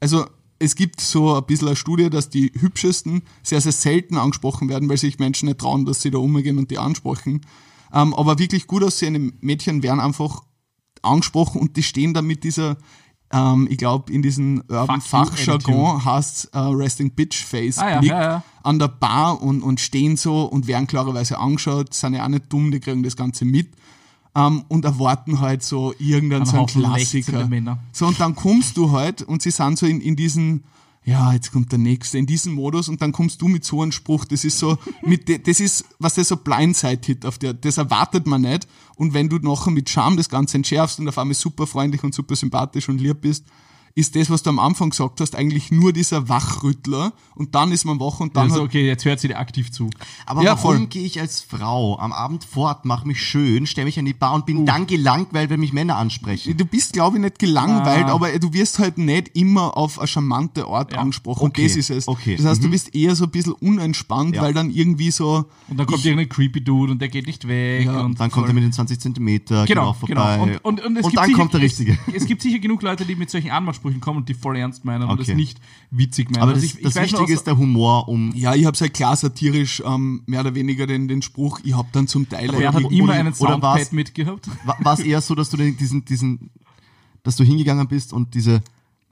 Also 0.00 0.26
es 0.58 0.74
gibt 0.74 1.00
so 1.00 1.36
ein 1.36 1.44
bisschen 1.44 1.68
eine 1.68 1.76
Studie, 1.76 2.10
dass 2.10 2.30
die 2.30 2.52
hübschesten 2.54 3.22
sehr, 3.42 3.60
sehr 3.60 3.72
selten 3.72 4.16
angesprochen 4.16 4.68
werden, 4.68 4.88
weil 4.88 4.96
sich 4.96 5.18
Menschen 5.18 5.46
nicht 5.46 5.60
trauen, 5.60 5.84
dass 5.84 6.02
sie 6.02 6.10
da 6.10 6.18
umgehen 6.18 6.58
und 6.58 6.70
die 6.70 6.78
ansprechen. 6.78 7.42
Ähm, 7.92 8.14
aber 8.14 8.38
wirklich 8.38 8.66
gut 8.66 8.82
aussehende 8.82 9.32
Mädchen 9.40 9.82
werden 9.82 10.00
einfach 10.00 10.42
angesprochen 11.02 11.60
und 11.60 11.76
die 11.76 11.82
stehen 11.82 12.12
dann 12.12 12.26
mit 12.26 12.44
dieser, 12.44 12.76
ähm, 13.32 13.68
ich 13.70 13.78
glaube, 13.78 14.12
in 14.12 14.20
diesem 14.20 14.62
Urban 14.68 15.00
Fachjargon 15.00 16.04
heißt 16.04 16.50
äh, 16.52 16.58
Resting 16.58 17.12
Bitch 17.12 17.44
Face 17.44 17.78
Ah, 17.78 17.90
ja, 17.90 17.98
Blick 18.00 18.10
ja, 18.10 18.22
ja. 18.22 18.42
an 18.62 18.78
der 18.78 18.88
Bar 18.88 19.40
und, 19.40 19.62
und 19.62 19.80
stehen 19.80 20.16
so 20.16 20.42
und 20.44 20.66
werden 20.66 20.86
klarerweise 20.86 21.38
angeschaut, 21.38 21.94
sind 21.94 22.14
ja 22.14 22.24
auch 22.24 22.28
nicht 22.28 22.52
dumm, 22.52 22.70
die 22.72 22.80
kriegen 22.80 23.02
das 23.02 23.16
Ganze 23.16 23.44
mit. 23.44 23.70
Ähm, 24.38 24.64
und 24.68 24.84
erwarten 24.84 25.40
halt 25.40 25.64
so 25.64 25.92
irgendeinen 25.98 26.42
Ein 26.42 26.46
so 26.46 26.56
einen 26.58 26.66
Klassiker. 26.66 27.48
So, 27.92 28.06
und 28.06 28.20
dann 28.20 28.36
kommst 28.36 28.76
du 28.76 28.92
halt 28.92 29.22
und 29.22 29.42
sie 29.42 29.50
sind 29.50 29.78
so 29.78 29.86
in, 29.86 30.00
in 30.00 30.14
diesen, 30.14 30.64
ja, 31.04 31.32
jetzt 31.32 31.50
kommt 31.50 31.72
der 31.72 31.80
nächste, 31.80 32.18
in 32.18 32.26
diesen 32.26 32.54
Modus 32.54 32.88
und 32.88 33.02
dann 33.02 33.10
kommst 33.10 33.42
du 33.42 33.48
mit 33.48 33.64
so 33.64 33.82
einem 33.82 33.90
Spruch, 33.90 34.24
das 34.24 34.44
ist 34.44 34.58
so, 34.58 34.78
mit, 35.02 35.48
das 35.48 35.58
ist, 35.58 35.86
was 35.98 36.14
der 36.14 36.24
so 36.24 36.36
Blindside-Hit 36.36 37.26
auf 37.26 37.38
der, 37.38 37.52
das 37.52 37.78
erwartet 37.78 38.28
man 38.28 38.42
nicht. 38.42 38.68
Und 38.94 39.12
wenn 39.12 39.28
du 39.28 39.38
nachher 39.38 39.72
mit 39.72 39.90
Charme 39.90 40.16
das 40.16 40.28
Ganze 40.28 40.58
entschärfst 40.58 41.00
und 41.00 41.08
auf 41.08 41.18
einmal 41.18 41.34
super 41.34 41.66
freundlich 41.66 42.04
und 42.04 42.14
super 42.14 42.36
sympathisch 42.36 42.88
und 42.88 43.00
lieb 43.00 43.22
bist, 43.22 43.44
ist 43.98 44.14
das, 44.16 44.30
was 44.30 44.42
du 44.42 44.50
am 44.50 44.58
Anfang 44.60 44.90
gesagt 44.90 45.20
hast, 45.20 45.34
eigentlich 45.34 45.70
nur 45.72 45.92
dieser 45.92 46.28
Wachrüttler 46.28 47.12
und 47.34 47.54
dann 47.54 47.72
ist 47.72 47.84
man 47.84 47.98
wach 48.00 48.20
und 48.20 48.36
dann 48.36 48.50
Also 48.50 48.62
okay, 48.62 48.86
jetzt 48.86 49.04
hört 49.04 49.18
sie 49.20 49.28
dir 49.28 49.38
aktiv 49.38 49.70
zu. 49.72 49.90
Aber 50.24 50.42
Ja, 50.42 50.56
warum 50.62 50.88
gehe 50.88 51.04
ich 51.04 51.20
als 51.20 51.40
Frau 51.42 51.98
am 51.98 52.12
Abend 52.12 52.44
fort, 52.44 52.84
mache 52.84 53.06
mich 53.08 53.20
schön, 53.22 53.66
stelle 53.66 53.86
mich 53.86 53.98
an 53.98 54.04
die 54.04 54.12
Bar 54.12 54.34
und 54.34 54.42
Uh. 54.42 54.46
bin 54.46 54.66
dann 54.66 54.86
gelangweilt, 54.86 55.50
wenn 55.50 55.60
mich 55.60 55.72
Männer 55.72 55.96
ansprechen? 55.96 56.56
Du 56.56 56.64
bist, 56.64 56.92
glaube 56.92 57.16
ich, 57.16 57.22
nicht 57.22 57.38
gelangweilt, 57.38 58.06
Ah. 58.06 58.14
aber 58.14 58.38
du 58.38 58.52
wirst 58.52 58.78
halt 58.78 58.98
nicht 58.98 59.36
immer 59.36 59.76
auf 59.76 59.98
eine 59.98 60.06
charmante 60.06 60.66
Art 60.66 60.92
Ja. 60.92 60.98
angesprochen. 60.98 61.46
Okay, 61.48 61.64
Das 61.66 61.76
ist 61.76 61.90
es. 61.90 62.06
okay, 62.08 62.36
Das 62.36 62.46
heißt, 62.46 62.62
du 62.62 62.68
mhm. 62.68 62.72
bist 62.72 62.94
eher 62.94 63.16
so 63.16 63.24
ein 63.24 63.30
bisschen 63.30 63.52
unentspannt, 63.54 64.36
Ja. 64.36 64.42
weil 64.42 64.54
dann 64.54 64.70
irgendwie 64.70 65.10
so, 65.10 65.44
Und 65.68 65.76
dann 65.78 65.86
kommt 65.86 66.04
irgendein 66.04 66.28
creepy 66.28 66.62
Dude 66.62 66.92
und 66.92 67.00
der 67.00 67.08
geht 67.08 67.26
nicht 67.26 67.48
weg. 67.48 67.84
Ja, 67.86 68.00
und 68.02 68.18
Dann 68.20 68.30
kommt 68.30 68.46
er 68.48 68.54
mit 68.54 68.62
den 68.64 68.72
20 68.72 69.00
Zentimeter 69.00 69.64
Genau, 69.66 69.92
genau 70.00 70.06
genau. 70.06 70.22
vorbei. 70.22 70.58
Und, 70.62 70.78
und, 70.78 70.86
und, 70.86 70.96
es 70.98 71.02
gibt 71.04 71.16
dann 71.18 71.24
sicher, 71.26 71.36
kommt 71.38 71.52
der 71.54 71.60
Richtige. 71.60 71.98
Es, 72.08 72.22
es 72.22 72.26
gibt 72.26 72.42
sicher 72.42 72.58
genug 72.58 72.82
Leute, 72.82 73.04
die 73.04 73.14
mit 73.16 73.30
solchen 73.30 73.50
Anmachsprüchen 73.50 73.87
kommen 74.00 74.18
und 74.18 74.28
die 74.28 74.34
voll 74.34 74.56
ernst 74.56 74.84
meinen 74.84 75.02
und 75.04 75.10
Okay. 75.10 75.24
das 75.26 75.36
nicht 75.36 75.60
witzig 75.90 76.30
meinen. 76.30 76.42
Aber 76.42 76.52
Also 76.52 76.62
das, 76.62 76.70
ich- 76.74 76.78
ich 76.78 76.84
das 76.84 76.94
nur 76.94 77.02
Wichtige 77.04 77.32
ist 77.32 77.46
der 77.46 77.56
Humor, 77.58 78.08
um 78.08 78.32
ja, 78.34 78.54
ich 78.54 78.66
hab's 78.66 78.80
halt 78.80 78.94
klar 78.94 79.16
satirisch, 79.16 79.82
ähm, 79.84 80.22
mehr 80.26 80.40
oder 80.40 80.54
weniger 80.54 80.86
den, 80.86 81.08
den 81.08 81.22
Spruch, 81.22 81.60
ich 81.64 81.76
hab 81.76 81.92
dann 81.92 82.06
zum 82.06 82.28
Teil 82.28 82.50
Wer 82.52 82.72
hat 82.72 82.80
irgendwie- 82.80 82.98
immer 82.98 83.12
einen 83.14 83.34
Soundpad 83.34 83.92
mitgehabt? 83.92 84.48
war 84.64 84.92
es 84.94 85.00
eher 85.00 85.20
so, 85.20 85.34
dass 85.34 85.50
du 85.50 85.56
den, 85.56 85.76
diesen, 85.76 86.04
diesen, 86.04 86.50
dass 87.22 87.36
du 87.36 87.44
hingegangen 87.44 87.88
bist 87.88 88.12
und 88.12 88.34
diese, 88.34 88.62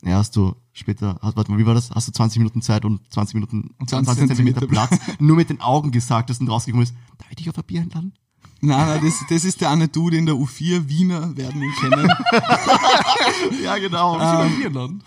ja, 0.05 0.19
hast 0.19 0.37
du 0.37 0.55
später, 0.73 1.19
hast, 1.23 1.37
warte 1.37 1.51
mal, 1.51 1.59
wie 1.59 1.67
war 1.67 1.75
das? 1.75 1.91
Hast 1.91 2.07
du 2.09 2.12
20 2.12 2.39
Minuten 2.39 2.61
Zeit 2.62 2.85
und 2.85 3.01
20 3.12 3.35
Minuten, 3.35 3.71
20 3.87 4.05
20 4.15 4.27
Zentimeter 4.29 4.67
Platz, 4.67 4.99
nur 5.19 5.37
mit 5.37 5.49
den 5.51 5.61
Augen 5.61 5.91
gesagt 5.91 6.31
hast 6.31 6.41
und 6.41 6.49
rausgekommen 6.49 6.85
ist, 6.85 6.95
darf 7.19 7.29
ich 7.31 7.37
dich 7.37 7.49
auf 7.49 7.57
ein 7.59 7.65
Bier 7.67 7.81
einladen? 7.83 8.12
Nein, 8.61 8.87
nein, 8.88 9.01
das, 9.05 9.25
das 9.29 9.45
ist 9.45 9.61
der 9.61 9.71
eine 9.71 9.88
Dude 9.88 10.16
in 10.16 10.27
der 10.27 10.35
U4, 10.35 10.88
Wiener 10.88 11.37
werden 11.37 11.62
ihn 11.62 11.73
kennen. 11.81 12.11
Ja, 13.62 13.77
genau. 13.77 14.19
Ähm. 14.19 15.03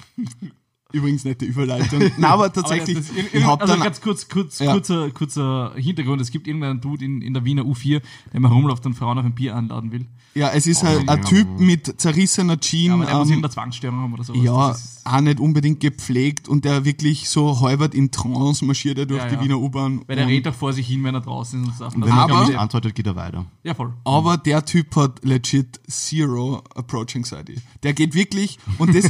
Übrigens 0.92 1.24
nette 1.24 1.46
Überleitung. 1.46 2.00
Nein, 2.18 2.24
aber 2.32 2.52
tatsächlich, 2.52 2.98
Aber 2.98 3.06
das 3.08 3.34
ich 3.34 3.44
hab 3.46 3.62
also 3.62 3.78
ganz 3.78 4.02
kurz, 4.02 4.28
kurz 4.28 4.58
Ja. 4.58 4.72
kurzer, 4.74 5.12
kurzer 5.12 5.74
Hintergrund. 5.76 6.20
Es 6.20 6.32
gibt 6.32 6.48
irgendeinen 6.48 6.82
Dude 6.82 7.06
in, 7.06 7.22
in 7.22 7.36
der 7.36 7.46
Wiener 7.46 7.62
U4, 7.62 8.02
der 8.34 8.40
mal 8.40 8.52
rumläuft 8.52 8.86
und 8.88 8.96
Frauen 8.96 9.20
auf 9.20 9.26
ein 9.26 9.36
Bier 9.36 9.56
einladen 9.56 9.92
will. 9.92 10.08
ja, 10.34 10.50
es 10.50 10.66
ist 10.66 10.84
halt 10.84 11.08
ein 11.08 11.22
Typ 11.26 11.48
mit 11.60 12.02
zerrissener 12.02 12.60
Jeans, 12.60 12.94
Aber 12.96 13.06
der 13.06 13.14
muss 13.18 13.28
ähm, 13.28 13.34
irgendeine 13.34 13.54
Zwangsstörung 13.54 14.00
haben 14.00 14.14
oder 14.14 14.24
sowas. 14.24 14.42
ja, 14.44 14.76
auch 15.16 15.22
nicht 15.22 15.40
unbedingt 15.40 15.80
gepflegt 15.80 16.48
und 16.50 16.66
der 16.66 16.86
wirklich 16.86 17.30
so 17.30 17.62
halbert 17.62 17.94
in 17.94 18.10
Trance 18.10 18.66
marschiert 18.66 18.98
er 18.98 19.06
durch 19.06 19.22
Ja, 19.22 19.30
die 19.30 19.36
ja. 19.36 19.42
Wiener 19.44 19.60
U-Bahn. 19.60 20.02
weil 20.08 20.16
der 20.16 20.26
redet 20.28 20.54
auch 20.54 20.58
vor 20.58 20.74
sich 20.74 20.88
hin, 20.88 21.04
wenn 21.04 21.14
er 21.14 21.22
draußen 21.22 21.62
ist 21.64 21.68
und 21.70 21.78
sagt, 21.78 21.96
Und 21.96 22.04
also 22.04 22.16
wenn 22.16 22.26
ich 22.26 22.42
er 22.42 22.48
nicht 22.48 22.58
antwortet, 22.60 22.96
geht 22.96 23.06
er 23.06 23.16
weiter. 23.16 23.46
ja 23.64 23.76
voll. 23.76 23.94
Aber 24.06 24.38
der 24.38 24.66
Typ 24.66 24.96
hat 24.96 25.24
legit 25.24 25.80
zero 25.88 26.64
Approach 26.76 27.16
Anxiety. 27.16 27.56
Der 27.84 27.94
geht 27.94 28.16
wirklich, 28.16 28.58
und 28.80 28.96
das, 28.96 29.06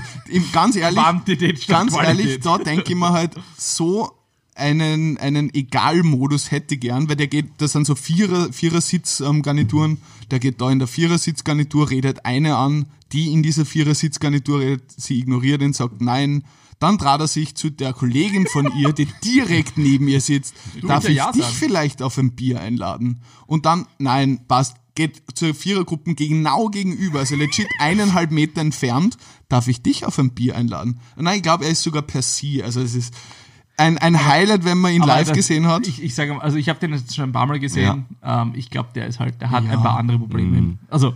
ganz 0.52 0.76
ehrlich, 0.76 1.00
ganz 1.69 1.93
ehrlich, 1.95 2.39
da 2.41 2.58
denke 2.58 2.91
ich 2.91 2.95
mir 2.95 3.12
halt, 3.12 3.32
so 3.58 4.12
einen, 4.55 5.17
einen 5.17 5.53
Egal-Modus 5.53 6.51
hätte 6.51 6.75
ich 6.75 6.82
gern, 6.82 7.08
weil 7.08 7.15
der 7.15 7.27
geht, 7.27 7.47
das 7.60 7.71
sind 7.71 7.88
so 7.88 7.95
Vierer, 7.95 8.51
Vierersitz-Garnituren, 8.51 9.97
der 10.32 10.39
geht 10.39 10.62
da 10.62 10.69
in 10.69 10.79
der 10.79 10.88
Vierersitz-Garnitur, 10.88 11.89
redet 11.89 12.25
eine 12.25 12.58
an, 12.58 12.88
die 13.13 13.32
in 13.32 13.41
dieser 13.41 13.65
Vierersitz-Garnitur 13.65 14.60
redet, 14.60 14.84
sie 14.95 15.19
ignoriert 15.19 15.62
ihn, 15.62 15.73
sagt 15.73 16.01
nein, 16.01 16.43
dann 16.80 16.98
trat 16.98 17.20
er 17.22 17.28
sich 17.28 17.56
zu 17.56 17.70
der 17.70 17.94
Kollegin 17.94 18.48
von 18.48 18.72
ihr, 18.78 18.94
die 18.94 19.08
direkt 19.24 19.78
neben 19.78 20.08
ihr 20.08 20.22
sitzt. 20.22 20.56
Darf 20.82 21.04
willst 21.04 21.06
ja 21.06 21.10
ich 21.10 21.18
Ja 21.18 21.32
dich 21.34 21.44
sagen. 21.44 21.56
vielleicht 21.58 22.02
auf 22.02 22.18
ein 22.18 22.32
Bier 22.36 22.62
einladen? 22.62 23.22
Und 23.48 23.65
dann, 23.65 23.86
nein, 23.98 24.39
passt, 24.48 24.78
geht 24.96 25.22
zur 25.34 25.54
Vierergruppen 25.54 26.15
genau 26.15 26.68
gegenüber, 26.70 27.20
also 27.20 27.36
legit 27.36 27.68
eineinhalb 27.80 28.32
Meter 28.32 28.62
entfernt, 28.62 29.18
darf 29.48 29.68
ich 29.68 29.82
dich 29.82 30.06
auf 30.06 30.18
ein 30.20 30.32
Bier 30.32 30.56
einladen? 30.56 31.00
Nein, 31.15 31.38
ich 31.38 31.44
glaube, 31.44 31.65
er 31.65 31.72
ist 31.72 31.84
sogar 31.84 32.02
per 32.02 32.22
Sie, 32.22 32.63
also 32.63 32.82
es 32.82 32.96
ist 32.96 33.13
ein, 33.78 33.98
ein 33.98 34.26
Highlight, 34.28 34.65
wenn 34.65 34.78
man 34.78 34.92
ihn 34.94 35.02
Aber 35.04 35.13
live 35.13 35.30
das- 35.30 35.38
gesehen 35.38 35.68
hat. 35.68 35.88
Ich, 35.88 36.04
ich 36.04 36.13
sage, 36.15 36.42
also 36.42 36.58
ich 36.58 36.68
habe 36.68 36.80
den 36.80 36.92
jetzt 36.94 37.15
schon 37.15 37.30
ein 37.30 37.32
paar 37.32 37.46
Mal 37.46 37.60
gesehen. 37.60 38.08
Ähm, 38.22 38.52
ich 38.56 38.70
glaube, 38.70 38.89
der 38.94 39.08
ist 39.08 39.20
halt, 39.22 39.39
der 39.39 39.52
hat 39.52 39.63
ein 39.70 39.82
paar 39.82 39.98
andere 39.98 40.20
Probleme. 40.20 40.78
Also 40.89 41.15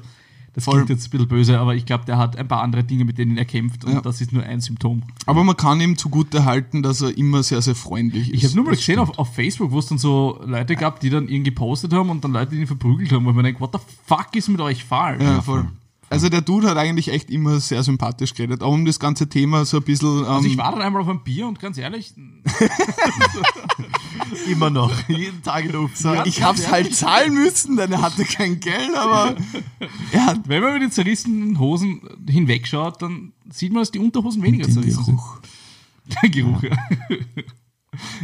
das 0.54 0.66
klingt 0.66 0.90
jetzt 0.90 1.08
ein 1.08 1.10
bisschen 1.12 1.28
böse, 1.28 1.60
aber 1.60 1.76
ich 1.76 1.86
glaube, 1.86 2.06
der 2.06 2.18
hat 2.18 2.38
ein 2.38 2.48
paar 2.48 2.62
andere 2.62 2.84
Dinge, 2.84 3.06
mit 3.06 3.18
denen 3.18 3.38
er 3.38 3.46
kämpft 3.46 3.86
und 3.86 3.94
Ja. 3.94 4.02
das 4.02 4.22
ist 4.22 4.32
nur 4.32 4.44
ein 4.44 4.62
Symptom. 4.62 5.04
Aber 5.26 5.44
man 5.44 5.58
kann 5.58 5.82
ihm 5.82 5.98
zugute 5.98 6.46
halten, 6.46 6.84
dass 6.84 7.02
er 7.02 7.18
immer 7.18 7.42
sehr, 7.44 7.62
sehr 7.62 7.76
freundlich 7.76 8.30
ist. 8.30 8.36
Ich 8.36 8.44
habe 8.46 8.56
nur 8.56 8.66
mal 8.66 8.72
gesehen 8.76 9.00
auf, 9.00 9.18
auf 9.18 9.34
Facebook, 9.34 9.72
wo 9.72 9.80
es 9.80 9.88
dann 9.88 9.98
so 9.98 10.40
Leute 10.46 10.76
gab, 10.76 11.00
die 11.00 11.10
dann 11.10 11.28
ihn 11.28 11.44
gepostet 11.44 11.94
haben 11.94 12.10
und 12.10 12.24
dann 12.24 12.32
Leute, 12.34 12.52
die 12.56 12.62
ihn 12.62 12.68
verprügelt 12.68 13.12
haben, 13.12 13.26
wo 13.26 13.32
mir 13.34 13.44
denke, 13.44 13.60
what 13.62 13.72
the 13.74 13.80
fuck 14.06 14.36
ist 14.36 14.48
mit 14.50 14.62
euch 14.62 14.84
falsch? 14.84 15.22
Ja, 15.24 15.42
voll. 15.42 15.68
Also 16.14 16.30
der 16.30 16.42
Dude 16.42 16.70
hat 16.70 16.78
eigentlich 16.78 17.10
echt 17.10 17.30
immer 17.30 17.60
sehr 17.60 17.84
sympathisch 17.84 18.34
geredet, 18.34 18.62
auch 18.62 18.72
um 18.72 18.86
das 18.86 19.00
ganze 19.00 19.28
Thema 19.28 19.66
so 19.66 19.78
ein 19.78 19.84
bisschen... 19.84 20.20
Ähm, 20.20 20.26
Also 20.26 20.48
ich 20.48 20.58
war 20.58 20.72
dann 20.72 20.82
einmal 20.82 21.02
auf 21.02 21.08
ein 21.10 21.24
Bier 21.24 21.48
und 21.48 21.60
ganz 21.60 21.78
ehrlich, 21.78 22.14
Immer 24.50 24.70
noch. 24.70 24.92
Jeden 25.08 25.42
Tag 25.44 25.66
in 25.66 25.72
der 25.72 25.82
Ufsa. 25.82 26.26
ich 26.26 26.42
hab's 26.44 26.70
halt 26.72 26.94
zahlen 26.96 27.34
müssen, 27.34 27.78
denn 27.78 27.92
er 27.92 28.02
hatte 28.02 28.26
kein 28.26 28.60
Geld, 28.60 28.94
aber 28.96 29.36
er 30.12 30.26
hat 30.26 30.48
wenn 30.48 30.62
man 30.62 30.74
mit 30.74 30.82
den 30.84 30.92
zerrissenen 30.92 31.60
Hosen 31.60 32.02
hinwegschaut, 32.28 33.02
dann 33.02 33.34
sieht 33.52 33.72
man, 33.74 33.82
dass 33.82 33.92
die 33.92 34.00
Unterhosen 34.00 34.42
weniger 34.44 34.70
zerrissen 34.70 35.06
Geruch. 35.06 35.36
sind. 36.06 36.14
Der 36.24 36.30
Geruch, 36.30 36.62
ja. 36.64 36.78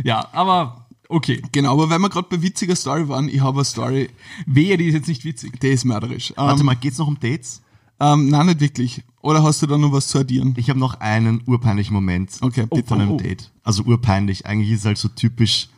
ja, 0.03 0.27
aber 0.33 0.87
okay. 1.07 1.41
Genau, 1.51 1.73
aber 1.73 1.89
wenn 1.89 2.01
wir 2.01 2.09
gerade 2.09 2.27
bei 2.29 2.41
witziger 2.41 2.75
Story 2.75 3.07
waren, 3.07 3.29
ich 3.29 3.39
habe 3.39 3.57
eine 3.59 3.65
Story, 3.65 4.09
Wehe, 4.45 4.75
die 4.77 4.85
ist 4.87 4.95
jetzt 4.95 5.07
nicht 5.07 5.23
witzig. 5.23 5.59
die 5.61 5.67
ist 5.67 5.85
mörderisch. 5.85 6.33
Warte 6.35 6.59
Ähm, 6.59 6.65
mal, 6.65 6.75
geht's 6.75 6.97
noch 6.97 7.07
um 7.07 7.19
Dates? 7.19 7.61
Ähm, 7.99 8.29
nein, 8.29 8.45
nicht 8.47 8.59
wirklich. 8.59 9.03
Oder 9.21 9.43
hast 9.43 9.61
du 9.61 9.67
da 9.67 9.77
noch 9.77 9.91
was 9.91 10.07
zu 10.07 10.19
addieren? 10.19 10.53
Ich 10.57 10.69
habe 10.69 10.79
noch 10.79 10.99
einen 11.01 11.41
urpeinlichen 11.45 11.93
Moment 11.93 12.31
Okay, 12.41 12.65
bitte. 12.65 12.87
von 12.87 13.01
einem 13.01 13.11
oh. 13.11 13.17
Date. 13.17 13.51
Also 13.63 13.83
urpeinlich. 13.83 14.45
Eigentlich 14.45 14.71
ist 14.71 14.79
es 14.79 14.85
halt 14.85 14.97
so 14.97 15.09
typisch, 15.09 15.69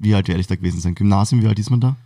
wie 0.00 0.14
alt 0.14 0.28
werde 0.28 0.40
ich 0.40 0.48
da 0.48 0.56
gewesen 0.56 0.80
sein? 0.80 0.94
Gymnasium, 0.94 1.42
wie 1.42 1.46
alt 1.46 1.58
ist 1.58 1.70
man 1.70 1.80
da? 1.80 1.96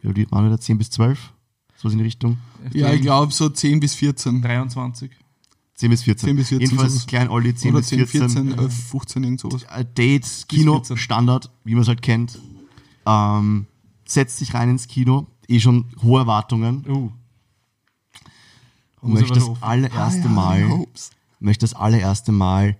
Wie 0.00 0.08
alt 0.08 0.32
waren 0.32 0.44
wir 0.44 0.50
da? 0.50 0.58
10 0.58 0.78
bis 0.78 0.90
12? 0.90 1.32
So 1.76 1.90
in 1.90 1.98
die 1.98 2.04
Richtung? 2.04 2.38
Ja, 2.72 2.92
ich 2.92 3.02
glaube 3.02 3.32
so 3.32 3.48
10 3.48 3.80
bis 3.80 3.94
14. 3.94 4.40
23. 4.40 5.10
10 5.74 5.90
bis 5.90 6.02
14. 6.04 6.28
10 6.28 6.36
bis 6.36 6.48
14 6.48 6.66
Jedenfalls 6.66 6.92
sowas. 6.94 7.06
Klein 7.06 7.28
Olli 7.28 7.54
10 7.54 7.70
Oder 7.70 7.80
bis 7.80 7.88
10, 7.88 8.06
14. 8.06 8.30
14, 8.30 8.58
11, 8.58 8.74
15, 8.88 9.24
irgend 9.24 9.40
sowas. 9.40 9.62
Äh, 9.64 9.84
Date, 9.84 10.46
Kino, 10.48 10.72
14. 10.76 10.96
Standard, 10.96 11.50
wie 11.64 11.74
man 11.74 11.82
es 11.82 11.88
halt 11.88 12.00
kennt. 12.00 12.38
Ähm, 13.04 13.66
setzt 14.06 14.38
sich 14.38 14.54
rein 14.54 14.70
ins 14.70 14.88
Kino, 14.88 15.26
eh 15.48 15.60
schon 15.60 15.84
hohe 16.02 16.20
Erwartungen 16.20 16.84
Uh. 16.88 17.10
Möchte 19.14 19.34
das 19.34 19.50
allererste 19.62 20.28
Ah, 20.28 20.32
Mal, 20.32 20.86
möchte 21.40 21.64
das 21.64 21.74
allererste 21.74 22.32
Mal 22.32 22.76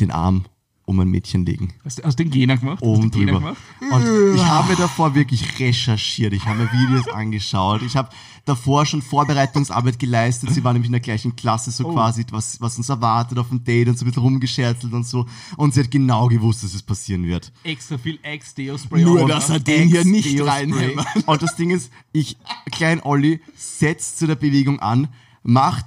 den 0.00 0.10
Arm 0.10 0.44
um 0.86 1.00
ein 1.00 1.08
Mädchen 1.08 1.46
legen. 1.46 1.72
Hast, 1.82 1.98
du- 1.98 2.02
hast 2.02 2.18
den 2.18 2.30
Gena 2.30 2.56
gemacht? 2.56 2.82
oben 2.82 3.10
drüber. 3.10 3.56
Und 3.90 4.34
ich 4.34 4.44
habe 4.44 4.76
davor 4.76 5.14
wirklich 5.14 5.58
recherchiert, 5.58 6.34
ich 6.34 6.44
habe 6.44 6.58
mir 6.58 6.72
Videos 6.72 7.08
angeschaut, 7.08 7.80
ich 7.80 7.96
habe 7.96 8.10
davor 8.44 8.84
schon 8.84 9.00
Vorbereitungsarbeit 9.00 9.98
geleistet, 9.98 10.50
sie 10.52 10.62
waren 10.62 10.74
nämlich 10.74 10.88
in 10.88 10.92
der 10.92 11.00
gleichen 11.00 11.34
Klasse, 11.36 11.70
so 11.70 11.90
quasi, 11.90 12.26
was, 12.32 12.60
was 12.60 12.76
uns 12.76 12.90
erwartet 12.90 13.38
auf 13.38 13.48
dem 13.48 13.64
Date 13.64 13.88
und 13.88 13.98
so 13.98 14.04
ein 14.04 14.08
bisschen 14.08 14.22
rumgescherzelt 14.24 14.92
und 14.92 15.06
so. 15.06 15.24
Und 15.56 15.72
sie 15.72 15.80
hat 15.80 15.90
genau 15.90 16.28
gewusst, 16.28 16.62
dass 16.62 16.74
es 16.74 16.82
passieren 16.82 17.24
wird. 17.26 17.50
Extra 17.62 17.96
viel 17.96 18.18
Ex-Deo-Spray. 18.22 19.04
Nur, 19.04 19.26
dass 19.26 19.48
er 19.48 19.60
den 19.60 19.88
hier 19.88 20.04
nicht 20.04 20.38
reinhämmert. 20.38 21.06
Und 21.24 21.40
das 21.42 21.56
Ding 21.56 21.70
ist, 21.70 21.90
ich, 22.12 22.36
Klein 22.70 23.00
Olli, 23.02 23.40
setzt 23.56 24.18
zu 24.18 24.26
der 24.26 24.34
Bewegung 24.36 24.80
an, 24.80 25.08
macht 25.44 25.86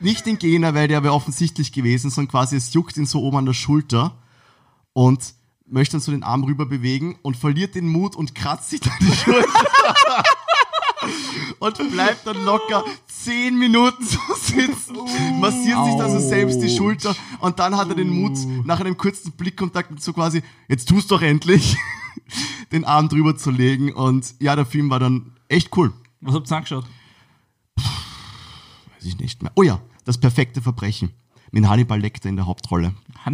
nicht 0.00 0.26
den 0.26 0.38
Gena, 0.38 0.74
weil 0.74 0.88
der 0.88 1.02
wäre 1.02 1.14
offensichtlich 1.14 1.72
gewesen, 1.72 2.10
sondern 2.10 2.30
quasi 2.30 2.56
es 2.56 2.72
juckt 2.74 2.96
ihn 2.96 3.06
so 3.06 3.22
oben 3.22 3.38
an 3.38 3.46
der 3.46 3.54
Schulter 3.54 4.18
und 4.92 5.34
möchte 5.66 5.92
dann 5.92 6.00
so 6.00 6.12
den 6.12 6.22
Arm 6.22 6.44
rüber 6.44 6.66
bewegen 6.66 7.18
und 7.22 7.36
verliert 7.36 7.74
den 7.74 7.88
Mut 7.88 8.16
und 8.16 8.34
kratzt 8.34 8.70
sich 8.70 8.80
dann 8.80 8.92
die 9.00 9.12
Schulter. 9.12 10.24
und 11.58 11.90
bleibt 11.90 12.26
dann 12.26 12.44
locker 12.44 12.84
zehn 13.06 13.58
Minuten 13.58 14.04
so 14.04 14.18
sitzen, 14.34 14.96
massiert 15.40 15.84
sich 15.84 15.94
dann 15.96 16.10
so 16.10 16.18
selbst 16.18 16.60
die 16.60 16.68
Schulter 16.68 17.14
und 17.40 17.58
dann 17.58 17.76
hat 17.76 17.88
er 17.88 17.94
den 17.94 18.10
Mut, 18.10 18.38
nach 18.64 18.80
einem 18.80 18.96
kurzen 18.96 19.32
Blickkontakt 19.32 20.00
so 20.02 20.12
quasi, 20.12 20.42
jetzt 20.68 20.88
tust 20.88 21.10
doch 21.10 21.22
endlich, 21.22 21.76
den 22.72 22.84
Arm 22.84 23.08
drüber 23.08 23.36
zu 23.36 23.50
legen 23.50 23.92
und 23.92 24.34
ja, 24.40 24.54
der 24.54 24.66
Film 24.66 24.90
war 24.90 25.00
dann 25.00 25.32
echt 25.48 25.76
cool. 25.76 25.92
Was 26.20 26.34
habt 26.34 26.50
ihr 26.50 26.56
angeschaut? 26.56 26.84
Ich 29.08 29.18
nicht 29.18 29.42
mehr. 29.42 29.52
Oh 29.54 29.62
ja, 29.62 29.80
das 30.04 30.18
perfekte 30.18 30.60
Verbrechen. 30.62 31.10
Mit 31.50 31.66
Hannibal 31.66 31.98
Lecter 32.00 32.28
in 32.28 32.36
der 32.36 32.46
Hauptrolle. 32.46 32.92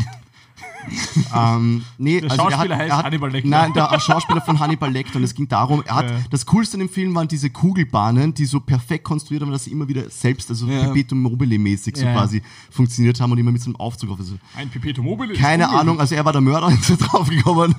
Ähm, 1.34 1.82
nee, 1.96 2.20
Der 2.20 2.30
also 2.30 2.42
er 2.42 2.44
hat, 2.44 2.52
Schauspieler 2.52 2.76
heißt 2.76 2.90
er 2.90 2.96
hat, 2.98 3.04
Hannibal 3.06 3.30
Lecter. 3.30 3.48
Nein, 3.48 3.72
der 3.72 4.00
Schauspieler 4.00 4.42
von 4.42 4.58
Hannibal 4.60 4.92
Lecter. 4.92 5.16
Und 5.16 5.24
es 5.24 5.34
ging 5.34 5.48
darum, 5.48 5.82
er 5.86 5.94
hat, 5.94 6.10
Ja. 6.10 6.16
das 6.30 6.44
Coolste 6.44 6.76
in 6.76 6.80
dem 6.80 6.88
Film 6.90 7.14
waren 7.14 7.26
diese 7.26 7.48
Kugelbahnen, 7.48 8.34
die 8.34 8.44
so 8.44 8.60
perfekt 8.60 9.04
konstruiert 9.04 9.42
haben, 9.42 9.50
dass 9.50 9.64
sie 9.64 9.70
immer 9.72 9.88
wieder 9.88 10.10
selbst, 10.10 10.50
also 10.50 10.66
Ja. 10.66 10.84
Perpetuum 10.84 11.22
mobile 11.22 11.58
mäßig 11.58 11.96
so 11.96 12.04
Ja. 12.04 12.12
quasi 12.12 12.42
funktioniert 12.70 13.18
haben 13.20 13.32
und 13.32 13.38
immer 13.38 13.50
mit 13.50 13.62
so 13.62 13.70
einem 13.70 13.76
Aufzug 13.76 14.10
auf. 14.10 14.18
Also, 14.18 14.34
Ein 14.56 14.68
Pipetto 14.68 15.02
Mobile. 15.02 15.32
keine 15.32 15.64
unmöglich. 15.64 15.80
Ahnung, 15.80 16.00
also 16.00 16.14
er 16.14 16.24
war 16.26 16.32
der 16.32 16.42
Mörder, 16.42 16.68
ist 16.80 16.90
er 16.90 16.96
draufgekommen. 16.98 17.74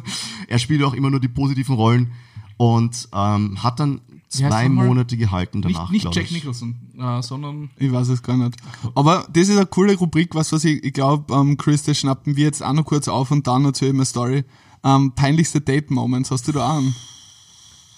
Er 0.47 0.57
spielt 0.57 0.81
auch 0.83 0.93
immer 0.95 1.11
nur 1.11 1.19
die 1.19 1.27
positiven 1.27 1.75
Rollen 1.75 2.11
und 2.57 3.07
ähm, 3.13 3.61
hat 3.63 3.79
dann 3.79 4.01
zwei? 4.27 4.69
Monate 4.69 5.17
gehalten 5.17 5.59
Nicht, 5.59 5.75
danach, 5.75 5.89
nicht 5.91 6.01
glaub 6.01 6.15
Jack 6.15 6.25
ich. 6.25 6.31
Nicholson, 6.31 6.75
äh, 6.99 7.21
sondern 7.21 7.69
Ich 7.77 7.91
weiß 7.91 8.09
es 8.09 8.23
gar 8.23 8.37
nicht. 8.37 8.57
Aber 8.95 9.25
das 9.31 9.49
ist 9.49 9.57
eine 9.57 9.65
coole 9.65 9.95
Rubrik, 9.95 10.35
was, 10.35 10.51
was 10.51 10.63
ich, 10.63 10.83
ich 10.83 10.93
glaube, 10.93 11.33
ähm, 11.33 11.57
Chris, 11.57 11.83
das 11.83 11.97
schnappen 11.97 12.35
wir 12.35 12.45
jetzt 12.45 12.63
auch 12.63 12.73
noch 12.73 12.85
kurz 12.85 13.07
auf 13.07 13.31
und 13.31 13.47
dann 13.47 13.65
erzähle 13.65 13.89
ich 13.89 13.93
mir 13.93 13.99
eine 13.99 14.05
Story. 14.05 14.43
Ähm, 14.83 15.13
peinlichste 15.15 15.61
Date-Moments, 15.61 16.31
hast 16.31 16.47
du 16.47 16.51
da 16.51 16.77
einen? 16.77 16.95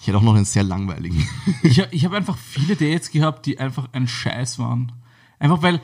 Ich 0.00 0.06
hätte 0.06 0.18
auch 0.18 0.22
noch 0.22 0.34
einen 0.34 0.44
sehr 0.44 0.62
langweiligen. 0.62 1.26
ich, 1.62 1.82
ich 1.90 2.04
habe 2.04 2.16
einfach 2.16 2.38
viele 2.38 2.76
Dates 2.76 3.10
gehabt, 3.10 3.46
die 3.46 3.58
einfach 3.58 3.88
ein 3.92 4.06
Scheiß 4.06 4.58
waren. 4.58 4.92
Einfach 5.38 5.62
weil 5.62 5.80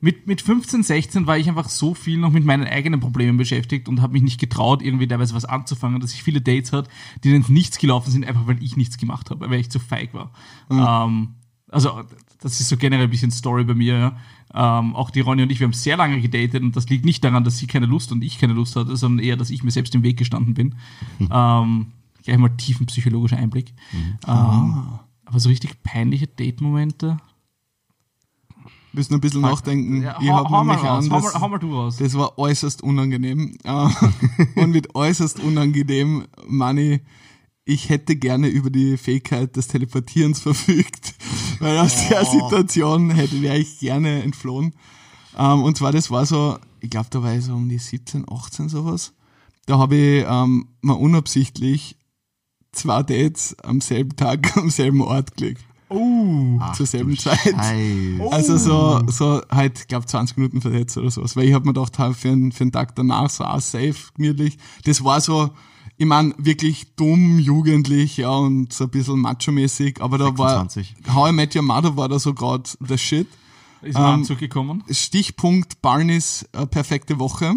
mit, 0.00 0.26
mit 0.26 0.42
15, 0.42 0.82
16 0.82 1.26
war 1.26 1.38
ich 1.38 1.48
einfach 1.48 1.68
so 1.68 1.94
viel 1.94 2.18
noch 2.18 2.30
mit 2.30 2.44
meinen 2.44 2.66
eigenen 2.66 3.00
Problemen 3.00 3.38
beschäftigt 3.38 3.88
und 3.88 4.02
habe 4.02 4.12
mich 4.12 4.22
nicht 4.22 4.38
getraut, 4.38 4.82
irgendwie 4.82 5.08
teilweise 5.08 5.34
was 5.34 5.44
anzufangen, 5.44 6.00
dass 6.00 6.12
ich 6.12 6.22
viele 6.22 6.40
Dates 6.40 6.72
hatte, 6.72 6.90
die 7.24 7.32
dann 7.32 7.44
nichts 7.48 7.78
gelaufen 7.78 8.10
sind, 8.10 8.26
einfach 8.26 8.46
weil 8.46 8.62
ich 8.62 8.76
nichts 8.76 8.98
gemacht 8.98 9.30
habe, 9.30 9.48
weil 9.48 9.60
ich 9.60 9.70
zu 9.70 9.78
feig 9.78 10.12
war. 10.12 10.32
Ähm, 10.70 11.34
also, 11.70 12.02
das 12.40 12.60
ist 12.60 12.68
so 12.68 12.76
generell 12.76 13.04
ein 13.04 13.10
bisschen 13.10 13.30
Story 13.30 13.64
bei 13.64 13.74
mir. 13.74 13.94
Ja. 14.54 14.78
Ähm, 14.78 14.94
auch 14.94 15.10
die 15.10 15.20
Ronny 15.20 15.42
und 15.42 15.50
ich, 15.50 15.60
wir 15.60 15.66
haben 15.66 15.72
sehr 15.72 15.96
lange 15.96 16.20
gedatet 16.20 16.62
und 16.62 16.76
das 16.76 16.88
liegt 16.88 17.04
nicht 17.04 17.24
daran, 17.24 17.44
dass 17.44 17.58
sie 17.58 17.66
keine 17.66 17.86
Lust 17.86 18.12
und 18.12 18.22
ich 18.22 18.38
keine 18.38 18.52
Lust 18.52 18.76
hatte, 18.76 18.96
sondern 18.96 19.24
eher, 19.24 19.36
dass 19.36 19.50
ich 19.50 19.62
mir 19.62 19.70
selbst 19.70 19.94
im 19.94 20.02
Weg 20.02 20.18
gestanden 20.18 20.54
bin. 20.54 20.74
Ähm, 21.30 21.92
gleich 22.22 22.38
mal 22.38 22.50
tiefen 22.50 22.86
psychologischer 22.86 23.38
Einblick. 23.38 23.72
Ähm, 24.26 24.98
aber 25.24 25.40
so 25.40 25.48
richtig 25.48 25.82
peinliche 25.82 26.26
Date-Momente. 26.26 27.16
Müssen 28.96 29.14
ein 29.14 29.20
bisschen 29.20 29.42
nachdenken. 29.42 30.02
Ja, 30.02 30.18
ich 30.20 30.30
habe 30.30 30.50
nämlich 30.50 30.82
hau, 30.82 31.20
das, 31.20 31.34
hau 31.34 31.48
mal 31.48 31.58
du 31.58 31.74
raus. 31.74 31.96
das 31.98 32.14
war 32.14 32.38
äußerst 32.38 32.82
unangenehm. 32.82 33.58
Äh, 33.62 33.88
und 34.56 34.70
mit 34.70 34.94
äußerst 34.94 35.38
unangenehm, 35.40 36.24
Money, 36.48 37.02
ich 37.66 37.90
hätte 37.90 38.16
gerne 38.16 38.48
über 38.48 38.70
die 38.70 38.96
Fähigkeit 38.96 39.54
des 39.54 39.68
Teleportierens 39.68 40.40
verfügt, 40.42 41.14
weil 41.58 41.76
aus 41.78 42.08
der 42.08 42.24
Situation 42.24 43.10
hätte 43.10 43.42
wäre 43.42 43.58
ich 43.58 43.80
gerne 43.80 44.22
entflohen. 44.22 44.72
Ähm, 45.36 45.62
und 45.62 45.76
zwar, 45.76 45.92
das 45.92 46.10
war 46.10 46.24
so, 46.24 46.56
ich 46.80 46.88
glaube, 46.88 47.08
da 47.10 47.22
war 47.22 47.34
ich 47.34 47.44
so 47.44 47.54
um 47.54 47.68
die 47.68 47.78
17, 47.78 48.24
18 48.30 48.70
sowas. 48.70 49.12
Da 49.66 49.78
habe 49.78 49.96
ich 49.96 50.24
ähm, 50.26 50.68
mal 50.80 50.94
unabsichtlich 50.94 51.98
zwei 52.72 53.02
Dates 53.02 53.54
am 53.62 53.82
selben 53.82 54.16
Tag 54.16 54.56
am 54.56 54.70
selben 54.70 55.02
Ort 55.02 55.36
gelegt. 55.36 55.62
Oh. 55.88 56.58
zur 56.74 56.86
selben 56.86 57.16
Zeit. 57.16 57.38
Scheiße. 57.38 58.28
Also 58.30 58.56
so, 58.56 59.02
so 59.08 59.40
halt, 59.50 59.78
ich 59.78 59.88
glaube 59.88 60.06
20 60.06 60.36
Minuten 60.36 60.60
versetzt 60.60 60.96
oder 60.98 61.10
sowas. 61.10 61.36
Weil 61.36 61.44
ich 61.44 61.54
hab 61.54 61.64
mir 61.64 61.72
gedacht, 61.72 61.98
halt 61.98 62.16
für, 62.16 62.30
einen, 62.30 62.50
für 62.50 62.62
einen 62.62 62.72
Tag 62.72 62.96
danach 62.96 63.30
so 63.30 63.44
auch 63.44 63.60
safe, 63.60 63.94
gemütlich. 64.16 64.58
Das 64.84 65.04
war 65.04 65.20
so, 65.20 65.50
ich 65.96 66.06
mein, 66.06 66.34
wirklich 66.38 66.94
dumm, 66.96 67.38
jugendlich, 67.38 68.16
ja, 68.18 68.30
und 68.30 68.72
so 68.72 68.84
ein 68.84 68.90
bisschen 68.90 69.20
macho-mäßig, 69.20 70.00
aber 70.00 70.18
da 70.18 70.26
26. 70.26 70.94
war, 71.04 71.14
How 71.14 71.30
I 71.30 71.32
Met 71.32 71.54
Your 71.54 71.62
Mother 71.62 71.96
war 71.96 72.08
da 72.08 72.18
so 72.18 72.34
gerade 72.34 72.68
der 72.80 72.98
Shit. 72.98 73.28
Ist 73.82 73.96
im 73.96 74.02
Anzug 74.02 74.38
gekommen. 74.38 74.82
Stichpunkt 74.90 75.80
Barneys 75.82 76.46
äh, 76.52 76.66
perfekte 76.66 77.18
Woche. 77.18 77.54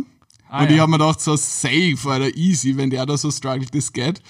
Ah, 0.49 0.61
und 0.61 0.69
ich 0.69 0.77
ja. 0.77 0.83
hab 0.83 0.89
mir 0.89 0.97
gedacht, 0.97 1.21
so 1.21 1.35
safe 1.35 1.97
oder 2.05 2.35
easy, 2.35 2.77
wenn 2.77 2.89
der 2.89 3.05
da 3.05 3.17
so 3.17 3.31
struggelt, 3.31 3.73
das 3.73 3.93
geht. 3.93 4.21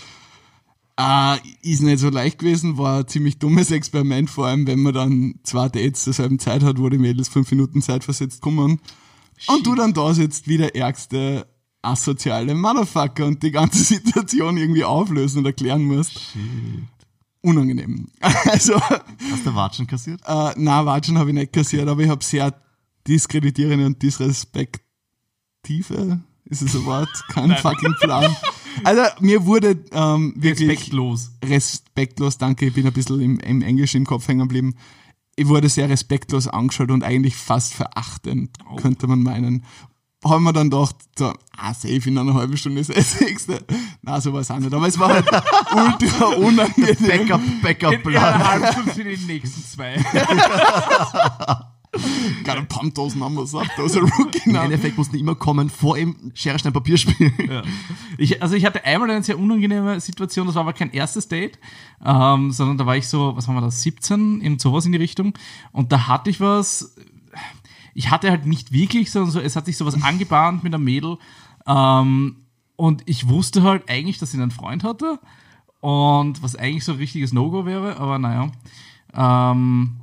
Äh, 1.02 1.38
ist 1.62 1.82
nicht 1.82 2.00
so 2.00 2.10
leicht 2.10 2.40
gewesen, 2.40 2.78
war 2.78 3.00
ein 3.00 3.08
ziemlich 3.08 3.40
dummes 3.40 3.72
Experiment, 3.72 4.30
vor 4.30 4.48
allem 4.48 4.68
wenn 4.68 4.82
man 4.82 4.94
dann 4.94 5.36
zwei 5.44 5.70
Dates 5.70 6.04
zur 6.04 6.12
selben 6.12 6.40
Zeit 6.40 6.62
hat, 6.62 6.78
wo 6.78 6.90
die 6.90 6.98
Mädels 6.98 7.30
fünf 7.30 7.50
Minuten 7.52 7.82
Zeit 7.82 8.04
versetzt 8.04 8.42
kommen. 8.42 8.82
Und 9.48 9.66
du 9.66 9.76
dann 9.76 9.94
da 9.94 10.14
sitzt 10.14 10.50
wie 10.50 10.58
der 10.58 10.76
ärgste 10.76 11.48
asoziale 11.82 12.54
Motherfucker 12.54 13.26
und 13.26 13.42
die 13.44 13.52
ganze 13.52 13.82
Situation 13.86 14.58
irgendwie 14.58 14.84
auflösen 14.84 15.40
und 15.40 15.46
erklären 15.46 15.84
musst. 15.84 16.20
Unangenehm. 17.42 18.10
Also, 18.20 18.78
Hast 18.82 19.46
du 19.46 19.56
Watschen 19.56 19.88
kassiert? 19.88 20.20
äh, 20.26 20.52
na, 20.58 20.86
Watschen 20.86 21.18
habe 21.18 21.30
ich 21.30 21.36
nicht 21.36 21.54
kassiert, 21.54 21.88
aber 21.88 22.02
ich 22.02 22.10
habe 22.10 22.22
sehr 22.26 22.54
diskreditierende 23.08 23.86
und 23.86 24.02
disrespektive, 24.02 24.82
ist 26.44 26.62
es 26.62 26.76
ein 26.76 26.86
Wort? 26.86 27.08
Kein 27.30 27.56
fucking 27.56 27.96
Plan. 28.02 28.36
Also, 28.84 29.02
mir 29.20 29.46
wurde 29.46 29.78
ähm, 29.92 30.34
wirklich 30.38 30.70
Respektlos. 30.70 31.32
respektlos, 31.44 32.38
danke, 32.38 32.68
ich 32.68 32.74
bin 32.74 32.86
ein 32.88 32.94
bisschen 32.94 33.22
im, 33.22 33.40
im 33.40 33.62
Englisch 33.62 33.96
im 33.96 34.06
Kopf 34.06 34.28
hängen 34.28 34.42
geblieben. 34.42 34.76
Ich 35.36 35.48
wurde 35.48 35.70
sehr 35.70 35.90
respektlos 35.90 36.48
angeschaut 36.48 36.92
und 36.92 37.04
eigentlich 37.04 37.36
fast 37.36 37.74
verachtend, 37.74 38.58
könnte 38.78 39.08
man 39.08 39.24
meinen. 39.24 39.64
Haben 40.26 40.44
wir 40.44 40.52
dann 40.52 40.70
gedacht, 40.70 40.98
so, 41.18 41.34
ah, 41.56 41.74
safe 41.74 42.02
in 42.10 42.18
einer 42.18 42.34
halben 42.34 42.58
Stunde 42.58 42.82
ist 42.82 42.94
das 42.94 43.22
nächste. 43.22 43.64
Na, 44.02 44.20
so 44.20 44.34
war 44.34 44.42
es 44.42 44.52
auch 44.52 44.60
nicht. 44.60 44.74
Aber 44.74 44.86
es 44.86 45.00
war 45.00 45.14
halt 45.14 45.26
ultra 45.74 46.26
unangenehm. 46.36 46.98
Backup, 47.08 47.42
In 47.42 47.62
Backup-Plan. 47.62 48.34
eineinhalb 48.34 48.74
Stunden 48.74 48.90
für 48.92 49.04
die 49.06 49.16
nächsten 49.26 49.64
zwei. 49.64 49.96
Gotta 52.44 52.62
pump 52.70 52.94
those 52.94 53.18
numbers 53.18 53.56
up, 53.56 53.66
those 53.76 53.98
are 53.98 54.06
rookie 54.06 54.42
Im 54.46 54.54
numbers. 54.54 54.66
Endeffekt 54.66 54.98
mussten 54.98 55.16
die 55.16 55.22
immer 55.22 55.36
kommen 55.36 55.70
vor 55.70 55.98
ihm 55.98 56.32
Schere, 56.36 56.60
Stein, 56.60 56.72
Papier 56.72 56.98
spielen. 56.98 57.34
Ja. 57.50 57.64
Ich, 58.18 58.42
also 58.44 58.56
ich 58.56 58.66
hatte 58.66 58.86
einmal 58.86 59.10
eine 59.10 59.24
sehr 59.24 59.40
unangenehme 59.40 60.00
Situation, 60.00 60.46
das 60.46 60.56
war 60.56 60.62
aber 60.62 60.74
kein 60.74 60.92
erstes 60.92 61.28
Date, 61.28 61.58
ähm, 62.06 62.52
sondern 62.52 62.78
da 62.78 62.86
war 62.86 62.96
ich 62.96 63.08
so, 63.08 63.36
was 63.36 63.48
haben 63.48 63.56
wir 63.56 63.62
da, 63.62 63.72
17, 63.72 64.42
irgend 64.42 64.62
sowas 64.62 64.86
in 64.86 64.92
die 64.92 64.98
Richtung. 65.00 65.34
Und 65.72 65.92
da 65.92 66.08
hatte 66.08 66.30
ich 66.30 66.40
was, 66.40 66.96
ich 67.96 68.12
hatte 68.12 68.30
halt 68.30 68.46
nicht 68.46 68.72
wirklich, 68.72 69.10
sondern 69.12 69.32
so, 69.32 69.40
es 69.40 69.56
hat 69.56 69.66
sich 69.66 69.78
sowas 69.78 70.00
angebahnt 70.04 70.64
mit 70.64 70.74
einem 70.74 70.84
Mädel. 70.84 71.18
Ähm, 71.66 72.36
und 72.76 73.04
ich 73.08 73.28
wusste 73.28 73.64
halt 73.64 73.90
eigentlich, 73.90 74.20
dass 74.20 74.32
sie 74.32 74.38
einen 74.38 74.52
Freund 74.52 74.84
hatte. 74.84 75.20
Und 75.82 76.44
was 76.44 76.56
eigentlich 76.56 76.84
so 76.84 76.92
ein 76.92 76.98
richtiges 76.98 77.34
No-Go 77.34 77.66
wäre, 77.66 77.98
aber 77.98 78.20
naja. 78.20 78.52
Ähm, 79.14 80.02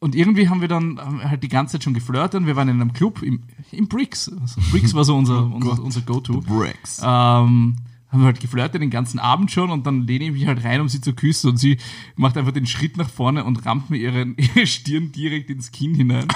und 0.00 0.14
irgendwie 0.14 0.48
haben 0.48 0.62
wir 0.62 0.68
dann 0.68 0.98
halt 0.98 1.42
die 1.42 1.48
ganze 1.48 1.72
Zeit 1.72 1.84
schon 1.84 1.94
geflirtet. 1.94 2.46
Wir 2.46 2.56
waren 2.56 2.68
in 2.68 2.80
einem 2.80 2.94
Club 2.94 3.22
im, 3.22 3.42
im 3.70 3.86
Bricks. 3.86 4.32
Also 4.40 4.60
Bricks 4.70 4.94
war 4.94 5.04
so 5.04 5.14
unser, 5.14 5.44
unser, 5.44 5.82
unser 5.82 6.00
Go-To. 6.00 6.40
Bricks. 6.40 7.00
Ähm, 7.04 7.76
haben 8.10 8.20
wir 8.20 8.26
halt 8.26 8.40
geflirtet 8.40 8.82
den 8.82 8.90
ganzen 8.90 9.20
Abend 9.20 9.52
schon 9.52 9.70
und 9.70 9.86
dann 9.86 10.06
lehne 10.06 10.24
ich 10.24 10.32
mich 10.32 10.46
halt 10.46 10.64
rein, 10.64 10.80
um 10.80 10.88
sie 10.88 11.02
zu 11.02 11.12
küssen 11.12 11.50
und 11.50 11.58
sie 11.58 11.76
macht 12.16 12.38
einfach 12.38 12.52
den 12.52 12.66
Schritt 12.66 12.96
nach 12.96 13.10
vorne 13.10 13.44
und 13.44 13.66
rammt 13.66 13.90
mir 13.90 13.98
ihren, 13.98 14.36
ihre 14.38 14.66
Stirn 14.66 15.12
direkt 15.12 15.50
ins 15.50 15.70
Kinn 15.70 15.94
hinein. 15.94 16.28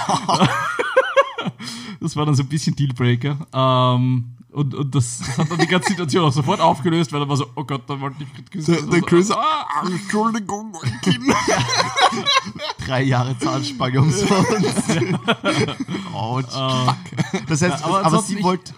das 2.00 2.16
war 2.16 2.26
dann 2.26 2.34
so 2.34 2.42
ein 2.42 2.48
bisschen 2.48 2.76
Dealbreaker. 2.76 3.46
Ähm, 3.52 4.34
und, 4.54 4.72
und 4.72 4.94
das, 4.94 5.18
das 5.18 5.38
hat 5.38 5.50
dann 5.50 5.58
die 5.58 5.66
ganze 5.66 5.88
Situation 5.90 6.24
auch 6.24 6.32
sofort 6.32 6.60
aufgelöst, 6.60 7.12
weil 7.12 7.20
er 7.20 7.28
war 7.28 7.36
so, 7.36 7.46
oh 7.56 7.64
Gott, 7.64 7.82
da 7.88 8.00
wollte 8.00 8.22
ich 8.22 8.32
nicht 8.32 8.52
küssen. 8.52 8.72
Der, 8.72 8.82
der 8.82 9.00
Chris, 9.02 9.30
Also, 9.30 9.40
ah, 9.40 9.84
Entschuldigung, 9.84 10.72
mein 10.72 11.00
Kind. 11.00 11.24
Drei 12.86 13.02
Jahre 13.02 13.36
Zahnspange 13.38 14.00
umsonst. 14.00 14.32
Autsch. 16.12 16.54
Das 17.48 17.62
heißt, 17.62 17.84
aber 17.84 17.96
aber, 17.96 18.04
ansonsten 18.04 18.36
sie 18.36 18.42
wollte, 18.44 18.74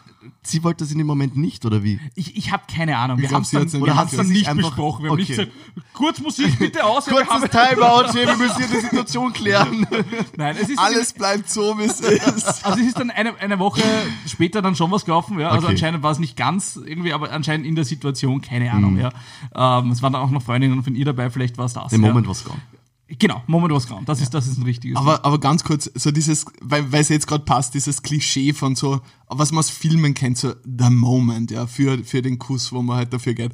sie 0.51 0.63
wollte 0.65 0.85
das 0.85 0.93
in 0.93 0.99
dem 0.99 1.07
Moment 1.07 1.37
nicht, 1.37 1.65
oder 1.67 1.83
wie? 1.83 2.01
Ich, 2.15 2.37
ich 2.37 2.53
habe 2.53 2.63
keine 2.73 2.97
Ahnung. 2.99 3.19
Wir 3.19 3.31
haben 3.31 3.43
es 3.43 3.51
dann, 3.51 3.63
haben's 3.97 4.17
dann 4.17 4.27
sich 4.27 4.39
nicht 4.39 4.49
einfach- 4.49 4.71
besprochen. 4.71 5.05
Wir 5.05 5.11
haben 5.11 5.17
nicht 5.19 5.31
okay. 5.33 5.47
gesagt, 5.47 5.93
kurz 5.93 6.21
Musik 6.21 6.59
bitte 6.59 6.85
aus. 6.85 7.07
haben- 7.07 7.51
Timeout, 7.51 8.15
wir 8.15 8.37
müssen 8.37 8.57
hier 8.57 8.67
die 8.69 8.87
Situation 8.87 9.33
klären. 9.33 9.87
Nein, 10.37 10.57
es 10.61 10.69
ist 10.69 10.79
Alles 10.79 11.13
bleibt 11.13 11.51
so, 11.51 11.79
wie 11.79 11.85
es 11.85 12.01
ist. 12.01 12.65
Also 12.65 12.81
es 12.81 12.87
ist 12.89 12.99
dann 12.99 13.11
eine, 13.11 13.35
eine 13.39 13.59
Woche 13.59 13.83
später 14.27 14.63
dann 14.63 14.77
schon 14.77 14.91
was 14.91 15.05
gelaufen, 15.05 15.39
ja. 15.39 15.49
Also 15.51 15.67
Okay. 15.67 15.75
anscheinend 15.75 16.03
war 16.03 16.13
es 16.13 16.19
nicht 16.19 16.37
ganz 16.37 16.77
irgendwie, 16.77 17.13
aber 17.13 17.33
anscheinend 17.33 17.67
in 17.67 17.75
der 17.75 17.85
Situation, 17.85 18.41
keine 18.41 18.71
Ahnung, 18.73 18.99
ja. 18.99 19.11
Ähm, 19.55 19.91
es 19.91 20.03
waren 20.03 20.13
dann 20.13 20.23
auch 20.23 20.31
noch 20.31 20.43
Freundinnen 20.43 20.83
von 20.83 20.95
ihr 20.95 21.05
dabei, 21.05 21.31
vielleicht 21.31 21.59
war 21.59 21.67
es 21.67 21.73
das. 21.73 21.93
Im 21.93 22.03
ja. 22.03 22.09
Moment 22.09 22.29
was 22.29 22.45
gone. 22.45 22.59
Genau, 23.09 23.42
Moment 23.47 23.73
was 23.73 23.87
gone. 23.87 24.05
Das 24.05 24.21
ist, 24.21 24.35
das 24.35 24.49
ist 24.49 24.59
ein 24.59 24.64
richtiges. 24.64 24.99
Aber, 24.99 25.25
aber 25.25 25.38
ganz 25.38 25.62
kurz, 25.62 25.90
so 25.95 26.11
dieses, 26.11 26.45
weil 26.61 26.90
weil 26.90 27.03
es 27.03 27.09
jetzt 27.09 27.29
gerade 27.29 27.45
passt, 27.45 27.75
dieses 27.75 28.03
Klischee 28.03 28.53
von 28.53 28.75
so, 28.75 29.01
was 29.29 29.53
man 29.53 29.61
aus 29.61 29.71
Filmen 29.71 30.12
kennt, 30.14 30.38
so 30.38 30.55
the 30.64 30.90
moment, 30.90 31.53
ja, 31.53 31.69
für, 31.69 32.03
für 32.03 32.21
den 32.21 32.38
Kuss, 32.40 32.73
wo 32.73 32.83
man 32.83 32.97
halt 32.97 33.12
dafür 33.12 33.35
geht. 33.35 33.53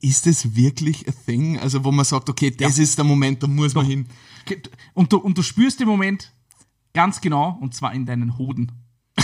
Ist 0.00 0.26
das 0.26 0.54
wirklich 0.54 1.08
a 1.08 1.12
thing? 1.26 1.58
Also, 1.58 1.84
wo 1.84 1.90
man 1.90 2.04
sagt, 2.04 2.30
okay, 2.30 2.52
das 2.52 2.78
ist 2.78 2.96
der 2.96 3.04
Moment, 3.04 3.42
da 3.42 3.48
muss 3.48 3.74
man 3.74 3.84
hin. 3.84 4.06
und, 4.94 5.12
du, 5.12 5.18
und 5.18 5.36
du 5.36 5.42
spürst 5.42 5.80
den 5.80 5.88
Moment 5.88 6.32
ganz 6.94 7.20
genau, 7.20 7.58
und 7.60 7.74
zwar 7.74 7.92
in 7.92 8.06
deinen 8.06 8.38
Hoden. 8.38 8.70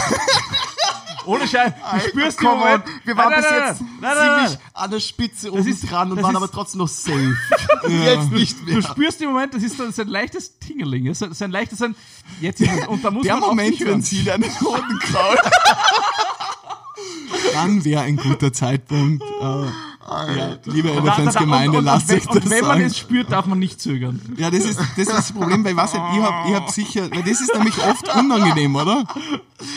Ohne 1.26 1.46
Scheiß, 1.48 1.72
du 1.94 2.00
spürst 2.08 2.40
den 2.40 2.48
Moment. 2.48 2.84
wir 3.04 3.16
waren 3.16 3.30
Nein, 3.30 3.42
bis 3.42 3.50
jetzt 3.50 3.80
nein, 4.00 4.14
nein, 4.16 4.46
ziemlich 4.48 4.58
an 4.74 4.90
der 4.90 5.00
Spitze 5.00 5.52
oben 5.52 5.66
ist- 5.66 5.90
dran 5.90 6.10
und 6.10 6.16
das 6.16 6.24
waren 6.24 6.32
ist- 6.34 6.42
aber 6.42 6.50
trotzdem 6.50 6.78
noch 6.78 6.88
safe. 6.88 7.36
Jetzt 7.88 8.30
nicht 8.32 8.64
mehr. 8.66 8.76
Du 8.76 8.82
spürst 8.82 9.20
den 9.20 9.28
Moment, 9.28 9.54
das 9.54 9.62
ist 9.62 9.76
so 9.76 10.02
ein 10.02 10.08
leichtes 10.08 10.58
Tingeling, 10.58 11.04
ja, 11.06 11.14
so, 11.14 11.32
so 11.32 11.44
ein 11.44 11.50
leichtes, 11.50 11.80
ein, 11.82 11.94
jetzt 12.40 12.60
ist 12.60 12.70
es, 12.72 12.86
und 12.88 13.04
da 13.04 13.10
muss 13.10 13.24
Der 13.24 13.36
man 13.36 13.50
Moment, 13.50 13.78
wenn 13.84 14.02
sie 14.02 14.24
deinen 14.24 14.44
Hoden 14.60 14.98
kraut. 15.00 15.38
Dann 17.52 17.84
wäre 17.84 18.02
ein 18.02 18.16
guter 18.16 18.52
Zeitpunkt. 18.52 19.22
Äh, 19.22 19.24
ja, 20.06 20.58
liebe 20.66 20.88
Da- 20.88 20.94
da- 20.94 21.00
Elephants 21.00 21.34
da- 21.34 21.40
Gemeinde, 21.40 21.70
und, 21.70 21.76
und, 21.78 21.84
lasst 21.86 22.10
euch 22.12 22.26
wenn- 22.26 22.26
das 22.26 22.36
Und 22.44 22.50
wenn 22.50 22.60
man 22.60 22.68
sagen. 22.70 22.80
es 22.84 22.98
spürt, 22.98 23.32
darf 23.32 23.46
man 23.46 23.58
nicht 23.58 23.80
zögern. 23.80 24.20
Ja, 24.36 24.50
das 24.50 24.64
ist, 24.64 24.78
das 24.78 24.98
ist 24.98 25.10
das 25.12 25.32
Problem, 25.32 25.64
weil 25.64 25.72
ich 25.72 25.76
nicht, 25.78 25.94
ich 25.94 26.00
hab, 26.22 26.46
ich 26.48 26.54
hab 26.54 26.70
sicher, 26.70 27.10
weil 27.10 27.22
das 27.22 27.40
ist 27.40 27.54
nämlich 27.54 27.78
oft 27.78 28.14
unangenehm, 28.14 28.76
oder? 28.76 29.04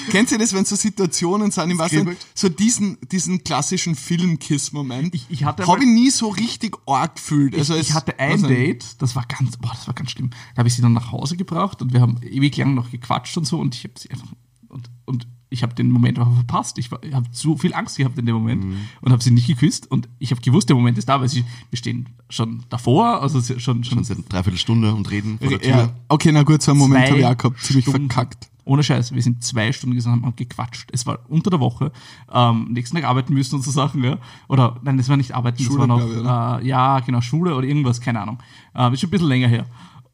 Kennt 0.10 0.32
ihr 0.32 0.38
das, 0.38 0.54
wenn 0.54 0.66
so 0.66 0.76
Situationen 0.76 1.52
sind, 1.52 1.72
ich 1.72 1.78
weiß 1.78 1.92
nicht, 1.92 2.00
kribbelt. 2.02 2.26
so 2.34 2.50
diesen, 2.50 2.98
diesen 3.10 3.44
klassischen 3.44 3.96
Film-Kiss-Moment, 3.96 5.16
Ich- 5.16 5.26
ich 5.30 5.44
hatte 5.46 5.66
habe 5.66 5.80
ich 5.84 5.88
nie 5.90 6.10
so 6.10 6.28
richtig 6.30 6.76
arg 6.86 7.16
gefühlt. 7.16 7.56
Also 7.56 7.76
ich 7.76 7.90
es- 7.90 7.96
hatte 7.96 8.20
ein. 8.20 8.42
Date, 8.44 8.86
das 9.02 9.16
war 9.16 9.26
ganz, 9.26 9.58
boah, 9.58 9.72
das 9.74 9.88
war 9.88 9.94
ganz 9.94 10.12
schlimm. 10.12 10.32
Da 10.56 10.60
habe 10.60 10.68
ich 10.68 10.76
sie 10.76 10.82
dann 10.82 10.94
nach 10.94 11.12
Hause 11.12 11.38
gebracht 11.38 11.82
und 11.82 11.94
wir 11.94 12.02
haben 12.02 12.20
ewig 12.22 12.56
lang 12.58 12.74
noch 12.74 12.92
gequatscht 12.92 13.38
und 13.38 13.46
so 13.46 13.60
und 13.60 13.76
ich 13.76 13.84
habe 13.84 13.94
sie 13.98 14.10
einfach 14.12 14.28
und, 14.68 14.90
und 15.06 15.28
ich 15.50 15.64
habe 15.64 15.74
den 15.74 15.90
Moment 15.92 16.20
einfach 16.20 16.34
verpasst. 16.34 16.78
Ich, 16.78 16.92
habe 16.92 17.26
so 17.32 17.56
viel 17.58 17.74
Angst 17.74 17.98
gehabt 17.98 18.18
in 18.18 18.26
dem 18.26 18.36
Moment 18.36 18.64
Mhm. 18.66 18.78
und 19.02 19.12
habe 19.12 19.24
sie 19.24 19.32
nicht 19.32 19.48
geküsst 19.48 19.90
und 19.90 20.10
ich 20.20 20.32
habe 20.32 20.42
gewusst, 20.42 20.68
der 20.70 20.76
Moment 20.76 20.98
ist 20.98 21.08
da, 21.08 21.22
weil 21.22 21.30
sie, 21.30 21.44
wir 21.70 21.78
stehen 21.78 22.10
schon 22.30 22.64
davor, 22.70 23.22
also 23.22 23.42
schon, 23.42 23.60
schon 23.60 23.84
Schon 23.84 24.04
seit 24.04 24.18
einer 24.18 24.28
Dreiviertelstunde 24.28 24.94
und 24.94 25.10
reden 25.10 25.38
vor 25.40 25.50
der 25.50 25.60
Tür. 25.60 25.70
Ja, 25.70 25.90
okay, 26.10 26.32
na 26.32 26.44
gut, 26.44 26.62
so 26.62 26.72
einen 26.72 26.80
Moment 26.80 27.06
Zwei 27.08 27.12
habe 27.12 27.20
ich 27.20 27.26
auch 27.26 27.38
gehabt, 27.38 27.62
ziemlich 27.62 27.86
Stunden. 27.86 28.10
verkackt. 28.10 28.50
Ohne 28.66 28.84
Scheiß, 28.84 29.14
wir 29.14 29.22
sind 29.22 29.42
zwei 29.46 29.72
Stunden 29.72 29.96
gesessen 29.96 30.26
und 30.26 30.36
gequatscht. 30.36 30.90
Es 30.92 31.06
war 31.06 31.20
unter 31.30 31.50
der 31.50 31.62
Woche, 31.62 31.94
ähm, 32.30 32.68
nächsten 32.74 32.98
Tag 32.98 33.06
arbeiten 33.06 33.34
müssen 33.34 33.56
und 33.56 33.62
so 33.64 33.72
Sachen, 33.72 34.04
ja. 34.04 34.18
Oder, 34.50 34.76
nein, 34.84 34.98
das 34.98 35.08
war 35.08 35.16
nicht 35.16 35.34
arbeiten, 35.34 35.64
Schule, 35.64 35.88
das 35.88 35.88
war 35.88 35.98
noch, 36.26 36.60
ich, 36.60 36.66
äh, 36.66 36.68
ja, 36.68 37.00
genau, 37.00 37.22
Schule 37.22 37.56
oder 37.56 37.66
irgendwas, 37.66 38.02
keine 38.02 38.20
Ahnung. 38.20 38.40
Ähm, 38.76 38.92
ist 38.94 39.00
schon 39.00 39.08
ein 39.08 39.12
bisschen 39.12 39.30
länger 39.30 39.48
her. 39.48 39.66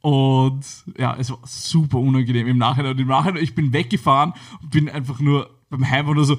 Und 0.03 0.65
ja, 0.97 1.15
es 1.17 1.29
war 1.29 1.39
super 1.45 1.97
unangenehm 1.97 2.45
im 2.47 2.57
Nachhinein. 2.57 2.91
Und 2.91 2.99
im 2.99 3.07
Nachhinein, 3.07 3.41
ich 3.41 3.55
bin 3.55 3.71
weggefahren 3.71 4.33
und 4.61 4.69
bin 4.69 4.89
einfach 4.89 5.21
nur 5.21 5.49
beim 5.69 5.89
Heimfahren 5.89 6.17
nur 6.17 6.25
so. 6.25 6.37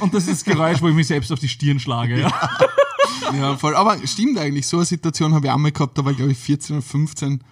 Und 0.00 0.14
das 0.14 0.26
ist 0.26 0.46
das 0.46 0.52
Geräusch, 0.52 0.80
wo 0.80 0.88
ich 0.88 0.94
mich 0.94 1.08
selbst 1.08 1.30
auf 1.30 1.38
die 1.38 1.48
Stirn 1.48 1.78
schlage. 1.78 2.18
Ja. 2.20 2.32
Ja, 3.34 3.56
voll. 3.56 3.76
Aber 3.76 3.98
stimmt 4.06 4.38
eigentlich, 4.38 4.66
so 4.66 4.78
eine 4.78 4.86
Situation 4.86 5.34
habe 5.34 5.46
ich 5.46 5.52
auch 5.52 5.58
mal 5.58 5.70
gehabt, 5.70 5.98
da 5.98 6.04
war 6.04 6.12
ich 6.12 6.16
glaube 6.16 6.32
ich 6.32 6.38
14 6.38 6.76
oder 6.76 6.82
15, 6.82 7.44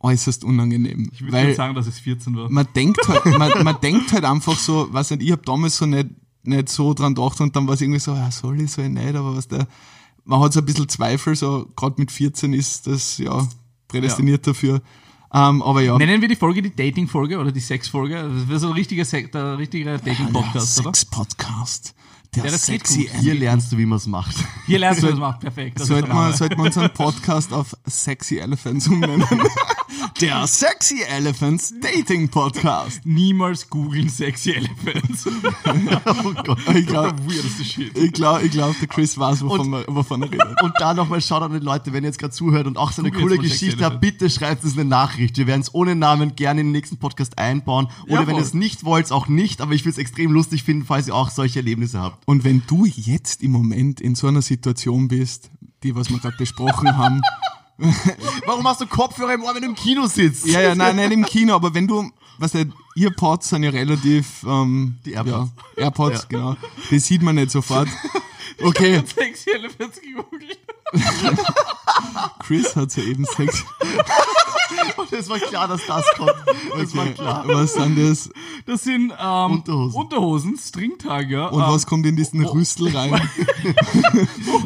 äußerst 0.00 0.44
unangenehm. 0.44 1.08
Ich 1.12 1.22
würde 1.22 1.32
weil 1.32 1.46
nicht 1.46 1.56
sagen, 1.56 1.74
dass 1.74 1.86
es 1.86 1.98
14 1.98 2.36
war. 2.36 2.50
man 2.50 2.68
denkt 2.76 3.08
halt, 3.08 3.24
man, 3.38 3.64
man 3.64 3.80
denkt 3.80 4.12
halt 4.12 4.24
einfach 4.24 4.56
so, 4.56 4.92
weiß 4.92 5.12
nicht, 5.12 5.22
ich 5.22 5.32
habe 5.32 5.42
damals 5.44 5.78
so 5.78 5.86
nicht 5.86 6.08
nicht 6.42 6.68
so 6.68 6.92
dran 6.92 7.14
gedacht 7.14 7.40
und 7.40 7.56
dann 7.56 7.66
war 7.66 7.74
es 7.74 7.80
irgendwie 7.80 8.00
so, 8.00 8.14
ja, 8.14 8.30
soll 8.30 8.60
ich, 8.60 8.70
soll 8.70 8.84
ich 8.84 8.90
nicht, 8.90 9.14
aber 9.14 9.34
was 9.34 9.48
der, 9.48 9.66
man 10.24 10.40
hat 10.40 10.52
so 10.52 10.60
ein 10.60 10.66
bisschen 10.66 10.88
Zweifel, 10.90 11.34
so 11.34 11.66
gerade 11.74 11.94
mit 11.98 12.12
14 12.12 12.52
ist 12.52 12.86
das 12.86 13.16
ja 13.16 13.48
prädestiniert 13.94 14.46
dafür. 14.46 14.82
Ähm, 15.32 15.62
aber 15.62 15.80
ja. 15.80 15.98
Nennen 15.98 16.20
wir 16.20 16.28
die 16.28 16.36
Folge 16.36 16.62
die 16.62 16.74
Dating-Folge 16.74 17.38
oder 17.38 17.50
die 17.50 17.60
Sex-Folge? 17.60 18.14
Das 18.14 18.48
wäre 18.48 18.58
so 18.60 18.68
ein 18.68 18.74
richtiger, 18.74 19.04
Se 19.04 19.22
der 19.24 19.58
richtige 19.58 19.98
Dating-Podcast, 19.98 20.80
oder? 20.80 20.94
Sex-Podcast. 20.94 21.94
Der, 22.36 22.44
Ja, 22.46 22.50
das 22.50 22.66
geht 22.66 22.86
sexy 22.86 23.04
gut. 23.04 23.20
Hier 23.20 23.34
lernst 23.34 23.70
du, 23.70 23.78
wie 23.78 23.86
man 23.86 23.98
es 23.98 24.06
macht. 24.06 24.34
Hier 24.66 24.78
lernst 24.78 25.02
du 25.02 25.06
das 25.06 25.18
macht 25.18 25.40
perfekt. 25.40 25.76
Das 25.76 25.84
ist 25.84 25.88
Sollte 25.88 26.06
der 26.06 26.14
man, 26.14 26.34
man 26.38 26.60
unseren 26.66 26.90
Podcast 26.92 27.52
auf 27.52 27.76
Sexy 27.86 28.38
Elephants 28.38 28.88
umnennen. 28.88 29.24
Der 30.20 30.46
Sexy 30.46 31.02
Elephants 31.08 31.74
Dating 31.80 32.28
Podcast. 32.28 33.00
Niemals 33.04 33.68
googeln 33.68 34.08
Sexy 34.08 34.52
Elephants. 34.52 35.26
oh 36.06 36.32
Gott. 36.44 36.58
Ich 36.74 36.86
glaube, 36.86 37.14
ich 37.94 38.12
glaub, 38.12 38.42
ich 38.42 38.50
glaub, 38.50 38.78
der 38.78 38.88
Chris 38.88 39.18
weiß, 39.18 39.42
wovon, 39.44 39.60
Und- 39.60 39.70
wir, 39.72 39.84
wovon 39.94 40.22
er 40.22 40.30
redet. 40.30 40.62
Und 40.62 40.72
da 40.78 40.94
nochmal 40.94 41.20
schaut 41.20 41.42
an 41.42 41.52
die 41.52 41.58
Leute, 41.58 41.92
wenn 41.92 42.04
ihr 42.04 42.08
jetzt 42.08 42.18
gerade 42.18 42.32
zuhört 42.32 42.66
und 42.66 42.76
auch 42.76 42.92
so 42.92 43.02
eine 43.02 43.10
Google 43.10 43.38
coole 43.38 43.38
Geschichte 43.38 43.84
habt, 43.84 44.00
bitte 44.00 44.30
schreibt 44.30 44.64
uns 44.64 44.74
eine 44.74 44.84
Nachricht. 44.84 45.36
Wir 45.36 45.46
werden 45.46 45.62
es 45.62 45.74
ohne 45.74 45.94
Namen 45.96 46.36
gerne 46.36 46.60
in 46.60 46.68
den 46.68 46.72
nächsten 46.72 46.96
Podcast 46.98 47.38
einbauen. 47.38 47.88
Oder 48.04 48.22
Ja, 48.22 48.26
wenn 48.26 48.36
ihr 48.36 48.42
es 48.42 48.54
nicht 48.54 48.84
wollt, 48.84 49.10
auch 49.10 49.28
nicht. 49.28 49.60
Aber 49.60 49.72
ich 49.72 49.82
würde 49.84 49.92
es 49.92 49.98
extrem 49.98 50.30
lustig 50.32 50.62
finden, 50.62 50.84
falls 50.86 51.06
ihr 51.08 51.14
auch 51.14 51.30
solche 51.30 51.58
Erlebnisse 51.58 52.00
habt. 52.00 52.23
Und 52.26 52.44
wenn 52.44 52.62
du 52.66 52.86
jetzt 52.86 53.42
im 53.42 53.52
Moment 53.52 54.00
in 54.00 54.14
so 54.14 54.26
einer 54.26 54.42
Situation 54.42 55.08
bist, 55.08 55.50
die, 55.82 55.94
was 55.94 56.10
wir 56.10 56.18
gerade 56.18 56.36
besprochen 56.36 56.96
haben, 56.96 57.20
Warum 58.46 58.66
hast 58.68 58.80
du 58.80 58.86
Kopfhörer 58.86 59.34
im 59.34 59.42
Ohr, 59.42 59.54
wenn 59.54 59.62
du 59.62 59.68
im 59.68 59.74
Kino 59.74 60.06
sitzt? 60.06 60.46
ja, 60.46 60.60
ja, 60.60 60.74
nein, 60.74 60.96
nicht 60.96 61.12
im 61.12 61.24
Kino, 61.24 61.54
aber 61.54 61.74
wenn 61.74 61.86
du, 61.88 62.10
was 62.38 62.52
der 62.52 62.66
Earpods 62.96 63.48
sind 63.48 63.64
ja 63.64 63.70
relativ, 63.70 64.44
ähm, 64.46 64.96
Die 65.04 65.12
AirPods. 65.12 65.50
Ja, 65.76 65.82
AirPods, 65.82 66.28
genau. 66.28 66.56
Die 66.90 66.98
sieht 66.98 67.22
man 67.22 67.34
nicht 67.34 67.50
sofort. 67.50 67.88
Okay, 68.62 69.02
Elephants 69.46 70.00
gegoogelt. 70.00 70.58
Chris 72.40 72.76
hat 72.76 72.90
soeben 72.92 73.24
Sex. 73.36 73.64
Es 75.10 75.28
war 75.28 75.38
klar, 75.38 75.68
dass 75.68 75.86
das 75.86 76.04
kommt. 76.16 76.32
Es 76.82 76.96
war 76.96 77.04
Okay, 77.04 77.14
klar. 77.14 77.44
was 77.46 77.74
sind 77.74 77.96
das? 77.96 78.30
Das 78.66 78.82
sind 78.82 79.12
ähm, 79.18 79.52
Unterhosen. 79.52 80.00
Unterhosen, 80.00 80.58
Stringtiger. 80.58 81.52
Und 81.52 81.62
ähm, 81.62 81.68
was 81.68 81.86
kommt 81.86 82.04
in 82.06 82.16
diesen 82.16 82.44
Rüstel 82.44 82.88
rein? 82.96 83.10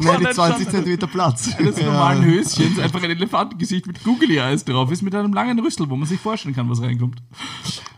Nein, 0.01 0.17
die 0.19 0.23
dann 0.23 0.33
20 0.33 0.63
schon- 0.63 0.71
Zentimeter 0.71 1.07
Platz. 1.07 1.49
eines 1.55 1.77
normalen 1.77 2.23
Höschens 2.25 2.79
einfach 2.79 3.03
ein 3.03 3.11
Elefantengesicht 3.11 3.85
mit 3.85 4.03
Googly 4.03 4.37
Eyes 4.37 4.65
drauf 4.65 4.91
ist, 4.91 5.03
mit 5.03 5.13
einem 5.13 5.33
langen 5.33 5.59
Rüssel, 5.59 5.87
wo 5.89 5.95
man 5.95 6.07
sich 6.07 6.19
vorstellen 6.19 6.55
kann, 6.55 6.69
was 6.69 6.81
reinkommt. 6.81 7.21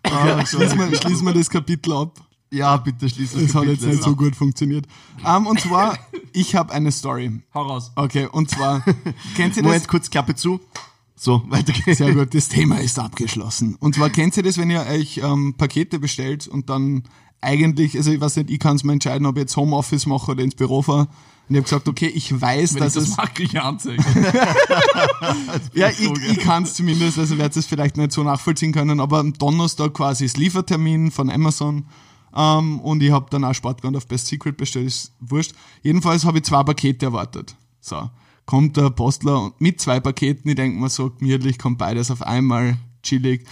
Ah, 0.03 0.45
schließen, 0.45 0.77
wir, 0.79 0.97
schließen 0.97 1.25
wir 1.25 1.33
das 1.33 1.49
Kapitel 1.49 1.93
ab. 1.93 2.19
Ja, 2.53 2.75
bitte 2.77 3.09
schließ 3.09 3.31
das 3.31 3.43
Das 3.43 3.55
hat 3.55 3.63
jetzt 3.65 3.83
nicht 3.83 4.03
so 4.03 4.15
gut 4.15 4.35
funktioniert. 4.35 4.85
Ähm, 5.25 5.47
und 5.47 5.59
zwar, 5.59 5.97
ich 6.33 6.55
habe 6.55 6.73
eine 6.73 6.91
Story. 6.91 7.31
Hau 7.53 7.63
raus. 7.63 7.91
Okay, 7.95 8.27
und 8.29 8.49
zwar, 8.49 8.81
kennt 9.35 9.55
ihr 9.55 9.63
das? 9.63 9.71
Moment, 9.71 9.87
kurz 9.87 10.09
Klappe 10.09 10.35
zu. 10.35 10.59
So, 11.15 11.43
weiter 11.47 11.71
geht's. 11.71 11.99
Sehr 11.99 12.13
gut, 12.13 12.33
das 12.33 12.49
Thema 12.49 12.79
ist 12.79 12.99
abgeschlossen. 12.99 13.75
Und 13.79 13.95
zwar 13.95 14.09
kennt 14.09 14.35
ihr 14.35 14.43
das, 14.43 14.57
wenn 14.57 14.69
ihr 14.69 14.85
euch 14.85 15.21
ähm, 15.23 15.53
Pakete 15.57 15.99
bestellt 15.99 16.47
und 16.47 16.69
dann 16.69 17.03
eigentlich, 17.39 17.95
also 17.95 18.11
ich 18.11 18.19
weiß 18.19 18.35
nicht, 18.37 18.49
ich 18.49 18.59
kann 18.59 18.75
es 18.75 18.83
mir 18.83 18.93
entscheiden, 18.93 19.25
ob 19.25 19.37
ich 19.37 19.41
jetzt 19.41 19.55
Homeoffice 19.55 20.05
mache 20.05 20.31
oder 20.31 20.43
ins 20.43 20.55
Büro 20.55 20.81
fahre. 20.81 21.07
Und 21.47 21.55
ich 21.55 21.57
habe 21.57 21.63
gesagt, 21.63 21.87
okay, 21.87 22.07
ich 22.07 22.39
weiß, 22.39 22.75
Wenn 22.75 22.83
ich 22.83 22.85
dass 22.85 22.93
das 22.93 23.09
es... 23.09 23.17
mag, 23.17 23.39
ich 23.39 23.59
Anzeige. 23.59 24.03
Ja, 25.73 25.89
ich, 25.89 26.11
ich 26.29 26.39
kann 26.39 26.63
es 26.63 26.73
zumindest, 26.73 27.17
also 27.17 27.37
werdet 27.37 27.55
es 27.55 27.65
vielleicht 27.65 27.97
nicht 27.97 28.11
so 28.11 28.23
nachvollziehen 28.23 28.73
können, 28.73 28.99
aber 28.99 29.19
am 29.19 29.33
Donnerstag 29.33 29.93
quasi 29.93 30.25
ist 30.25 30.37
Liefertermin 30.37 31.11
von 31.11 31.29
Amazon 31.29 31.85
ähm, 32.35 32.79
und 32.79 33.03
ich 33.03 33.11
habe 33.11 33.27
dann 33.29 33.43
auch 33.43 33.53
Sportgrund 33.53 33.95
auf 33.97 34.07
Best 34.07 34.27
Secret 34.27 34.57
bestellt, 34.57 34.87
ist 34.87 35.13
wurscht. 35.19 35.53
Jedenfalls 35.83 36.25
habe 36.25 36.39
ich 36.39 36.43
zwei 36.45 36.63
Pakete 36.63 37.07
erwartet. 37.07 37.55
So, 37.79 38.09
kommt 38.45 38.77
der 38.77 38.89
Postler 38.89 39.51
mit 39.59 39.81
zwei 39.81 39.99
Paketen, 39.99 40.49
ich 40.49 40.55
denke 40.55 40.79
mir 40.79 40.89
so 40.89 41.09
gemütlich, 41.09 41.57
kommt 41.57 41.77
beides 41.77 42.11
auf 42.11 42.21
einmal, 42.21 42.77
chillig. 43.03 43.45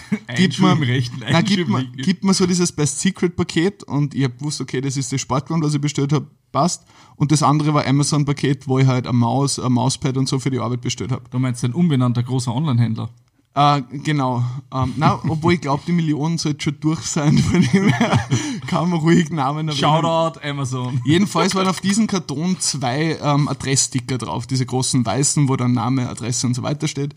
Schuh 0.52 0.68
im 0.68 0.84
rechten, 0.84 1.24
ein 1.24 1.34
na, 1.34 1.40
Schuh 1.40 1.46
gibt, 1.46 1.68
im 1.68 1.72
mir, 1.72 1.86
gibt 1.86 2.24
mir 2.24 2.34
so 2.34 2.46
dieses 2.46 2.72
Best 2.72 3.00
Secret 3.00 3.36
Paket 3.36 3.84
und 3.84 4.14
ich 4.16 4.24
habe 4.24 4.36
gewusst, 4.36 4.62
okay, 4.62 4.82
das 4.82 4.98
ist 4.98 5.12
das 5.12 5.22
Sportgrund, 5.22 5.64
was 5.64 5.74
ich 5.74 5.82
bestellt 5.82 6.14
habe, 6.14 6.28
passt. 6.52 6.86
Und 7.16 7.32
das 7.32 7.44
andere 7.44 7.74
war 7.74 7.86
Amazon 7.86 8.26
Paket, 8.26 8.68
wo 8.68 8.80
ich 8.80 8.88
halt 8.88 9.08
eine 9.08 9.18
Maus, 9.18 9.60
ein 9.60 9.72
Mauspad 9.72 10.18
und 10.18 10.28
so 10.28 10.40
für 10.40 10.50
die 10.50 10.60
Arbeit 10.60 10.82
bestellt 10.82 11.12
habe. 11.12 11.24
Du 11.30 11.40
meinst 11.40 11.64
ein 11.66 11.74
unbenannter 11.74 12.24
großer 12.24 12.54
Online-Händler. 12.54 13.10
Äh, 13.56 13.82
genau. 14.04 14.44
Ähm, 14.74 14.94
na, 14.98 15.20
obwohl 15.28 15.54
ich 15.54 15.62
glaube, 15.62 15.84
die 15.86 15.92
Millionen 15.92 16.38
sollte 16.38 16.64
schon 16.64 16.80
durch 16.80 17.02
sein, 17.02 17.38
von 17.40 17.62
dem 17.62 17.90
her 17.90 18.28
kann 18.68 18.90
man 18.90 19.00
ruhig 19.00 19.30
Namen 19.30 19.68
erwähnen. 19.68 19.80
Shoutout 19.80 20.40
Amazon. 20.44 21.02
Jedenfalls 21.06 21.56
waren 21.56 21.68
auf 21.68 21.82
diesem 21.82 22.08
Karton 22.08 22.60
zwei 22.60 23.18
ähm, 23.22 23.48
Adresssticker 23.48 24.18
drauf, 24.18 24.48
diese 24.48 24.66
großen 24.66 25.06
weißen, 25.06 25.50
wo 25.50 25.56
dann 25.56 25.74
Name, 25.74 26.10
Adresse 26.10 26.48
und 26.48 26.54
so 26.54 26.64
weiter 26.64 26.88
steht. 26.88 27.16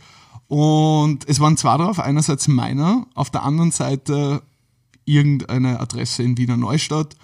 Und 0.48 1.28
es 1.28 1.40
waren 1.40 1.56
zwei 1.56 1.76
drauf, 1.76 1.98
einerseits 1.98 2.48
meiner, 2.48 3.06
auf 3.14 3.30
der 3.30 3.42
anderen 3.42 3.70
Seite 3.70 4.42
irgendeine 5.04 5.80
Adresse 5.80 6.22
in 6.22 6.36
Wiener 6.36 6.56
Neustadt. 6.56 7.16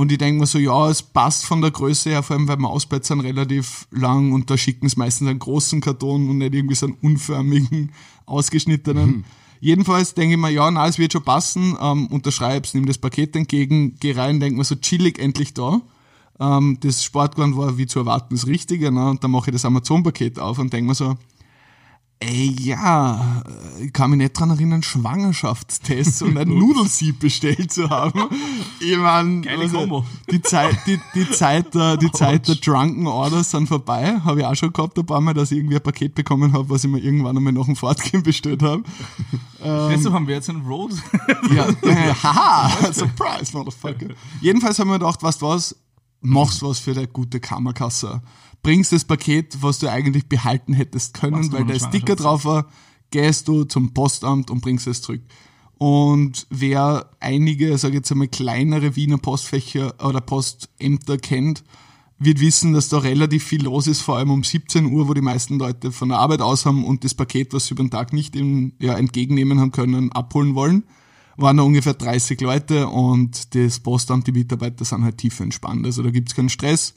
Und 0.00 0.10
ich 0.10 0.16
denke 0.16 0.40
mir 0.40 0.46
so, 0.46 0.58
ja, 0.58 0.88
es 0.88 1.02
passt 1.02 1.44
von 1.44 1.60
der 1.60 1.72
Größe 1.72 2.08
her, 2.08 2.22
vor 2.22 2.34
allem 2.34 2.48
weil 2.48 2.56
Mauspads 2.56 3.08
sind 3.08 3.20
relativ 3.20 3.86
lang 3.90 4.32
und 4.32 4.48
da 4.48 4.56
schicken 4.56 4.86
es 4.86 4.96
meistens 4.96 5.28
einen 5.28 5.38
großen 5.38 5.82
Karton 5.82 6.30
und 6.30 6.38
nicht 6.38 6.54
irgendwie 6.54 6.74
so 6.74 6.86
einen 6.86 6.96
unförmigen, 7.02 7.92
ausgeschnittenen. 8.24 9.26
Jedenfalls 9.60 10.14
denke 10.14 10.36
ich 10.36 10.40
mir, 10.40 10.48
ja, 10.48 10.70
na, 10.70 10.86
es 10.86 10.98
wird 10.98 11.12
schon 11.12 11.22
passen, 11.22 11.76
ähm, 11.78 12.06
unterschreib's, 12.06 12.72
nimm 12.72 12.86
das 12.86 12.96
Paket 12.96 13.36
entgegen, 13.36 13.96
geh 14.00 14.12
rein, 14.12 14.40
denk 14.40 14.56
mir 14.56 14.64
so 14.64 14.74
chillig 14.74 15.18
endlich 15.18 15.52
da. 15.52 15.82
Ähm, 16.38 16.78
das 16.80 17.04
Sportgewand 17.04 17.58
war 17.58 17.76
wie 17.76 17.86
zu 17.86 17.98
erwarten 17.98 18.34
das 18.34 18.46
Richtige, 18.46 18.90
ne? 18.90 19.10
und 19.10 19.22
dann 19.22 19.30
mache 19.30 19.50
ich 19.50 19.52
das 19.52 19.66
Amazon-Paket 19.66 20.38
auf 20.38 20.58
und 20.58 20.72
denke 20.72 20.88
mir 20.88 20.94
so, 20.94 21.18
ey, 22.20 22.54
ja, 22.60 23.42
äh, 23.78 23.84
ich 23.86 23.92
kann 23.92 24.10
mich 24.10 24.18
nicht 24.18 24.38
dran 24.38 24.50
erinnern, 24.50 24.82
Schwangerschaftstests 24.82 26.20
und 26.22 26.36
ein 26.36 26.48
Nudelsieb 26.58 27.18
bestellt 27.18 27.72
zu 27.72 27.88
haben. 27.88 28.28
Ich 28.78 28.96
mein, 28.96 29.42
Geile 29.42 29.62
also, 29.62 30.04
die 30.30 30.42
Zeit, 30.42 30.76
die, 30.86 31.00
die 31.14 31.28
Zeit, 31.30 31.74
der, 31.74 31.96
die 31.96 32.10
Zeit 32.12 32.46
der 32.46 32.56
Drunken 32.56 33.06
Orders 33.06 33.50
sind 33.50 33.68
vorbei. 33.68 34.20
Habe 34.22 34.40
ich 34.40 34.46
auch 34.46 34.54
schon 34.54 34.72
gehabt, 34.72 34.98
ein 34.98 35.06
paar 35.06 35.20
Mal, 35.20 35.32
dass 35.32 35.50
ich 35.50 35.58
irgendwie 35.58 35.76
ein 35.76 35.82
Paket 35.82 36.14
bekommen 36.14 36.52
habe, 36.52 36.68
was 36.68 36.84
ich 36.84 36.90
mir 36.90 37.00
irgendwann 37.00 37.36
einmal 37.36 37.54
nach 37.54 37.64
dem 37.64 37.76
Fortgehen 37.76 38.22
bestellt 38.22 38.62
habe. 38.62 38.82
Deshalb 39.62 40.14
haben 40.14 40.26
wir 40.26 40.36
jetzt 40.36 40.48
einen 40.48 40.64
Road. 40.64 40.92
Ja, 41.54 41.68
äh, 41.82 42.14
haha, 42.14 42.92
surprise, 42.92 43.56
motherfucker. 43.56 44.08
Jedenfalls 44.40 44.78
haben 44.78 44.88
wir 44.88 44.98
gedacht, 44.98 45.22
weißt 45.22 45.42
du 45.42 45.46
was, 45.46 45.76
machst 46.20 46.62
was 46.62 46.78
für 46.78 46.94
der 46.94 47.06
gute 47.06 47.40
Kammerkasse. 47.40 48.22
Bringst 48.62 48.92
das 48.92 49.04
Paket, 49.04 49.62
was 49.62 49.78
du 49.78 49.90
eigentlich 49.90 50.28
behalten 50.28 50.72
hättest 50.74 51.14
können, 51.14 51.50
weil 51.52 51.64
der 51.64 51.78
Sticker 51.78 52.16
drauf 52.16 52.44
war, 52.44 52.66
gehst 53.10 53.48
du 53.48 53.64
zum 53.64 53.94
Postamt 53.94 54.50
und 54.50 54.60
bringst 54.60 54.86
es 54.86 55.02
zurück. 55.02 55.22
Und 55.78 56.46
wer 56.50 57.10
einige, 57.20 57.78
sage 57.78 57.94
ich 57.94 58.00
jetzt 58.00 58.12
einmal, 58.12 58.28
kleinere 58.28 58.96
Wiener 58.96 59.16
Postfächer 59.16 59.94
oder 60.04 60.20
Postämter 60.20 61.16
kennt, 61.16 61.64
wird 62.18 62.38
wissen, 62.38 62.74
dass 62.74 62.90
da 62.90 62.98
relativ 62.98 63.44
viel 63.44 63.64
los 63.64 63.86
ist, 63.86 64.02
vor 64.02 64.18
allem 64.18 64.30
um 64.30 64.44
17 64.44 64.84
Uhr, 64.84 65.08
wo 65.08 65.14
die 65.14 65.22
meisten 65.22 65.58
Leute 65.58 65.90
von 65.90 66.10
der 66.10 66.18
Arbeit 66.18 66.42
aus 66.42 66.66
haben 66.66 66.84
und 66.84 67.02
das 67.02 67.14
Paket, 67.14 67.54
was 67.54 67.66
sie 67.66 67.74
über 67.74 67.82
den 67.82 67.90
Tag 67.90 68.12
nicht 68.12 68.36
im, 68.36 68.72
ja, 68.78 68.94
entgegennehmen 68.98 69.58
haben 69.58 69.72
können, 69.72 70.12
abholen 70.12 70.54
wollen. 70.54 70.84
Waren 71.38 71.56
da 71.56 71.62
ungefähr 71.62 71.94
30 71.94 72.38
Leute 72.42 72.88
und 72.88 73.54
das 73.54 73.80
Postamt, 73.80 74.26
die 74.26 74.32
Mitarbeiter 74.32 74.84
sind 74.84 75.02
halt 75.02 75.16
tief 75.16 75.40
entspannt. 75.40 75.86
Also 75.86 76.02
da 76.02 76.10
gibt's 76.10 76.34
keinen 76.34 76.50
Stress. 76.50 76.92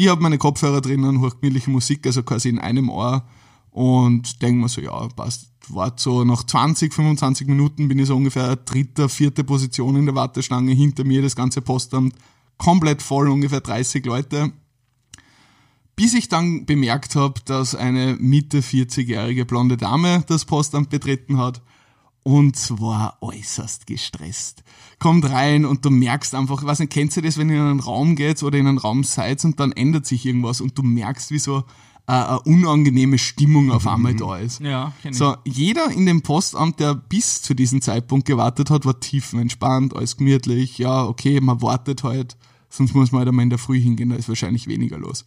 Ich 0.00 0.06
habe 0.06 0.22
meine 0.22 0.38
Kopfhörer 0.38 0.80
drinnen, 0.80 1.20
hoch 1.20 1.40
gemütliche 1.40 1.70
Musik, 1.70 2.06
also 2.06 2.22
quasi 2.22 2.50
in 2.50 2.60
einem 2.60 2.88
Ohr 2.88 3.24
und 3.72 4.40
denke 4.42 4.60
mir 4.60 4.68
so, 4.68 4.80
ja, 4.80 5.08
passt. 5.08 5.50
Wart 5.70 5.98
so 5.98 6.22
nach 6.22 6.44
20, 6.44 6.94
25 6.94 7.48
Minuten 7.48 7.88
bin 7.88 7.98
ich 7.98 8.06
so 8.06 8.14
ungefähr 8.14 8.54
dritte, 8.54 9.08
vierte 9.08 9.42
Position 9.42 9.96
in 9.96 10.06
der 10.06 10.14
Warteschlange, 10.14 10.70
hinter 10.72 11.02
mir 11.02 11.20
das 11.20 11.34
ganze 11.34 11.62
Postamt 11.62 12.14
komplett 12.58 13.02
voll, 13.02 13.28
ungefähr 13.28 13.60
30 13.60 14.06
Leute. 14.06 14.52
Bis 15.96 16.14
ich 16.14 16.28
dann 16.28 16.64
bemerkt 16.64 17.16
habe, 17.16 17.40
dass 17.44 17.74
eine 17.74 18.16
Mitte 18.20 18.60
40-jährige 18.60 19.46
blonde 19.46 19.76
Dame 19.76 20.22
das 20.28 20.44
Postamt 20.44 20.90
betreten 20.90 21.38
hat 21.38 21.60
und 22.28 22.56
zwar 22.56 23.16
äußerst 23.22 23.86
gestresst. 23.86 24.62
Kommt 24.98 25.30
rein 25.30 25.64
und 25.64 25.86
du 25.86 25.88
merkst 25.88 26.34
einfach, 26.34 26.62
was 26.62 26.78
nicht, 26.78 26.92
kennst 26.92 27.16
du 27.16 27.22
das, 27.22 27.38
wenn 27.38 27.48
ihr 27.48 27.56
in 27.56 27.62
einen 27.62 27.80
Raum 27.80 28.16
geht 28.16 28.42
oder 28.42 28.58
in 28.58 28.66
einen 28.66 28.76
Raum 28.76 29.02
seid 29.02 29.42
und 29.46 29.58
dann 29.58 29.72
ändert 29.72 30.04
sich 30.04 30.26
irgendwas 30.26 30.60
und 30.60 30.76
du 30.76 30.82
merkst, 30.82 31.30
wie 31.30 31.38
so 31.38 31.64
äh, 32.06 32.12
eine 32.12 32.40
unangenehme 32.40 33.16
Stimmung 33.16 33.72
auf 33.72 33.86
einmal 33.86 34.14
da 34.14 34.36
ist. 34.36 34.60
Ja, 34.60 34.92
ich. 35.02 35.16
So, 35.16 35.36
jeder 35.46 35.90
in 35.90 36.04
dem 36.04 36.20
Postamt, 36.20 36.80
der 36.80 36.94
bis 36.94 37.40
zu 37.40 37.54
diesem 37.54 37.80
Zeitpunkt 37.80 38.26
gewartet 38.26 38.68
hat, 38.68 38.84
war 38.84 39.00
tiefenentspannt, 39.00 39.96
alles 39.96 40.18
gemütlich, 40.18 40.76
ja, 40.76 41.06
okay, 41.06 41.40
man 41.40 41.62
wartet 41.62 42.02
halt, 42.02 42.36
sonst 42.68 42.94
muss 42.94 43.10
man 43.10 43.20
halt 43.20 43.30
einmal 43.30 43.44
in 43.44 43.50
der 43.50 43.58
Früh 43.58 43.80
hingehen, 43.80 44.10
da 44.10 44.16
ist 44.16 44.28
wahrscheinlich 44.28 44.66
weniger 44.66 44.98
los. 44.98 45.24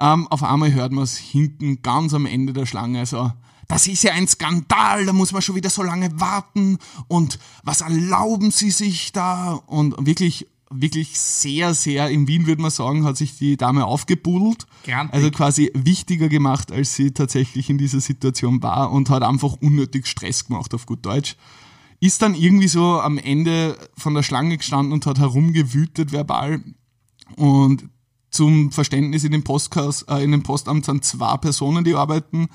Ähm, 0.00 0.28
auf 0.28 0.42
einmal 0.42 0.72
hört 0.72 0.92
man 0.92 1.04
es 1.04 1.18
hinten 1.18 1.82
ganz 1.82 2.14
am 2.14 2.24
Ende 2.24 2.54
der 2.54 2.64
Schlange 2.64 3.04
so, 3.04 3.32
das 3.68 3.86
ist 3.86 4.04
ja 4.04 4.12
ein 4.12 4.28
Skandal, 4.28 5.06
da 5.06 5.12
muss 5.12 5.32
man 5.32 5.42
schon 5.42 5.56
wieder 5.56 5.70
so 5.70 5.82
lange 5.82 6.20
warten 6.20 6.78
und 7.08 7.38
was 7.64 7.80
erlauben 7.80 8.50
sie 8.50 8.70
sich 8.70 9.12
da? 9.12 9.52
Und 9.66 9.94
wirklich 10.06 10.46
wirklich 10.70 11.18
sehr, 11.18 11.74
sehr, 11.74 12.10
in 12.10 12.26
Wien 12.26 12.46
würde 12.46 12.62
man 12.62 12.70
sagen, 12.70 13.04
hat 13.04 13.16
sich 13.16 13.36
die 13.38 13.56
Dame 13.56 13.86
aufgebudelt. 13.86 14.66
Grantig. 14.84 15.14
Also 15.14 15.30
quasi 15.30 15.70
wichtiger 15.74 16.28
gemacht, 16.28 16.72
als 16.72 16.94
sie 16.94 17.12
tatsächlich 17.12 17.70
in 17.70 17.78
dieser 17.78 18.00
Situation 18.00 18.62
war 18.62 18.90
und 18.90 19.10
hat 19.10 19.22
einfach 19.22 19.54
unnötig 19.60 20.06
Stress 20.06 20.46
gemacht, 20.46 20.74
auf 20.74 20.86
gut 20.86 21.06
Deutsch. 21.06 21.36
Ist 22.00 22.20
dann 22.20 22.34
irgendwie 22.34 22.68
so 22.68 23.00
am 23.00 23.16
Ende 23.16 23.78
von 23.96 24.14
der 24.14 24.22
Schlange 24.22 24.56
gestanden 24.58 24.92
und 24.92 25.06
hat 25.06 25.18
herumgewütet 25.18 26.12
verbal. 26.12 26.62
Und 27.36 27.88
zum 28.30 28.70
Verständnis 28.70 29.24
in 29.24 29.32
dem 29.32 29.44
Postcast, 29.44 30.10
äh, 30.10 30.22
in 30.22 30.32
dem 30.32 30.42
Postamt 30.42 30.84
sind 30.84 31.04
zwei 31.04 31.36
Personen, 31.38 31.84
die 31.84 31.94
arbeiten. 31.94 32.48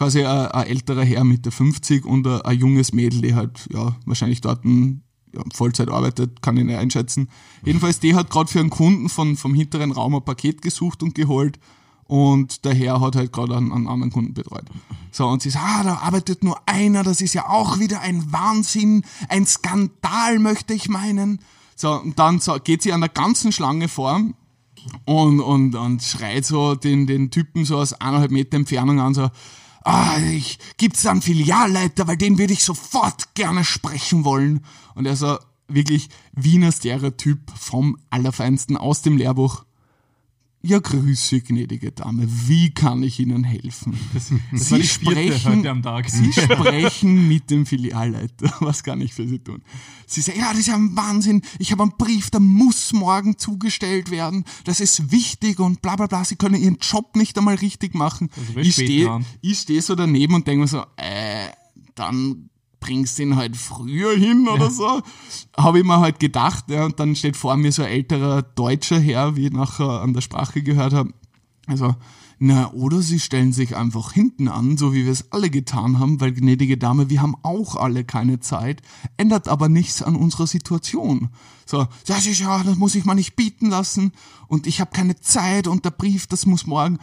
Quasi 0.00 0.24
ein, 0.24 0.46
ein 0.46 0.66
älterer 0.66 1.04
Herr 1.04 1.24
Mitte 1.24 1.50
50 1.50 2.06
und 2.06 2.26
ein, 2.26 2.40
ein 2.40 2.58
junges 2.58 2.94
Mädel, 2.94 3.20
die 3.20 3.34
halt 3.34 3.68
ja 3.70 3.94
wahrscheinlich 4.06 4.40
dort 4.40 4.64
ein, 4.64 5.02
ja, 5.34 5.42
Vollzeit 5.52 5.90
arbeitet, 5.90 6.40
kann 6.40 6.56
ich 6.56 6.64
nicht 6.64 6.78
einschätzen. 6.78 7.28
Jedenfalls, 7.66 8.00
die 8.00 8.14
hat 8.14 8.30
gerade 8.30 8.50
für 8.50 8.60
einen 8.60 8.70
Kunden 8.70 9.10
von, 9.10 9.36
vom 9.36 9.52
hinteren 9.52 9.92
Raum 9.92 10.14
ein 10.14 10.24
Paket 10.24 10.62
gesucht 10.62 11.02
und 11.02 11.14
geholt 11.14 11.58
und 12.04 12.64
der 12.64 12.72
Herr 12.72 13.02
hat 13.02 13.14
halt 13.14 13.30
gerade 13.30 13.54
einen, 13.58 13.72
einen 13.72 13.88
anderen 13.88 14.10
Kunden 14.10 14.32
betreut. 14.32 14.64
So, 15.12 15.28
und 15.28 15.42
sie 15.42 15.50
sagt, 15.50 15.66
ah, 15.68 15.82
da 15.82 15.94
arbeitet 15.96 16.44
nur 16.44 16.58
einer, 16.64 17.02
das 17.02 17.20
ist 17.20 17.34
ja 17.34 17.50
auch 17.50 17.78
wieder 17.78 18.00
ein 18.00 18.32
Wahnsinn, 18.32 19.04
ein 19.28 19.44
Skandal, 19.44 20.38
möchte 20.38 20.72
ich 20.72 20.88
meinen. 20.88 21.40
So, 21.76 21.92
und 22.00 22.18
dann 22.18 22.40
so, 22.40 22.54
geht 22.54 22.80
sie 22.80 22.94
an 22.94 23.02
der 23.02 23.10
ganzen 23.10 23.52
Schlange 23.52 23.88
vor 23.88 24.18
und, 25.04 25.40
und, 25.40 25.74
und 25.74 26.02
schreit 26.02 26.46
so 26.46 26.74
den, 26.74 27.06
den 27.06 27.30
Typen 27.30 27.66
so 27.66 27.76
aus 27.76 27.92
eineinhalb 27.92 28.30
Meter 28.30 28.56
Entfernung 28.56 28.98
an, 28.98 29.12
so, 29.12 29.28
ah, 29.84 30.18
ich, 30.18 30.58
gibt's 30.76 31.02
da 31.02 31.10
einen 31.10 31.22
Filialleiter, 31.22 32.06
weil 32.06 32.16
den 32.16 32.38
würde 32.38 32.52
ich 32.52 32.64
sofort 32.64 33.34
gerne 33.34 33.64
sprechen 33.64 34.24
wollen. 34.24 34.64
Und 34.94 35.06
er 35.06 35.16
so, 35.16 35.38
wirklich 35.68 36.08
Wiener 36.32 36.72
Stereotyp 36.72 37.50
vom 37.56 37.98
Allerfeinsten 38.10 38.76
aus 38.76 39.02
dem 39.02 39.16
Lehrbuch. 39.16 39.64
Ja, 40.62 40.78
grüße, 40.78 41.40
gnädige 41.40 41.90
Dame, 41.90 42.26
wie 42.28 42.70
kann 42.70 43.02
ich 43.02 43.18
Ihnen 43.18 43.44
helfen? 43.44 43.98
Das 44.12 44.28
Sie 44.28 44.34
die 44.74 44.82
vierte 44.82 45.38
sprechen. 45.38 45.82
Sie 46.06 46.32
sprechen 46.40 47.28
mit 47.28 47.50
dem 47.50 47.64
Filialleiter. 47.64 48.52
Was 48.60 48.82
kann 48.82 49.00
ich 49.00 49.14
für 49.14 49.26
Sie 49.26 49.38
tun? 49.38 49.62
Sie 50.06 50.20
sagen, 50.20 50.38
ja, 50.38 50.50
das 50.50 50.58
ist 50.58 50.66
ja 50.66 50.74
ein 50.74 50.94
Wahnsinn. 50.94 51.40
Ich 51.58 51.72
habe 51.72 51.84
einen 51.84 51.96
Brief, 51.96 52.28
der 52.28 52.40
muss 52.40 52.92
morgen 52.92 53.38
zugestellt 53.38 54.10
werden. 54.10 54.44
Das 54.64 54.80
ist 54.80 55.10
wichtig 55.10 55.60
und 55.60 55.80
bla 55.80 55.96
bla 55.96 56.06
bla. 56.06 56.24
Sie 56.26 56.36
können 56.36 56.60
Ihren 56.60 56.76
Job 56.76 57.16
nicht 57.16 57.38
einmal 57.38 57.54
richtig 57.54 57.94
machen. 57.94 58.28
Also 58.36 58.60
ich 58.60 58.74
stehe 58.74 59.24
steh 59.54 59.80
so 59.80 59.94
daneben 59.94 60.34
und 60.34 60.46
denke 60.46 60.60
mir 60.60 60.68
so, 60.68 60.84
äh, 60.96 61.48
dann 61.94 62.49
bringst 62.80 63.18
ihn 63.18 63.36
halt 63.36 63.56
früher 63.56 64.16
hin 64.16 64.48
oder 64.48 64.70
so. 64.70 65.02
Habe 65.56 65.78
ich 65.78 65.84
mir 65.84 66.00
halt 66.00 66.18
gedacht, 66.18 66.64
ja, 66.68 66.86
und 66.86 66.98
dann 66.98 67.14
steht 67.14 67.36
vor 67.36 67.56
mir 67.56 67.72
so 67.72 67.82
ein 67.82 67.88
älterer 67.88 68.42
Deutscher 68.42 68.98
her, 68.98 69.36
wie 69.36 69.46
ich 69.46 69.52
nachher 69.52 70.00
an 70.00 70.14
der 70.14 70.22
Sprache 70.22 70.62
gehört 70.62 70.92
habe. 70.92 71.12
Also, 71.66 71.94
na, 72.42 72.72
oder 72.72 73.02
sie 73.02 73.20
stellen 73.20 73.52
sich 73.52 73.76
einfach 73.76 74.12
hinten 74.12 74.48
an, 74.48 74.78
so 74.78 74.94
wie 74.94 75.04
wir 75.04 75.12
es 75.12 75.30
alle 75.30 75.50
getan 75.50 75.98
haben, 75.98 76.22
weil 76.22 76.32
gnädige 76.32 76.78
Dame, 76.78 77.10
wir 77.10 77.20
haben 77.20 77.36
auch 77.42 77.76
alle 77.76 78.02
keine 78.02 78.40
Zeit, 78.40 78.80
ändert 79.18 79.46
aber 79.46 79.68
nichts 79.68 80.02
an 80.02 80.16
unserer 80.16 80.46
Situation. 80.46 81.28
So, 81.66 81.86
das 82.06 82.26
ist 82.26 82.40
ja, 82.40 82.62
das 82.64 82.76
muss 82.76 82.94
ich 82.94 83.04
mal 83.04 83.14
nicht 83.14 83.36
bieten 83.36 83.68
lassen 83.68 84.12
und 84.48 84.66
ich 84.66 84.80
habe 84.80 84.90
keine 84.90 85.20
Zeit 85.20 85.68
und 85.68 85.84
der 85.84 85.90
Brief, 85.90 86.26
das 86.26 86.46
muss 86.46 86.66
morgen 86.66 86.98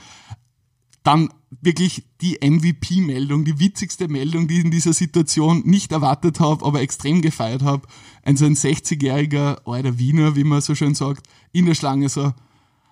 dann 1.03 1.29
wirklich 1.61 2.03
die 2.21 2.37
MVP-Meldung, 2.41 3.45
die 3.45 3.59
witzigste 3.59 4.07
Meldung, 4.07 4.47
die 4.47 4.59
ich 4.59 4.65
in 4.65 4.71
dieser 4.71 4.93
Situation 4.93 5.63
nicht 5.65 5.91
erwartet 5.91 6.39
habe, 6.39 6.65
aber 6.65 6.81
extrem 6.81 7.21
gefeiert 7.21 7.63
habe. 7.63 7.87
Ein 8.23 8.37
so 8.37 8.45
ein 8.45 8.55
60-jähriger 8.55 9.65
alter 9.65 9.97
Wiener, 9.97 10.35
wie 10.35 10.43
man 10.43 10.61
so 10.61 10.75
schön 10.75 10.95
sagt, 10.95 11.27
in 11.53 11.65
der 11.65 11.75
Schlange 11.75 12.09
so, 12.09 12.33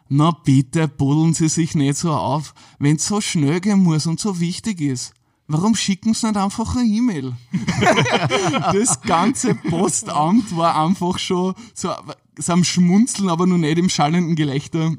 na 0.08 0.32
bitte 0.32 0.88
buddeln 0.88 1.34
Sie 1.34 1.50
sich 1.50 1.76
nicht 1.76 1.98
so 1.98 2.14
auf, 2.14 2.54
wenn's 2.80 3.08
so 3.08 3.22
schnell 3.22 3.60
gehen 3.60 3.84
muss 3.84 4.06
und 4.06 4.20
so 4.20 4.40
wichtig 4.40 4.80
ist. 4.82 5.14
Warum 5.48 5.76
schicken 5.76 6.14
Sie 6.14 6.26
nicht 6.28 6.38
einfach 6.38 6.76
eine 6.76 6.86
E-Mail? 6.86 7.34
das 8.74 9.02
ganze 9.02 9.54
Postamt 9.56 10.56
war 10.56 10.82
einfach 10.82 11.20
schon 11.20 11.54
so, 11.74 11.92
so 12.38 12.54
am 12.54 12.64
Schmunzeln, 12.64 13.30
aber 13.30 13.46
nur 13.46 13.58
nicht 13.58 13.78
im 13.78 13.90
schallenden 13.90 14.36
Gelächter. 14.36 14.94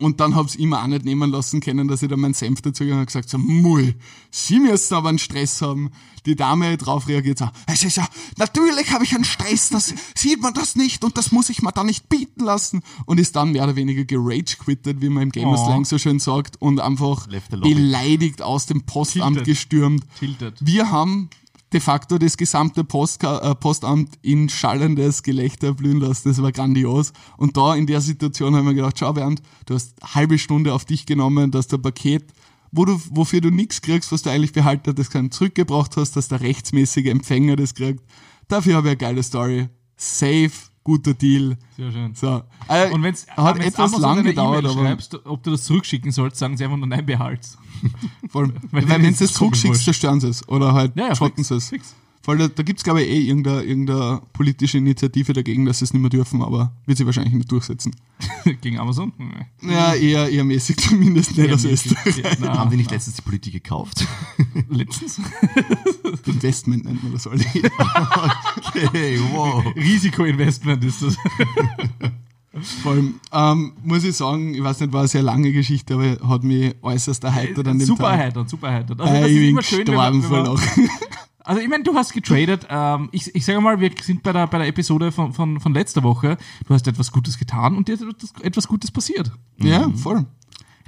Und 0.00 0.18
dann 0.18 0.34
hab's 0.34 0.54
immer 0.54 0.82
auch 0.82 0.86
nicht 0.86 1.04
nehmen 1.04 1.30
lassen 1.30 1.60
können, 1.60 1.86
dass 1.86 2.02
ich 2.02 2.08
da 2.08 2.16
meinen 2.16 2.34
Senf 2.34 2.62
dazu 2.62 2.84
und 2.84 3.04
gesagt 3.06 3.28
so, 3.28 3.36
mui, 3.38 3.94
Sie 4.30 4.58
müssen 4.58 4.94
aber 4.94 5.10
einen 5.10 5.18
Stress 5.18 5.60
haben. 5.60 5.90
Die 6.26 6.36
Dame 6.36 6.76
drauf 6.76 7.06
reagiert 7.08 7.38
so, 7.38 7.48
es 7.66 7.82
ist 7.84 7.96
ja, 7.96 8.06
natürlich 8.36 8.90
habe 8.92 9.04
ich 9.04 9.14
einen 9.14 9.24
Stress, 9.24 9.70
das 9.70 9.94
sieht 10.14 10.40
man 10.42 10.52
das 10.52 10.76
nicht 10.76 11.02
und 11.04 11.16
das 11.16 11.32
muss 11.32 11.48
ich 11.48 11.62
mir 11.62 11.72
da 11.72 11.82
nicht 11.84 12.08
bieten 12.10 12.44
lassen. 12.44 12.82
Und 13.06 13.20
ist 13.20 13.36
dann 13.36 13.52
mehr 13.52 13.64
oder 13.64 13.76
weniger 13.76 14.04
gerage-quittet, 14.04 15.00
wie 15.00 15.08
man 15.08 15.24
im 15.24 15.32
Gamerslang 15.32 15.80
Oh. 15.80 15.84
so 15.84 15.98
schön 15.98 16.18
sagt, 16.18 16.60
und 16.60 16.80
einfach 16.80 17.26
beleidigt 17.60 18.42
aus 18.42 18.66
dem 18.66 18.82
Postamt 18.82 19.36
Tilted. 19.38 19.44
gestürmt. 19.44 20.04
Tilted. 20.18 20.54
Wir 20.60 20.90
haben 20.90 21.30
de 21.72 21.80
facto 21.80 22.18
das 22.18 22.36
gesamte 22.36 22.84
Postka 22.84 23.38
äh, 23.38 23.54
Postamt 23.54 24.18
in 24.22 24.48
schallendes 24.48 25.22
Gelächter 25.22 25.74
blühen 25.74 26.00
lassen. 26.00 26.28
Das 26.28 26.42
war 26.42 26.52
grandios. 26.52 27.12
Und 27.36 27.56
da 27.56 27.74
in 27.74 27.86
der 27.86 28.00
Situation 28.00 28.56
haben 28.56 28.66
wir 28.66 28.74
gedacht, 28.74 28.98
schau 28.98 29.12
Bernd, 29.12 29.42
du 29.66 29.74
hast 29.74 29.94
halbe 30.02 30.38
Stunde 30.38 30.74
auf 30.74 30.84
dich 30.84 31.06
genommen, 31.06 31.50
dass 31.50 31.68
der 31.68 31.78
Paket, 31.78 32.24
wo 32.72 32.84
du, 32.84 33.00
wofür 33.10 33.40
du 33.40 33.50
nichts 33.50 33.82
kriegst, 33.82 34.10
was 34.10 34.22
du 34.22 34.30
eigentlich 34.30 34.52
behalten 34.52 34.94
hast, 34.96 35.10
keinen 35.10 35.30
zurückgebracht 35.30 35.96
hast, 35.96 36.16
dass 36.16 36.28
der 36.28 36.40
rechtsmäßige 36.40 37.06
Empfänger 37.06 37.56
das 37.56 37.74
kriegt. 37.74 38.04
Dafür 38.48 38.76
habe 38.76 38.88
ich 38.88 38.92
eine 38.92 38.98
geile 38.98 39.22
Story. 39.22 39.68
Safe, 39.96 40.50
guter 40.84 41.14
Deal. 41.14 41.56
Sehr 41.76 41.92
schön. 41.92 42.14
So. 42.14 42.42
Äh, 42.68 42.90
Und 42.90 43.02
wenn's, 43.02 43.26
hat 43.28 43.56
wenn's 43.56 43.66
etwas 43.68 43.92
Amazon 43.92 44.00
lang 44.02 44.18
eine 44.20 44.28
gedauert, 44.30 44.60
E-Mail 44.64 44.70
aber 44.72 44.86
schreibst, 44.86 45.26
ob 45.26 45.42
du 45.42 45.50
das 45.50 45.64
zurückschicken 45.64 46.10
sollst, 46.12 46.38
sagen 46.38 46.56
sie 46.56 46.64
einfach 46.64 46.76
nur 46.76 46.86
nein, 46.86 47.04
behalt's. 47.06 47.58
Voll. 48.28 48.52
Weil 48.70 48.82
Weil, 48.88 48.88
wenn 48.88 49.02
du 49.02 49.08
es 49.08 49.20
es 49.20 49.32
zurückschickst, 49.34 49.84
zerstören 49.84 50.20
sie 50.20 50.28
es. 50.28 50.46
Oder 50.48 50.72
halt 50.72 50.96
Ja, 50.96 51.08
ja, 51.08 51.14
schrotten 51.14 51.36
fix, 51.44 51.48
sie 51.48 51.56
es. 51.56 51.68
fix. 51.68 51.94
Voll, 52.22 52.36
da, 52.36 52.48
da 52.48 52.62
gibt's 52.62 52.84
glaube 52.84 53.02
ich 53.02 53.08
eh 53.08 53.20
irgendeine, 53.28 53.62
irgendeine 53.62 54.20
politische 54.34 54.76
Initiative 54.76 55.32
dagegen, 55.32 55.64
dass 55.64 55.78
sie 55.78 55.86
es 55.86 55.94
nicht 55.94 56.02
mehr 56.02 56.10
dürfen, 56.10 56.42
aber 56.42 56.72
wird 56.84 56.98
sie 56.98 57.06
wahrscheinlich 57.06 57.32
nicht 57.32 57.50
durchsetzen. 57.50 57.96
Gegen 58.60 58.78
Amazon? 58.78 59.12
Nee. 59.62 59.72
Ja, 59.72 59.94
eher, 59.94 60.28
eher 60.28 60.44
mäßig 60.44 60.76
zumindest, 60.76 61.36
nicht 61.38 61.50
aus 61.52 61.64
Österreich. 61.64 62.18
Ja, 62.42 62.58
Haben 62.58 62.70
die 62.70 62.76
nicht 62.76 62.90
letztens 62.90 63.16
die 63.16 63.22
Politik 63.22 63.54
gekauft? 63.54 64.06
letztens? 64.68 65.18
Investment 66.26 66.84
nennt 66.84 67.02
man 67.02 67.12
das 67.12 67.26
alle. 67.26 67.42
Okay, 68.74 69.18
wow. 69.32 69.64
Risikoinvestment 69.74 70.84
ist 70.84 71.02
das. 71.02 71.16
Vor 72.82 72.92
allem, 72.92 73.14
ähm, 73.32 73.72
muss 73.84 74.04
ich 74.04 74.14
sagen, 74.16 74.52
ich 74.54 74.62
weiß 74.62 74.80
nicht, 74.80 74.92
war 74.92 75.00
eine 75.00 75.08
sehr 75.08 75.22
lange 75.22 75.52
Geschichte, 75.52 75.94
aber 75.94 76.28
hat 76.28 76.42
mich 76.42 76.74
äußerst 76.82 77.22
erheitert 77.24 77.66
an 77.68 77.78
dem 77.78 77.86
super 77.86 78.02
Tag. 78.04 78.18
erheitert, 78.18 78.50
super 78.50 78.68
erheitert. 78.68 79.00
Also, 79.00 79.14
Äh, 79.14 79.20
das 79.20 79.30
ich 79.30 79.36
ist 79.36 79.40
bin 79.40 79.48
immer 79.50 79.62
schön, 79.62 79.86
wenn 79.86 79.94
man, 79.94 80.12
gestorben 80.20 80.22
wenn 80.22 80.44
vor 80.44 80.56
man, 80.56 80.56
Lachen. 80.56 80.90
Also 81.50 81.62
ich 81.62 81.68
meine, 81.68 81.82
du 81.82 81.96
hast 81.96 82.12
getradet. 82.12 82.68
Ähm, 82.70 83.08
ich, 83.10 83.34
ich 83.34 83.44
sage 83.44 83.60
mal, 83.60 83.80
wir 83.80 83.90
sind 84.00 84.22
bei 84.22 84.32
der, 84.32 84.46
bei 84.46 84.58
der 84.58 84.68
Episode 84.68 85.10
von, 85.10 85.32
von, 85.32 85.58
von 85.58 85.74
letzter 85.74 86.04
Woche. 86.04 86.36
Du 86.64 86.74
hast 86.74 86.86
etwas 86.86 87.10
Gutes 87.10 87.40
getan 87.40 87.76
und 87.76 87.88
dir 87.88 87.94
ist 87.94 88.02
etwas, 88.02 88.32
etwas 88.40 88.68
Gutes 88.68 88.92
passiert. 88.92 89.32
Ja, 89.60 89.90
voll. 89.96 90.26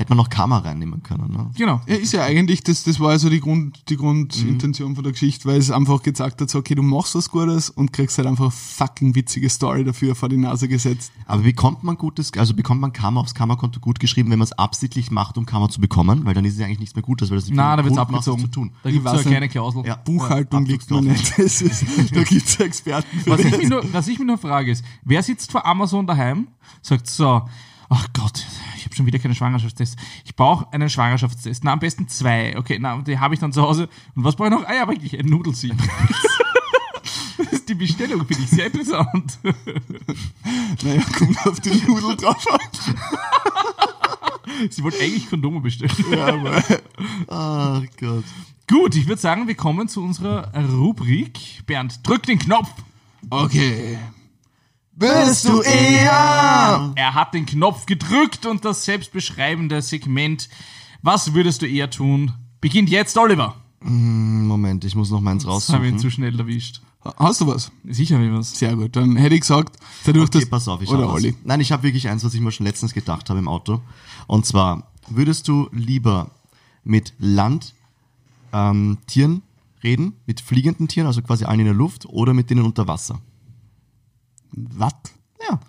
Hätte 0.03 0.11
man 0.11 0.19
noch 0.19 0.31
Karma 0.31 0.59
reinnehmen 0.59 1.05
können, 1.05 1.31
ne? 1.31 1.49
Genau. 1.57 1.81
Ja, 1.87 1.95
ist 1.95 2.13
ja 2.13 2.25
eigentlich, 2.25 2.65
das, 2.65 2.83
das 2.83 2.99
war 2.99 3.11
also 3.11 3.31
die, 3.31 3.39
Grund, 3.39 3.89
die 3.89 3.97
Grundintention 3.97 4.97
von 4.97 5.05
der 5.05 5.13
Geschichte, 5.13 5.49
weil 5.49 5.59
es 5.59 5.71
einfach 5.71 6.03
gezeigt 6.03 6.41
hat, 6.41 6.51
so, 6.51 6.59
okay, 6.59 6.75
du 6.75 6.83
machst 6.83 7.15
was 7.15 7.31
Gutes 7.31 7.71
und 7.71 7.93
kriegst 7.93 8.19
halt 8.19 8.27
einfach 8.27 8.53
fucking 8.53 9.15
witzige 9.15 9.49
Story 9.49 9.85
dafür 9.85 10.17
vor 10.17 10.29
die 10.29 10.39
Nase 10.39 10.67
gesetzt. 10.67 11.13
Aber 11.27 11.43
bekommt 11.43 11.85
man 11.85 11.97
gutes, 11.97 12.33
also 12.37 12.53
bekommt 12.53 12.81
man 12.81 12.93
Karma 12.93 13.21
aufs 13.21 13.33
Karma-Konto 13.33 13.79
gut 13.79 14.01
geschrieben, 14.01 14.33
wenn 14.33 14.41
man 14.41 14.47
es 14.47 14.53
absichtlich 14.53 15.13
macht, 15.13 15.39
um 15.39 15.47
Karma 15.47 15.69
zu 15.69 15.81
bekommen? 15.81 16.25
Weil 16.25 16.35
dann 16.35 16.45
ist 16.45 16.55
es 16.55 16.59
ja 16.59 16.67
eigentlich 16.67 16.81
nichts 16.81 16.97
mehr 16.97 17.05
Gutes, 17.05 17.31
weil 17.31 17.37
das 17.37 17.47
nicht 17.47 17.55
Na, 17.55 17.77
da 17.77 17.83
das 17.85 17.97
abgezogen. 17.97 18.41
zu 18.41 18.49
tun. 18.49 18.73
Da 18.83 18.91
gibt 18.91 19.07
es 19.07 19.13
weiß 19.13 19.23
so 19.23 19.29
eine 19.29 19.29
nicht. 19.29 19.37
kleine 19.37 19.49
Klausel. 19.49 19.87
Ja. 19.87 19.95
Buchhaltung 19.95 20.67
Ja, 20.67 20.73
liegt 20.73 20.91
mir 20.91 21.01
nicht. 21.01 21.39
Ist, 21.39 21.63
da 22.13 22.25
gibt's 22.25 22.57
Experten 22.57 23.21
für 23.21 23.31
Was 23.31 23.41
ich, 23.41 23.69
nur, 23.69 23.85
was 23.93 24.09
ich 24.09 24.19
mich 24.19 24.27
nur 24.27 24.39
frage 24.39 24.73
ist, 24.73 24.85
wer 25.05 25.23
sitzt 25.23 25.53
vor 25.53 25.65
Amazon 25.65 26.09
daheim, 26.09 26.49
sagt 26.81 27.07
so, 27.07 27.43
ach 27.89 28.09
Gott, 28.13 28.45
habe 28.93 28.97
schon 28.97 29.07
wieder 29.07 29.19
keinen 29.19 29.35
Schwangerschaftstest. 29.35 29.97
Ich 30.25 30.37
brauche 30.37 30.71
einen 30.73 30.91
Schwangerschaftstest. 30.91 31.65
Na, 31.65 31.73
am 31.73 31.81
besten 31.81 32.09
zwei. 32.09 32.57
Okay, 32.57 32.79
na, 32.81 33.01
die 33.01 33.19
habe 33.19 33.35
ich 33.35 33.41
dann 33.41 33.53
zu 33.53 33.63
Hause. 33.63 33.89
Und 34.15 34.25
was 34.25 34.37
brauche 34.37 34.49
ich 34.49 34.55
noch? 34.55 34.67
Ah 34.67 34.75
ja, 34.75 34.87
wirklich, 34.89 35.19
ein 35.19 35.27
Nudelsieb. 35.27 35.75
Das 37.39 37.51
ist 37.55 37.69
die 37.69 37.75
Bestellung, 37.75 38.25
finde 38.27 38.45
ich 38.45 38.51
sehr 38.51 38.67
interessant. 38.67 39.39
Naja, 40.83 41.03
kommt 41.19 41.47
auf 41.47 41.59
die 41.61 41.71
Nudel 41.87 42.17
drauf 42.17 42.47
an. 42.53 42.61
Sie 44.71 44.83
wollte 44.85 45.03
eigentlich 45.03 45.29
Kondome 45.29 45.61
bestellen. 45.61 45.93
Ja, 46.11 46.27
aber 46.27 46.63
Ach 47.29 47.83
Gott. 47.99 48.25
Gut, 48.69 48.95
ich 48.95 49.09
würde 49.09 49.21
sagen, 49.21 49.49
wir 49.49 49.55
kommen 49.55 49.89
zu 49.89 50.03
unserer 50.03 50.53
Rubrik. 50.55 51.63
Bernd, 51.67 52.07
drück 52.07 52.23
den 52.25 52.39
Knopf. 52.39 52.71
okay. 53.31 53.99
Bist 54.95 55.49
du 55.49 55.61
eher? 55.63 56.93
Er 56.95 57.15
hat 57.15 57.35
den 57.35 57.47
Knopf 57.47 57.87
gedrückt 57.87 58.47
und 58.47 58.65
das 58.65 58.85
selbstbeschreibende 58.85 59.81
Segment 59.83 60.49
Was 61.03 61.35
würdest 61.35 61.63
du 61.63 61.67
eher 61.67 61.91
tun? 61.91 62.33
Beginnt 62.61 62.91
jetzt, 62.91 63.17
Oliver. 63.17 63.57
Moment, 63.81 64.85
ich 64.85 64.95
muss 64.95 65.11
noch 65.11 65.21
meins 65.21 65.45
Das 65.45 65.69
habe 65.71 65.85
ich 65.87 65.91
ihn 65.91 65.95
raussuchen. 65.95 65.99
zu 65.99 66.11
schnell 66.15 66.39
erwischt. 66.39 66.81
Hast 67.17 67.41
du 67.41 67.49
was? 67.49 67.73
Sicher 67.85 68.21
wie 68.21 68.33
was. 68.33 68.57
Sehr 68.57 68.77
gut. 68.77 68.95
Dann 68.95 69.17
hätte 69.17 69.35
ich 69.35 69.41
gesagt, 69.41 69.77
dadurch, 70.05 70.29
Okay, 70.29 70.41
dass, 70.41 70.49
pass 70.51 70.69
auf, 70.69 70.83
ich 70.83 70.89
oder 70.89 71.03
hab 71.03 71.09
was. 71.09 71.15
Olli. 71.15 71.35
Nein, 71.43 71.59
ich 71.61 71.73
habe 71.73 71.83
wirklich 71.83 72.09
eins, 72.09 72.23
was 72.23 72.35
ich 72.35 72.41
mir 72.41 72.53
schon 72.53 72.67
letztens 72.67 72.93
gedacht 72.95 73.29
habe 73.29 73.41
im 73.41 73.49
Auto. 73.49 73.81
Und 74.29 74.47
zwar, 74.47 74.93
würdest 75.09 75.49
du 75.49 75.69
lieber 75.73 76.31
mit 76.85 77.13
Land 77.19 77.75
ähm, 78.53 78.99
reden, 79.83 80.13
mit 80.27 80.41
fliegenden 80.41 80.87
Tieren, 80.87 81.09
also 81.09 81.23
quasi 81.23 81.45
allen 81.45 81.61
in 81.61 81.67
der 81.67 81.75
Luft, 81.75 82.07
oder 82.07 82.35
mit 82.35 82.51
denen 82.51 82.65
unter 82.65 82.87
Wasser? 82.87 83.19
Was? 84.53 84.95
Ja. 85.49 85.61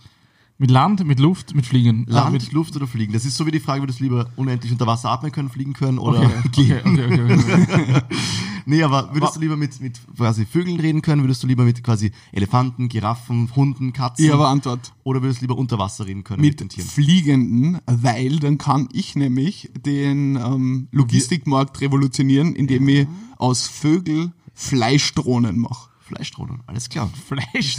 Mit 0.58 0.72
Land, 0.72 1.06
mit 1.06 1.20
Luft, 1.20 1.56
mit 1.56 1.66
Fliegen. 1.66 2.06
Land, 2.08 2.32
mit, 2.32 2.52
Luft 2.52 2.76
oder 2.76 2.88
Fliegen. 2.88 3.12
Das 3.12 3.26
ist 3.26 3.36
so 3.36 3.46
wie 3.46 3.52
die 3.52 3.60
Frage, 3.60 3.82
würdest 3.82 4.00
du 4.00 4.04
lieber 4.04 4.30
unendlich 4.36 4.72
unter 4.72 4.88
Wasser 4.88 5.10
atmen 5.10 5.32
können, 5.32 5.50
fliegen 5.50 5.74
können 5.74 5.98
oder 5.98 6.20
okay, 6.46 6.80
okay, 6.86 7.06
okay, 7.06 7.24
okay, 7.24 7.64
okay. 7.64 8.02
Nee, 8.66 8.84
aber 8.84 9.14
würdest 9.14 9.36
du 9.36 9.40
lieber 9.42 9.58
mit, 9.58 9.82
mit 9.82 10.00
quasi 10.16 10.46
Vögeln 10.46 10.80
reden 10.80 11.02
können? 11.02 11.24
Würdest 11.24 11.44
du 11.44 11.48
lieber 11.48 11.64
mit 11.64 11.84
quasi 11.84 12.12
Elefanten, 12.32 12.88
Giraffen, 12.88 13.50
Hunden, 13.56 13.94
Katzen? 13.94 14.26
Ich 14.26 14.32
habe 14.32 14.44
eine 14.44 14.52
Antwort. 14.52 14.94
oder 15.04 15.22
würdest 15.22 15.42
du 15.42 15.46
lieber 15.46 15.58
unter 15.58 15.80
Wasser 15.80 16.06
reden 16.06 16.24
können 16.24 16.42
mit, 16.42 16.60
den 16.60 16.66
Mit 16.66 16.76
Tieren? 16.76 16.88
Fliegenden, 16.88 17.80
weil 17.86 18.40
dann 18.40 18.58
kann 18.58 18.88
ich 18.94 19.16
nämlich 19.16 19.70
den 19.86 20.38
ähm, 20.38 20.88
Logistikmarkt 20.92 21.82
revolutionieren, 21.82 22.56
indem 22.56 22.88
ich 22.88 23.08
aus 23.38 23.68
Vögel 23.68 24.32
Fleischdrohnen 24.54 25.60
mache. 25.60 25.90
Fleischdrohnen, 26.16 26.62
alles 26.68 26.90
klar. 26.90 27.10
Fleisch. 27.28 27.78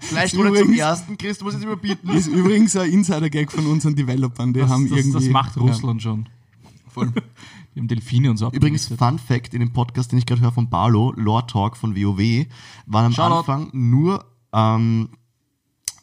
Fleischdrohnen 0.00 0.54
zum 0.56 0.72
ersten, 0.74 1.18
Chris, 1.18 1.38
du 1.38 1.44
musst 1.44 1.56
jetzt 1.56 1.64
überbieten. 1.64 2.10
Ist 2.10 2.28
übrigens 2.28 2.76
ein 2.76 2.90
Insider-Gag 2.90 3.50
von 3.52 3.66
unseren 3.66 3.94
Developern. 3.94 4.52
Die 4.52 4.60
Das, 4.60 4.70
haben 4.70 4.88
das, 4.88 4.98
irgendwie. 4.98 5.24
das 5.24 5.28
macht 5.28 5.56
Russland 5.56 6.02
schon. 6.02 6.28
Ja, 6.62 6.70
voll. 6.88 7.12
Die 7.74 7.80
haben 7.80 7.88
Delfine 7.88 8.30
und 8.30 8.38
so. 8.38 8.50
Übrigens. 8.52 8.86
Fun 8.86 9.18
Fact 9.18 9.52
in 9.52 9.60
dem 9.60 9.72
Podcast, 9.72 10.10
den 10.10 10.18
ich 10.18 10.24
gerade 10.24 10.40
höre 10.40 10.52
von 10.52 10.70
Barlo, 10.70 11.12
Lore 11.14 11.46
Talk 11.46 11.76
von 11.76 11.94
WoW, 11.94 12.46
waren 12.86 13.06
am 13.06 13.12
Shoutout. 13.12 13.38
Anfang 13.52 13.68
nur 13.74 14.24
ähm, 14.54 15.10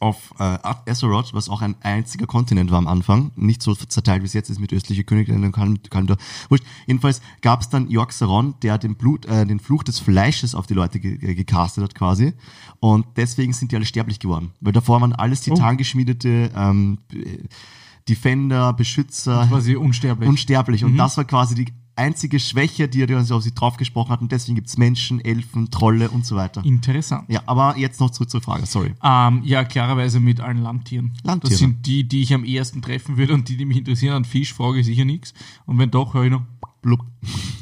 auf 0.03 0.33
äh, 0.37 0.43
Azeroth, 0.43 1.33
was 1.33 1.49
auch 1.49 1.61
ein 1.61 1.75
einziger 1.81 2.27
Kontinent 2.27 2.69
war 2.69 2.77
am 2.77 2.87
Anfang, 2.87 3.31
nicht 3.35 3.61
so 3.61 3.73
zerteilt 3.73 4.21
wie 4.21 4.27
es 4.27 4.33
jetzt 4.33 4.49
ist 4.49 4.59
mit 4.59 4.73
östliche 4.73 5.03
Königländer 5.03 5.47
und 5.47 5.53
Kal- 5.53 5.77
Kalimdor. 5.89 6.17
Wurscht. 6.49 6.65
Jedenfalls 6.85 7.21
gab 7.41 7.61
es 7.61 7.69
dann 7.69 7.89
Yorxaron, 7.89 8.55
der 8.61 8.77
den 8.77 8.95
Blut, 8.95 9.25
äh, 9.25 9.45
den 9.45 9.59
Fluch 9.59 9.83
des 9.83 9.99
Fleisches 9.99 10.53
auf 10.55 10.67
die 10.67 10.73
Leute 10.73 10.99
ge 10.99 11.13
äh, 11.21 11.33
gecastet 11.35 11.83
hat 11.83 11.95
quasi. 11.95 12.33
Und 12.79 13.05
deswegen 13.15 13.53
sind 13.53 13.71
die 13.71 13.77
alle 13.77 13.85
sterblich 13.85 14.19
geworden. 14.19 14.51
Weil 14.59 14.73
davor 14.73 15.01
waren 15.01 15.13
alles 15.13 15.41
titangeschmiedete 15.41 16.51
ähm, 16.55 16.97
äh, 17.13 17.39
Defender, 18.09 18.73
Beschützer, 18.73 19.47
quasi 19.47 19.77
unsterblich. 19.77 20.27
unsterblich. 20.27 20.83
Und 20.83 20.97
das 20.97 21.15
war 21.15 21.23
quasi 21.23 21.55
die 21.55 21.67
einzige 21.95 22.39
Schwäche, 22.39 22.87
die 22.87 23.01
er 23.03 23.19
auf 23.31 23.43
sich 23.43 23.53
drauf 23.53 23.77
gesprochen 23.77 24.09
hat. 24.11 24.21
Und 24.21 24.31
deswegen 24.31 24.55
gibt's 24.55 24.77
Menschen, 24.77 25.23
Elfen, 25.23 25.69
Trolle 25.71 26.09
und 26.09 26.25
so 26.25 26.35
weiter. 26.35 26.63
Interessant. 26.65 27.29
Ja, 27.29 27.41
aber 27.45 27.77
jetzt 27.77 27.99
noch 27.99 28.09
zurück 28.09 28.29
zur 28.29 28.41
Frage, 28.41 28.65
sorry. 28.65 28.93
Ähm, 29.03 29.41
ja, 29.43 29.63
klarerweise 29.63 30.19
mit 30.19 30.39
allen 30.39 30.61
Landtieren. 30.63 31.11
Landtiere. 31.23 31.51
Das 31.51 31.59
sind 31.59 31.85
die, 31.85 32.03
die 32.07 32.21
ich 32.21 32.33
am 32.33 32.43
ehesten 32.43 32.81
treffen 32.81 33.17
würde 33.17 33.33
und 33.33 33.49
die, 33.49 33.57
die 33.57 33.65
mich 33.65 33.77
interessieren. 33.77 34.15
An 34.15 34.25
Fisch 34.25 34.53
frage 34.53 34.79
ich 34.79 34.85
sicher 34.85 35.05
nichts. 35.05 35.33
Und 35.65 35.77
wenn 35.79 35.91
doch, 35.91 36.13
höre 36.13 36.25
ich 36.25 36.31
noch, 36.31 36.43
Blub. 36.81 37.05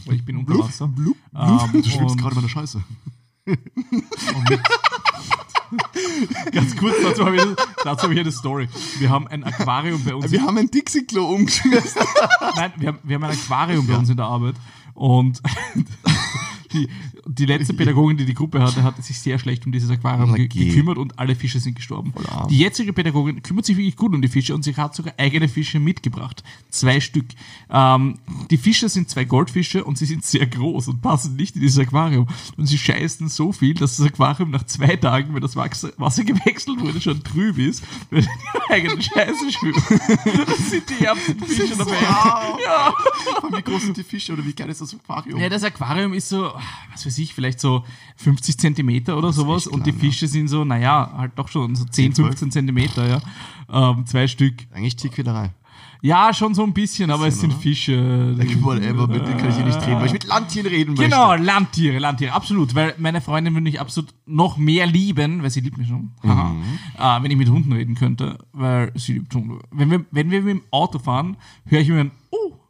weil 0.05 0.15
ich 0.15 0.25
bin 0.25 0.37
unter 0.37 0.57
Wasser. 0.59 0.87
Blub. 0.87 1.15
Ähm, 1.35 1.59
Du 1.73 1.83
schwimmst 1.89 2.17
gerade 2.17 2.35
bei 2.35 2.41
der 2.41 2.49
Scheiße. 2.49 2.83
Ganz 6.51 6.75
kurz, 6.75 6.95
dazu 7.01 7.25
habe 7.25 7.37
ich, 7.37 7.43
dazu 7.83 8.03
habe 8.03 8.13
ich 8.13 8.19
eine 8.19 8.31
Story. 8.31 8.67
Wir 8.99 9.09
haben 9.09 9.27
ein 9.27 9.43
Aquarium 9.43 10.03
bei 10.03 10.13
uns. 10.13 10.31
Wir 10.31 10.41
haben 10.41 10.57
ein 10.57 10.69
Dixie-Klo 10.69 11.25
umgeschmissen. 11.25 12.01
Nein, 12.55 12.73
wir 12.77 12.89
haben, 12.89 12.99
wir 13.03 13.15
haben 13.15 13.23
ein 13.23 13.31
Aquarium 13.31 13.87
bei 13.87 13.95
uns 13.95 14.09
in 14.09 14.17
der 14.17 14.25
Arbeit 14.25 14.55
und 14.93 15.41
die, 16.73 16.89
die 17.33 17.45
letzte 17.45 17.73
Pädagogin, 17.73 18.17
die 18.17 18.25
die 18.25 18.33
Gruppe 18.33 18.61
hatte, 18.61 18.83
hat 18.83 19.01
sich 19.03 19.19
sehr 19.19 19.39
schlecht 19.39 19.65
um 19.65 19.71
dieses 19.71 19.89
Aquarium 19.89 20.33
ge 20.35 20.47
gekümmert 20.47 20.97
und 20.97 21.17
alle 21.17 21.35
Fische 21.35 21.59
sind 21.59 21.75
gestorben. 21.75 22.13
Die 22.49 22.57
jetzige 22.57 22.93
Pädagogin 22.93 23.41
kümmert 23.41 23.65
sich 23.65 23.77
wirklich 23.77 23.95
gut 23.95 24.13
um 24.13 24.21
die 24.21 24.27
Fische 24.27 24.53
und 24.53 24.63
sie 24.63 24.75
hat 24.75 24.95
sogar 24.95 25.13
eigene 25.17 25.47
Fische 25.47 25.79
mitgebracht. 25.79 26.43
Zwei 26.69 26.99
Stück. 26.99 27.27
Ähm, 27.69 28.19
die 28.49 28.57
Fische 28.57 28.89
sind 28.89 29.09
zwei 29.09 29.23
Goldfische 29.23 29.83
und 29.83 29.97
sie 29.97 30.05
sind 30.05 30.25
sehr 30.25 30.45
groß 30.45 30.89
und 30.89 31.01
passen 31.01 31.35
nicht 31.35 31.55
in 31.55 31.61
dieses 31.61 31.79
Aquarium. 31.79 32.27
Und 32.57 32.65
sie 32.65 32.77
scheißen 32.77 33.29
so 33.29 33.51
viel, 33.51 33.73
dass 33.75 33.97
das 33.97 34.07
Aquarium 34.07 34.51
nach 34.51 34.65
zwei 34.65 34.95
Tagen, 34.95 35.33
wenn 35.33 35.41
das 35.41 35.55
Wasser, 35.55 36.23
gewechselt 36.23 36.81
wurde, 36.81 36.99
schon 36.99 37.23
trüb 37.23 37.57
ist, 37.57 37.83
weil 38.09 38.23
sie 38.23 38.29
ihre 38.29 38.69
eigenen 38.69 39.01
Scheiße 39.01 39.51
schwimmen. 39.51 39.83
Das 40.45 40.69
sind 40.69 40.83
die 40.89 41.05
ärmsten 41.05 41.39
Fische 41.45 41.77
dabei. 41.77 41.95
Ja. 42.63 42.93
Wie 43.55 43.61
groß 43.61 43.83
sind 43.83 43.97
die 43.97 44.03
Fische 44.03 44.33
oder 44.33 44.45
wie 44.45 44.53
klein 44.53 44.69
ist 44.69 44.81
das 44.81 44.93
Aquarium? 44.93 45.39
Ja, 45.39 45.49
das 45.49 45.63
Aquarium 45.63 46.13
ist 46.13 46.29
so, 46.29 46.51
was 46.91 47.05
weiß 47.05 47.17
ich, 47.17 47.20
vielleicht 47.29 47.59
so 47.59 47.83
50 48.17 48.57
Zentimeter 48.57 49.17
oder 49.17 49.31
sowas 49.31 49.67
echt 49.67 49.75
und 49.75 49.85
die 49.85 49.91
klein, 49.91 50.01
Fische 50.01 50.27
sind 50.27 50.47
so, 50.47 50.65
naja, 50.65 51.13
halt 51.17 51.33
doch 51.35 51.47
schon 51.47 51.75
so 51.75 51.85
10, 51.85 52.15
12. 52.15 52.27
15 52.29 52.51
Zentimeter, 52.51 53.07
ja. 53.07 53.21
Ähm, 53.71 54.05
zwei 54.05 54.27
Stück. 54.27 54.55
Eigentlich 54.71 54.95
Tierquälerei. 54.95 55.51
Ja, 56.03 56.33
schon 56.33 56.55
so 56.55 56.63
ein 56.63 56.73
bisschen, 56.73 57.11
aber 57.11 57.27
es 57.27 57.39
sind 57.39 57.51
oder? 57.51 57.59
Fische. 57.61 58.35
Whatever, 58.61 59.07
mit 59.07 59.23
denen 59.23 59.37
kann 59.37 59.49
ich 59.49 59.55
hier 59.55 59.65
nicht 59.65 59.81
reden, 59.85 59.99
weil 59.99 60.07
ich 60.07 60.13
mit 60.13 60.23
Landtieren 60.23 60.67
reden 60.67 60.89
möchte. 60.95 61.03
Genau, 61.03 61.35
Landtiere, 61.35 61.99
Landtiere, 61.99 62.33
absolut. 62.33 62.73
Weil 62.73 62.95
meine 62.97 63.21
Freundin 63.21 63.53
würde 63.53 63.63
mich 63.63 63.79
absolut 63.79 64.11
noch 64.25 64.57
mehr 64.57 64.87
lieben, 64.87 65.43
weil 65.43 65.51
sie 65.51 65.59
liebt 65.59 65.77
mich 65.77 65.87
schon. 65.87 66.11
Haha. 66.23 66.55
Äh, 66.97 67.23
wenn 67.23 67.29
ich 67.29 67.37
mit 67.37 67.49
Hunden 67.49 67.71
reden 67.71 67.93
könnte, 67.93 68.39
weil 68.51 68.91
sie 68.95 69.13
liebt 69.13 69.33
Hunde. 69.35 69.59
Wenn 69.69 69.91
wir, 69.91 70.03
wenn 70.09 70.31
wir 70.31 70.41
mit 70.41 70.55
dem 70.55 70.63
Auto 70.71 70.97
fahren, 70.97 71.37
höre 71.65 71.81
ich 71.81 71.89
mir 71.89 71.99
ein 71.99 72.11
Oh! 72.31 72.60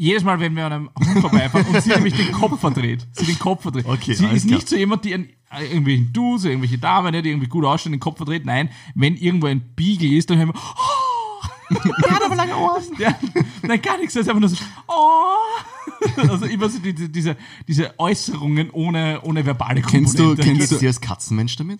Jedes 0.00 0.24
Mal, 0.24 0.40
wenn 0.40 0.56
wir 0.56 0.64
an 0.64 0.72
einem 0.72 0.90
Hund 0.98 1.20
vorbeifahren 1.20 1.66
und 1.74 1.82
sie 1.82 1.90
nämlich 1.90 2.14
den 2.16 2.32
Kopf 2.32 2.58
verdreht. 2.58 3.06
Sie 3.12 3.26
den 3.26 3.38
Kopf 3.38 3.60
verdreht. 3.60 3.84
Okay, 3.84 4.14
sie 4.14 4.24
ist 4.28 4.46
klar. 4.46 4.56
nicht 4.56 4.66
so 4.70 4.74
jemand, 4.76 5.04
die 5.04 5.12
an 5.12 5.26
äh, 5.50 5.64
irgendwelchen 5.66 6.10
Dudes, 6.10 6.46
irgendwelche 6.46 6.78
Damen, 6.78 7.12
ne, 7.12 7.20
die 7.20 7.28
irgendwie 7.28 7.48
gut 7.48 7.66
ausschauen, 7.66 7.92
den 7.92 8.00
Kopf 8.00 8.16
verdreht. 8.16 8.46
Nein, 8.46 8.70
wenn 8.94 9.14
irgendwo 9.14 9.46
ein 9.48 9.60
Beagle 9.76 10.16
ist, 10.16 10.30
dann 10.30 10.38
hören 10.38 10.48
wir, 10.48 10.54
oh! 10.54 11.76
Der 12.02 12.10
hat 12.12 12.22
aber 12.24 12.34
lange 12.34 12.56
Ohren. 12.56 12.82
Ja, 12.98 13.14
nein, 13.62 13.82
gar 13.82 13.98
nichts. 13.98 14.14
Das 14.14 14.22
ist 14.22 14.28
einfach 14.30 14.40
nur 14.40 14.48
so, 14.48 14.56
oh! 14.88 16.28
Also 16.30 16.46
immer 16.46 16.70
so 16.70 16.78
die, 16.78 16.94
die, 16.94 17.12
diese, 17.12 17.36
diese 17.68 17.98
Äußerungen 17.98 18.70
ohne, 18.70 19.20
ohne 19.22 19.44
verbale 19.44 19.82
Kennst 19.82 20.18
du- 20.18 20.28
Komponente. 20.28 20.42
kennst 20.58 20.72
du- 20.72 20.78
dir 20.78 20.88
als 20.88 21.02
Katzenmensch 21.02 21.56
damit? 21.56 21.78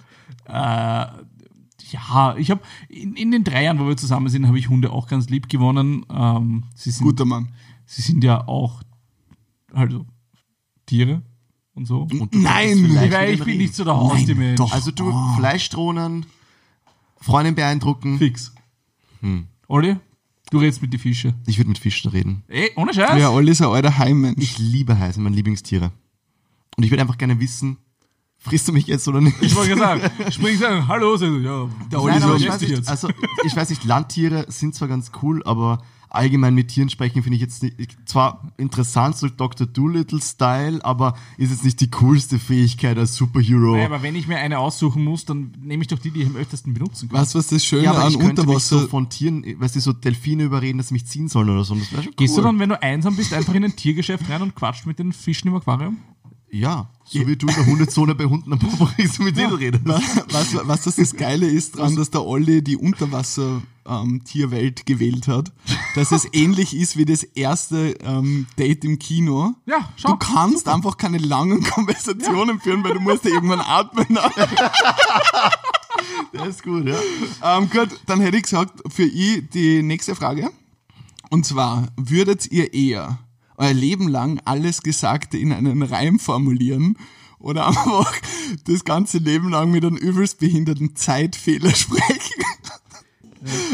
Ja, 1.92 2.36
ich 2.36 2.50
habe 2.50 2.60
in, 2.88 3.14
in 3.14 3.30
den 3.30 3.44
drei 3.44 3.64
Jahren, 3.64 3.78
wo 3.80 3.88
wir 3.88 3.96
zusammen 3.96 4.28
sind, 4.28 4.46
habe 4.46 4.58
ich 4.58 4.68
Hunde 4.68 4.92
auch 4.92 5.08
ganz 5.08 5.28
lieb 5.28 5.48
gewonnen. 5.48 6.04
Ähm, 6.12 6.64
sie, 6.74 6.90
sind, 6.90 7.04
Guter 7.04 7.24
Mann. 7.24 7.48
Sie 7.90 8.02
sind 8.02 8.22
ja 8.24 8.46
auch 8.46 8.82
also 9.72 10.06
Tiere 10.86 11.22
und 11.74 11.86
so. 11.86 12.02
Und 12.02 12.34
Nein! 12.34 12.94
Weil 13.10 13.34
ich 13.34 13.44
bin 13.44 13.58
nicht 13.58 13.74
so 13.74 13.84
der 13.84 13.96
Haustiermensch. 13.96 14.56
doch. 14.58 14.72
Also 14.72 14.90
du, 14.90 15.10
Oh. 15.12 15.36
Fleischdrohnen, 15.36 16.26
Freundin 17.20 17.54
beeindrucken. 17.54 18.18
Fix. 18.18 18.52
Hm. 19.20 19.46
Olli, 19.68 19.96
du 20.50 20.58
redest 20.58 20.82
mit 20.82 20.92
die 20.92 20.98
Fische. 20.98 21.34
Ich 21.46 21.58
würde 21.58 21.68
mit 21.68 21.78
Fischen 21.78 22.10
reden. 22.10 22.42
Ey, 22.48 22.70
ohne 22.76 22.94
Scheiß? 22.94 23.20
Ja, 23.20 23.30
Olli 23.30 23.50
ist 23.52 23.60
ein 23.62 23.68
alter 23.68 23.98
Heimmensch. 23.98 24.42
Ich 24.42 24.58
liebe 24.58 24.98
Haie, 24.98 25.12
sind 25.12 25.22
meine 25.22 25.36
Lieblingstiere. 25.36 25.92
Und 26.76 26.84
ich 26.84 26.90
würde 26.90 27.02
einfach 27.02 27.18
gerne 27.18 27.38
wissen, 27.40 27.76
frisst 28.40 28.66
du 28.66 28.72
mich 28.72 28.86
jetzt 28.86 29.06
oder 29.06 29.20
nicht? 29.20 29.36
Ich 29.40 29.54
wollte 29.54 29.76
gerade 29.76 30.00
sagen, 30.00 30.32
spring 30.32 30.58
sagen, 30.58 30.88
hallo, 30.88 31.14
ich, 31.14 31.20
ja, 31.20 31.68
der 31.92 32.02
Olli 32.02 32.20
so, 32.20 32.28
weiß, 32.28 32.42
jetzt. 32.42 32.62
nicht, 32.62 32.88
also, 32.88 33.08
ich 33.44 33.54
weiß 33.54 33.70
nicht, 33.70 33.84
Landtiere 33.84 34.46
sind 34.48 34.74
zwar 34.74 34.88
ganz 34.88 35.12
cool, 35.22 35.42
aber 35.44 35.82
allgemein 36.10 36.54
mit 36.54 36.68
Tieren 36.68 36.88
sprechen 36.88 37.22
finde 37.22 37.36
ich 37.36 37.42
jetzt 37.42 37.62
nicht, 37.62 37.76
zwar 38.04 38.52
interessant, 38.56 39.16
so 39.16 39.28
Dr. 39.28 39.66
Doolittle-Style, 39.66 40.84
aber 40.84 41.14
ist 41.38 41.50
jetzt 41.50 41.64
nicht 41.64 41.80
die 41.80 41.90
coolste 41.90 42.38
Fähigkeit 42.38 42.98
als 42.98 43.14
Superhero. 43.14 43.72
Naja, 43.72 43.86
aber 43.86 44.02
wenn 44.02 44.16
ich 44.16 44.26
mir 44.26 44.38
eine 44.38 44.58
aussuchen 44.58 45.04
muss, 45.04 45.24
dann 45.24 45.52
nehme 45.62 45.82
ich 45.82 45.88
doch 45.88 45.98
die, 45.98 46.10
die 46.10 46.22
ich 46.22 46.26
am 46.26 46.36
öftesten 46.36 46.74
benutzen 46.74 47.08
kann. 47.08 47.20
Weißt 47.20 47.34
du, 47.34 47.38
was 47.38 47.46
das 47.46 47.64
Schöne 47.64 47.84
ja, 47.84 47.90
aber 47.92 48.04
an 48.04 48.10
ich 48.10 48.18
könnte 48.18 48.42
mich 48.42 48.56
Unterwasser... 48.56 48.80
so 48.80 48.88
von 48.88 49.08
Tieren, 49.08 49.44
weißt 49.60 49.76
du, 49.76 49.80
so 49.80 49.92
Delfine 49.92 50.44
überreden, 50.44 50.78
dass 50.78 50.88
sie 50.88 50.94
mich 50.94 51.06
ziehen 51.06 51.28
sollen 51.28 51.50
oder 51.50 51.62
so. 51.62 51.74
Das 51.76 51.92
wäre 51.92 52.02
schon 52.02 52.10
cool. 52.10 52.16
Gehst 52.16 52.36
du 52.36 52.42
dann, 52.42 52.58
wenn 52.58 52.70
du 52.70 52.82
einsam 52.82 53.14
bist, 53.14 53.32
einfach 53.32 53.54
in 53.54 53.64
ein 53.64 53.76
Tiergeschäft 53.76 54.28
rein 54.28 54.42
und 54.42 54.54
quatscht 54.56 54.86
mit 54.86 54.98
den 54.98 55.12
Fischen 55.12 55.48
im 55.48 55.54
Aquarium? 55.54 55.98
Ja, 56.52 56.90
so 57.04 57.26
wie 57.26 57.36
du 57.36 57.46
in 57.46 57.54
der 57.54 57.66
Hundezone 57.66 58.14
bei 58.14 58.24
Hunden 58.24 58.52
am 58.52 58.58
Popo 58.58 58.88
so 59.12 59.22
mit 59.22 59.36
denen 59.36 59.54
redest. 59.54 59.84
was, 59.84 60.66
was 60.66 60.82
das, 60.82 60.96
das 60.96 61.16
Geile 61.16 61.46
ist 61.46 61.76
dran, 61.76 61.96
dass 61.96 62.10
der 62.10 62.24
Olli 62.24 62.62
die 62.62 62.76
Unterwasser-Tierwelt 62.76 64.86
gewählt 64.86 65.28
hat, 65.28 65.52
dass 65.94 66.12
es 66.12 66.26
ähnlich 66.32 66.76
ist 66.76 66.96
wie 66.96 67.04
das 67.04 67.22
erste 67.22 67.94
ähm, 68.02 68.46
Date 68.58 68.84
im 68.84 68.98
Kino. 68.98 69.54
Ja, 69.66 69.88
schau. 69.96 70.10
Du 70.10 70.16
kannst 70.16 70.68
einfach 70.68 70.96
keine 70.96 71.18
langen 71.18 71.62
Konversationen 71.62 72.60
führen, 72.60 72.82
weil 72.82 72.94
du 72.94 73.00
musst 73.00 73.24
ja 73.24 73.30
irgendwann 73.30 73.60
atmen. 73.60 74.06
Der 76.32 76.46
ist 76.46 76.62
gut, 76.62 76.86
ja. 76.86 76.96
ähm, 77.42 77.68
gut, 77.70 77.88
dann 78.06 78.20
hätte 78.20 78.36
ich 78.36 78.44
gesagt, 78.44 78.80
für 78.88 79.04
ich 79.04 79.48
die 79.50 79.82
nächste 79.82 80.14
Frage. 80.14 80.50
Und 81.28 81.46
zwar, 81.46 81.88
würdet 81.96 82.50
ihr 82.50 82.72
eher 82.72 83.18
euer 83.60 83.74
Leben 83.74 84.08
lang 84.08 84.40
alles 84.44 84.82
Gesagte 84.82 85.38
in 85.38 85.52
einen 85.52 85.82
Reim 85.82 86.18
formulieren 86.18 86.96
oder 87.38 87.66
einfach 87.68 88.12
das 88.64 88.84
ganze 88.84 89.18
Leben 89.18 89.50
lang 89.50 89.70
mit 89.70 89.84
einem 89.84 89.96
übelst 89.96 90.38
behinderten 90.38 90.96
Zeitfehler 90.96 91.70
sprechen? 91.74 92.42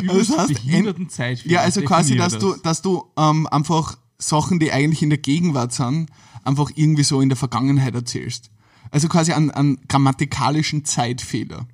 Übelst 0.02 0.30
das 0.30 0.38
heißt, 0.38 0.54
behinderten 0.54 1.08
Zeitfehler. 1.08 1.54
Ja, 1.54 1.60
also 1.60 1.82
quasi, 1.82 2.16
dass 2.16 2.38
du, 2.38 2.54
dass 2.56 2.82
du 2.82 3.04
ähm, 3.16 3.46
einfach 3.46 3.96
Sachen, 4.18 4.58
die 4.58 4.72
eigentlich 4.72 5.02
in 5.02 5.10
der 5.10 5.18
Gegenwart 5.18 5.72
sind, 5.72 6.08
einfach 6.44 6.70
irgendwie 6.74 7.02
so 7.02 7.20
in 7.20 7.28
der 7.28 7.36
Vergangenheit 7.36 7.94
erzählst. 7.94 8.50
Also 8.90 9.08
quasi 9.08 9.32
an, 9.32 9.50
an 9.50 9.78
grammatikalischen 9.88 10.84
Zeitfehler. 10.84 11.66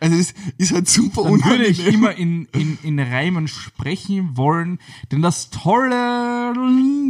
Also 0.00 0.16
es 0.16 0.34
ist 0.58 0.72
halt 0.72 0.88
super 0.88 1.24
Dann 1.24 1.44
würde 1.44 1.66
ich 1.66 1.80
unangenehm. 1.80 1.94
immer 2.04 2.14
in, 2.14 2.44
in, 2.52 2.78
in 2.82 2.98
Reimen 3.00 3.48
sprechen 3.48 4.36
wollen, 4.36 4.78
denn 5.10 5.22
das 5.22 5.50
Tolle 5.50 6.54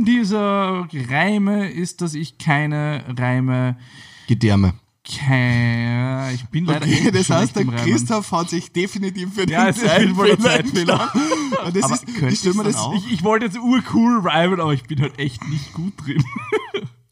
dieser 0.06 0.88
Reime 1.08 1.70
ist, 1.70 2.00
dass 2.00 2.14
ich 2.14 2.38
keine 2.38 3.04
Reime, 3.18 3.76
Gedärme. 4.26 4.74
keine, 5.06 6.30
ich 6.34 6.44
bin 6.46 6.64
leider 6.64 6.86
Okay, 6.86 7.10
das 7.10 7.28
heißt, 7.30 7.56
der. 7.56 7.64
Christoph 7.66 8.32
hat 8.32 8.50
sich 8.50 8.72
definitiv 8.72 9.34
für 9.34 9.48
Ja, 9.48 9.70
den 9.70 9.74
ein 9.88 10.14
Zeitfehler 10.14 10.38
Zeitfehler. 10.38 11.12
Und 11.66 11.76
das 11.76 11.82
Aber 11.84 11.94
ist, 11.94 12.04
ich 12.08 12.38
stell 12.38 12.54
mir 12.54 12.62
ich's 12.62 12.72
das, 12.72 12.74
dann 12.74 12.74
auch? 12.76 12.94
Ich, 12.94 13.12
ich 13.12 13.24
wollte 13.24 13.46
jetzt 13.46 13.58
urcool 13.58 14.20
reimen, 14.20 14.60
aber 14.60 14.72
ich 14.72 14.84
bin 14.84 15.00
halt 15.00 15.18
echt 15.18 15.46
nicht 15.48 15.72
gut 15.74 15.92
drin. 16.04 16.24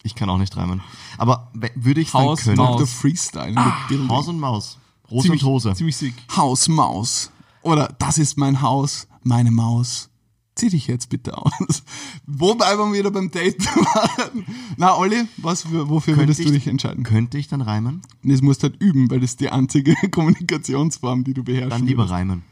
Ich 0.02 0.14
kann 0.14 0.30
auch 0.30 0.38
nicht 0.38 0.56
reimen. 0.56 0.82
Aber 1.18 1.50
würde 1.74 2.00
ich 2.00 2.12
Haus, 2.14 2.44
dann 2.44 2.56
können. 2.56 2.56
Maus. 2.58 2.76
Dr. 2.78 2.86
Freestyle. 2.86 3.54
building. 3.88 4.08
Haus 4.08 4.28
und 4.28 4.38
Maus. 4.38 4.78
Rose 5.10 5.22
ziemlich, 5.24 5.42
und 5.44 5.48
Hose. 5.50 5.74
Ziemlich 5.74 5.96
sick. 5.96 6.14
Haus, 6.36 6.68
Maus. 6.68 7.30
Oder 7.62 7.94
das 7.98 8.18
ist 8.18 8.36
mein 8.38 8.60
Haus, 8.62 9.08
meine 9.22 9.50
Maus. 9.50 10.08
Zieh 10.54 10.70
dich 10.70 10.86
jetzt 10.86 11.10
bitte 11.10 11.36
aus. 11.36 11.82
Wobei 12.26 12.76
wir 12.78 12.92
wieder 12.92 13.10
beim 13.10 13.30
Date 13.30 13.64
waren. 13.66 14.46
Na, 14.78 14.96
Olli, 14.96 15.24
was, 15.36 15.62
für- 15.62 15.88
wofür 15.90 16.16
würdest 16.16 16.40
ich, 16.40 16.46
du 16.46 16.52
dich 16.52 16.66
entscheiden? 16.66 17.04
Könnte 17.04 17.36
ich 17.36 17.48
dann 17.48 17.60
reimen? 17.60 18.00
Das 18.22 18.40
musst 18.40 18.62
du 18.62 18.68
halt 18.68 18.80
üben, 18.80 19.10
weil 19.10 19.20
das 19.20 19.30
ist 19.32 19.40
die 19.40 19.50
einzige 19.50 19.94
Kommunikationsform, 20.10 21.24
die 21.24 21.34
du 21.34 21.44
beherrschst. 21.44 21.72
Dann 21.72 21.86
lieber 21.86 22.08
reimen. 22.08 22.42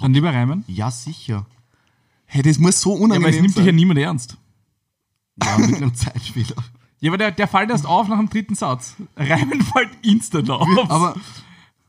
Dann 0.00 0.14
lieber 0.14 0.32
reimen. 0.32 0.64
Ja, 0.68 0.90
sicher. 0.90 1.46
Hey, 2.24 2.42
das 2.42 2.58
muss 2.58 2.80
so 2.80 2.90
Ja, 2.90 2.96
aber 2.96 3.04
es 3.04 3.04
unangenehm 3.20 3.42
nimmt 3.42 3.56
dich 3.56 3.64
ja 3.64 3.64
sein. 3.66 3.74
niemand 3.76 4.00
ernst. 4.00 4.36
Ja, 5.42 5.58
mit 5.58 5.74
einem 5.76 5.94
Zeitfehler. 5.94 6.56
Ja, 7.00 7.10
aber 7.10 7.18
der, 7.18 7.30
der 7.32 7.46
fällt 7.48 7.68
erst 7.70 7.84
auf 7.86 8.08
nach 8.08 8.16
dem 8.18 8.30
dritten 8.30 8.54
Satz. 8.54 8.94
Reimen 9.16 9.60
fällt 9.60 9.90
instant 10.02 10.48
auf. 10.48 10.66
aber 10.90 11.14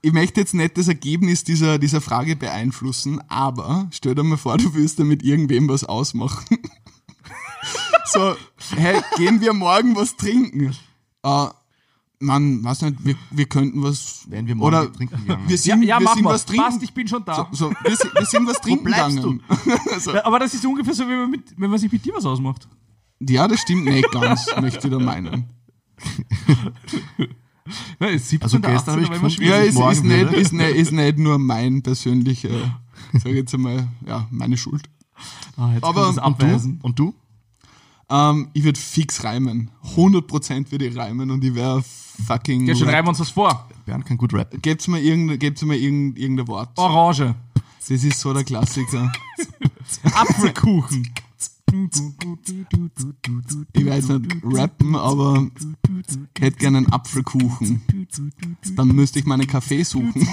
ich 0.05 0.13
möchte 0.13 0.39
jetzt 0.39 0.53
nicht 0.53 0.77
das 0.77 0.87
Ergebnis 0.87 1.43
dieser, 1.43 1.79
dieser 1.79 1.99
Frage 1.99 2.35
beeinflussen, 2.35 3.23
aber 3.27 3.87
stell 3.91 4.13
dir 4.13 4.21
mal 4.21 4.37
vor, 4.37 4.55
du 4.55 4.75
willst 4.75 4.99
damit 4.99 5.23
irgendwem 5.23 5.67
was 5.67 5.83
ausmachen. 5.83 6.59
so, 8.05 8.35
hey, 8.75 9.01
gehen 9.17 9.41
wir 9.41 9.53
morgen 9.53 9.95
was 9.95 10.15
trinken? 10.15 10.75
Äh, 11.23 11.47
man, 12.19 12.63
weiß 12.63 12.83
nicht, 12.83 13.03
wir, 13.03 13.15
wir 13.31 13.45
könnten 13.47 13.81
was. 13.81 14.29
Wären 14.29 14.45
wir 14.45 14.53
morgen 14.53 14.75
oder 14.75 14.93
trinken 14.93 15.17
gegangen? 15.17 15.43
Wir 15.47 15.55
ja, 15.55 15.61
sind, 15.75 15.81
ja, 15.81 15.99
wir 15.99 16.03
mach 16.03 16.13
sind 16.13 16.25
was 16.25 16.45
trinken. 16.45 16.65
Passt, 16.65 16.83
ich 16.83 16.93
bin 16.93 17.07
schon 17.07 17.25
da. 17.25 17.49
so, 17.51 17.71
wir, 17.71 17.95
sind- 17.95 18.13
wir 18.13 18.25
sind 18.27 18.47
was 18.47 18.57
trinken 18.61 18.83
bleibst 18.83 19.17
gegangen. 19.17 19.41
so. 19.99 20.13
Aber 20.21 20.37
das 20.37 20.53
ist 20.53 20.63
ungefähr 20.67 20.93
so, 20.93 21.05
wie 21.05 21.15
man 21.15 21.31
mit, 21.31 21.51
wenn 21.57 21.71
man 21.71 21.79
sich 21.79 21.91
mit 21.91 22.05
dir 22.05 22.13
was 22.13 22.25
ausmacht. 22.25 22.67
Ja, 23.21 23.47
das 23.47 23.61
stimmt 23.61 23.85
nicht 23.85 24.11
ganz, 24.11 24.45
möchte 24.61 24.87
ich 24.87 24.93
da 24.93 24.99
meinen. 24.99 25.49
Ja, 27.99 28.07
ist 28.07 28.29
17. 28.29 28.43
Also 28.43 28.59
gestern 28.59 28.93
habe 28.93 29.03
ich 29.03 29.09
gefunden. 29.09 29.43
Ja, 29.43 29.57
ist, 29.57 29.79
ist, 29.79 30.03
nicht, 30.03 30.19
würde. 30.19 30.35
ist, 30.35 30.53
nicht, 30.53 30.75
ist 30.75 30.91
nicht 30.91 31.17
nur 31.17 31.39
mein 31.39 31.81
persönlicher, 31.81 32.49
sag 33.13 33.25
ich 33.27 33.37
jetzt 33.37 33.53
einmal, 33.53 33.87
ja, 34.05 34.27
meine 34.29 34.57
Schuld. 34.57 34.83
Ah, 35.57 35.71
jetzt 35.73 35.83
Aber- 35.83 36.09
und 36.09 36.41
du? 36.41 36.79
Und 36.81 36.99
du? 36.99 37.13
Ähm, 38.09 38.49
ich 38.53 38.63
würde 38.63 38.79
fix 38.79 39.23
reimen. 39.23 39.71
100% 39.95 40.71
würde 40.71 40.85
ich 40.85 40.95
reimen 40.95 41.31
und 41.31 41.43
ich 41.43 41.55
wäre 41.55 41.83
fucking. 42.27 42.67
Ja, 42.67 42.75
schon 42.75 42.89
reimen 42.89 43.05
wir 43.05 43.09
uns 43.09 43.19
was 43.19 43.31
vor. 43.31 43.67
Bernd 43.85 44.05
kann 44.05 44.17
gut 44.17 44.33
rappen. 44.33 44.61
Gebt's 44.61 44.87
mir 44.87 44.99
irgendein, 44.99 45.39
gebt's 45.39 45.63
mir 45.63 45.75
irgendein, 45.75 46.21
irgendein 46.21 46.47
Wort. 46.47 46.77
Orange. 46.77 47.33
Das 47.87 48.03
ist 48.03 48.19
so 48.19 48.33
der 48.33 48.43
Klassiker. 48.43 49.11
Apfelkuchen. 50.13 51.09
Ich 53.73 53.85
weiß 53.85 54.09
nicht 54.09 54.35
rappen, 54.43 54.95
aber 54.95 55.47
ich 56.35 56.41
hätte 56.41 56.57
gerne 56.57 56.77
einen 56.79 56.91
Apfelkuchen. 56.91 57.81
Dann 58.75 58.87
müsste 58.89 59.19
ich 59.19 59.25
meinen 59.25 59.47
Kaffee 59.47 59.83
suchen. 59.83 60.13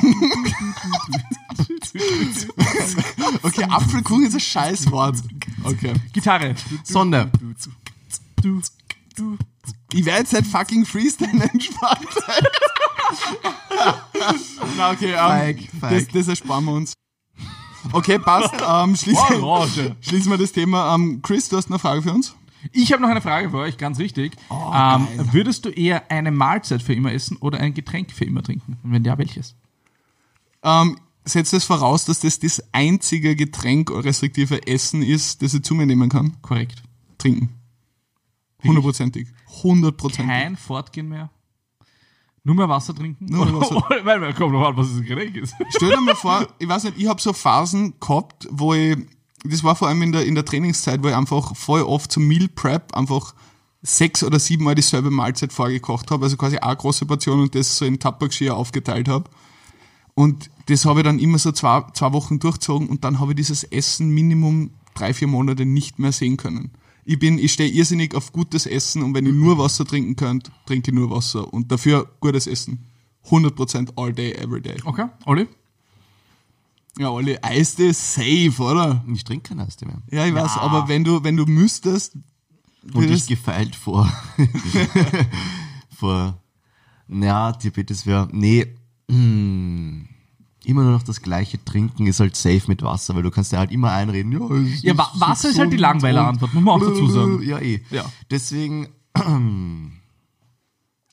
okay, 3.43 3.64
Apfelkuchen 3.64 4.26
ist 4.26 4.34
ein 4.34 4.40
Scheißwort. 4.40 5.18
Okay. 5.64 5.93
Gitarre. 6.12 6.55
Sonne. 6.84 7.30
Ich 9.93 10.05
werde 10.05 10.20
jetzt 10.20 10.32
nicht 10.32 10.47
fucking 10.47 10.84
Freestyle 10.86 11.43
entspannt. 11.53 12.09
Na, 14.76 14.90
okay, 14.90 15.12
ähm, 15.12 15.18
Feig, 15.18 15.68
das, 15.72 15.80
feig. 15.80 16.12
das 16.12 16.28
ersparen 16.28 16.64
wir 16.64 16.72
uns. 16.72 16.95
Okay, 17.91 18.18
passt. 18.18 18.55
Ähm, 18.68 18.97
schließen, 18.97 19.43
Orange. 19.43 19.97
schließen 20.01 20.30
wir 20.30 20.39
das 20.39 20.53
Thema. 20.53 20.95
Ähm, 20.95 21.20
Chris, 21.22 21.49
du 21.49 21.57
hast 21.57 21.68
eine 21.68 21.78
Frage 21.78 22.03
für 22.03 22.12
uns? 22.12 22.35
Ich 22.72 22.93
habe 22.93 23.03
noch 23.03 23.09
eine 23.09 23.20
Frage 23.20 23.51
für 23.51 23.59
euch, 23.59 23.76
ganz 23.76 23.99
wichtig. 23.99 24.37
ähm, 24.51 25.09
würdest 25.33 25.64
du 25.64 25.70
eher 25.70 26.11
eine 26.11 26.30
Mahlzeit 26.30 26.80
für 26.83 26.95
immer 26.95 27.12
essen 27.12 27.37
oder 27.39 27.59
ein 27.59 27.74
Getränk 27.74 28.12
für 28.12 28.24
immer 28.24 28.43
trinken? 28.43 28.78
Und 28.85 28.93
wenn 28.93 29.05
ja, 29.05 29.18
welches? 29.18 29.57
Ähm, 30.62 30.97
setzt 31.24 31.53
es 31.53 31.64
voraus, 31.64 32.05
dass 32.05 32.20
das 32.20 32.39
das 32.39 32.62
einzige 32.72 33.35
Getränk 33.35 33.91
respektive 33.91 34.66
Essen 34.66 35.03
ist, 35.03 35.43
das 35.43 35.55
ich 35.55 35.62
zu 35.64 35.74
mir 35.74 35.87
nehmen 35.87 36.09
kann? 36.09 36.37
Korrekt. 36.43 36.83
Trinken. 37.18 37.51
Hundertprozentig. 38.64 39.28
Hundertprozentig. 39.62 40.33
Kein 40.33 40.57
Fortgehen 40.57 41.09
mehr. 41.09 41.30
Nur 42.45 42.57
mehr 42.57 42.68
Wasser 42.68 42.95
trinken? 42.95 43.26
Nur 43.26 43.47
mehr 43.47 43.61
Wasser. 43.61 43.76
Weil, 44.05 44.20
weil, 44.20 44.34
kommt 44.34 44.53
noch 44.53 44.66
an, 44.66 44.76
was 44.76 44.93
das 44.93 45.03
Getränk 45.03 45.36
ist. 45.36 45.55
Stell 45.76 45.90
dir 45.90 46.01
mal 46.01 46.14
vor, 46.14 46.47
ich 46.59 46.68
weiß 46.68 46.84
nicht, 46.84 46.99
ich 46.99 47.07
habe 47.07 47.20
so 47.20 47.32
Phasen 47.32 47.95
gehabt, 48.01 48.49
wo 48.51 48.74
ich, 48.74 48.97
das 49.45 49.62
war 49.62 49.76
vor 49.76 49.88
allem 49.88 50.03
in 50.03 50.12
der, 50.12 50.26
in 50.26 50.34
der 50.34 50.45
Trainingszeit, 50.45 51.03
wo 51.03 51.09
ich 51.09 51.14
einfach 51.14 51.55
voll 51.55 51.82
oft 51.82 52.11
zum 52.11 52.26
Meal 52.26 52.49
Prep 52.49 52.95
einfach 52.95 53.34
sechs 53.82 54.22
oder 54.22 54.38
sieben 54.38 54.64
Mal 54.64 54.74
dieselbe 54.74 55.11
Mahlzeit 55.11 55.53
vorgekocht 55.53 56.11
habe, 56.11 56.24
also 56.24 56.36
quasi 56.36 56.59
eine 56.59 56.76
große 56.76 57.07
Portion 57.07 57.40
und 57.40 57.55
das 57.55 57.78
so 57.78 57.84
in 57.84 57.99
Tappergeschirr 57.99 58.57
aufgeteilt 58.57 59.09
habe. 59.09 59.28
Und 60.14 60.51
das 60.66 60.84
habe 60.84 61.01
ich 61.01 61.05
dann 61.05 61.18
immer 61.18 61.38
so 61.38 61.53
zwei, 61.53 61.84
zwei 61.95 62.12
Wochen 62.12 62.38
durchgezogen 62.38 62.88
und 62.88 63.05
dann 63.05 63.18
habe 63.18 63.32
ich 63.32 63.36
dieses 63.36 63.64
Essen 63.64 64.11
Minimum 64.11 64.70
drei, 64.95 65.14
vier 65.14 65.28
Monate 65.28 65.64
nicht 65.64 65.99
mehr 65.99 66.12
sehen 66.12 66.36
können. 66.36 66.72
Ich 67.05 67.18
bin, 67.18 67.38
ich 67.38 67.53
stehe 67.53 67.70
irrsinnig 67.70 68.14
auf 68.14 68.32
gutes 68.32 68.66
Essen 68.66 69.03
und 69.03 69.14
wenn 69.14 69.26
ich 69.26 69.34
nur 69.34 69.59
Wasser 69.59 69.84
trinken 69.84 70.14
könnt, 70.16 70.50
trinke 70.66 70.90
ich 70.90 70.94
nur 70.94 71.11
Wasser 71.11 71.53
und 71.53 71.70
dafür 71.72 72.09
gutes 72.20 72.46
Essen. 72.46 72.86
100% 73.28 73.92
all 73.96 74.12
day, 74.12 74.32
every 74.32 74.61
day. 74.61 74.76
Okay, 74.84 75.07
Olli? 75.26 75.48
Ja, 76.98 77.11
alle 77.11 77.42
Eiste 77.42 77.92
safe, 77.94 78.55
oder? 78.59 79.05
Ich 79.12 79.24
trinke 79.24 79.48
kein 79.48 79.61
Eistee 79.61 79.86
mehr. 79.86 80.03
Ja, 80.11 80.26
ich 80.26 80.34
weiß, 80.34 80.59
aber 80.59 80.88
wenn 80.88 81.05
du, 81.05 81.24
wenn 81.24 81.36
du 81.36 81.46
müsstest, 81.46 82.14
Und 82.14 82.22
ich 82.84 82.94
würdest, 82.94 83.28
gefeilt 83.28 83.74
vor. 83.74 84.12
vor. 85.96 86.38
Ja, 87.09 87.53
Diabetes 87.53 88.07
wäre. 88.07 88.28
Nee. 88.32 88.66
mm, 89.09 90.03
Immer 90.64 90.82
nur 90.82 90.92
noch 90.92 91.02
das 91.02 91.22
gleiche 91.22 91.62
trinken 91.64 92.06
ist 92.06 92.20
halt 92.20 92.36
safe 92.36 92.62
mit 92.68 92.82
Wasser, 92.82 93.14
weil 93.16 93.22
du 93.24 93.30
kannst 93.32 93.50
ja 93.52 93.58
halt 93.58 93.72
immer 93.72 93.90
einreden. 93.92 94.30
Ja, 94.32 94.38
es 94.74 94.82
Ja, 94.82 94.94
so 94.94 95.20
Wasser 95.20 95.48
ist 95.48 95.58
halt 95.58 95.72
die 95.72 95.76
gesund 95.76 95.80
Langweiler-Antwort, 95.80 96.54
muss 96.54 96.62
man 96.62 96.74
auch 96.74 96.86
dazu 96.86 97.08
sagen. 97.08 97.42
Ja, 97.42 97.58
eh. 97.58 97.82
Ja. 97.90 98.04
Deswegen, 98.30 98.88
Wa- 99.14 99.90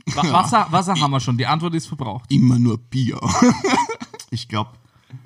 Wasser, 0.31 0.67
Wasser 0.69 0.93
haben 0.99 1.11
wir 1.11 1.19
schon. 1.19 1.37
Die 1.37 1.47
Antwort 1.47 1.73
ist 1.75 1.87
verbraucht. 1.87 2.31
immer 2.31 2.59
nur 2.59 2.77
Bier. 2.77 3.19
ich 4.29 4.47
glaube, 4.47 4.71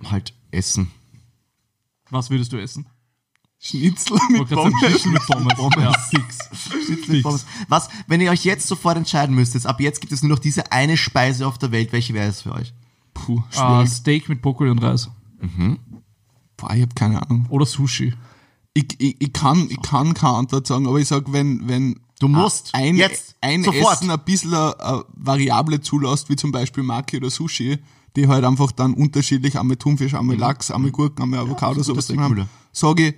halt 0.10 0.34
Essen. 0.52 0.90
Was 2.10 2.30
würdest 2.30 2.54
du 2.54 2.58
essen? 2.62 2.86
Schnitzel 3.60 4.18
mit 4.30 4.50
Pommes. 4.50 4.74
Schnitzel 4.80 5.12
mit 5.12 5.56
Pommes. 5.56 5.78
Ja, 5.78 5.94
fix. 5.94 7.24
Pommes. 7.24 7.46
Was, 7.70 7.90
wenn 8.08 8.22
ihr 8.22 8.30
euch 8.32 8.44
jetzt 8.44 8.68
sofort 8.68 8.98
entscheiden 8.98 9.36
müsstet, 9.36 9.66
ab 9.66 9.80
jetzt 9.82 10.02
gibt 10.02 10.12
es 10.14 10.22
nur 10.22 10.30
noch 10.32 10.40
diese 10.40 10.72
eine 10.72 10.96
Speise 10.98 11.48
auf 11.48 11.58
der 11.58 11.72
Welt, 11.72 11.92
welche 11.94 12.14
wäre 12.14 12.28
es 12.30 12.42
für 12.42 12.54
euch? 12.54 12.74
Puh, 13.14 13.42
Ah, 13.56 13.82
schwierig. 13.82 13.90
Steak 13.90 14.30
mit 14.30 14.42
Brokkoli 14.42 14.70
und 14.70 14.80
Reis. 14.80 15.10
Boah, 16.58 16.74
ich 16.74 16.82
hab 16.82 16.96
keine 16.96 17.22
Ahnung. 17.22 17.46
Oder 17.50 17.66
Sushi. 17.66 18.14
Ich, 18.74 18.96
ich, 19.00 19.16
ich, 19.22 19.34
kann, 19.34 19.68
ich 19.70 19.82
kann 19.82 20.14
keine 20.14 20.36
Antwort 20.36 20.66
sagen, 20.66 20.88
aber 20.88 21.00
ich 21.00 21.08
sag, 21.08 21.32
wenn, 21.32 21.68
wenn 21.68 22.00
Du 22.20 22.28
musst. 22.28 22.74
ein, 22.74 22.96
Jetzt. 22.96 23.36
ein 23.42 23.64
Sofort. 23.64 23.94
Essen 23.96 24.10
ein 24.10 24.20
bisschen 24.24 24.54
eine 24.54 25.04
Variable 25.14 25.82
zulässt, 25.82 26.30
wie 26.30 26.36
zum 26.36 26.52
Beispiel 26.52 26.84
Maki 26.84 27.18
oder 27.18 27.30
Sushi, 27.30 27.80
die 28.16 28.28
halt 28.28 28.46
einfach 28.46 28.72
dann 28.72 28.94
unterschiedlich 28.94 29.60
einmal 29.60 29.76
Thunfisch, 29.78 30.14
einmal 30.14 30.38
Lachs, 30.38 30.72
einmal 30.72 30.92
Gurken, 30.92 31.22
einmal 31.24 31.40
Avocado, 31.42 31.82
ist 31.82 31.88
sowas 31.88 32.08
drin 32.08 32.22
haben, 32.22 32.48
sage 32.72 33.10
ich, 33.10 33.16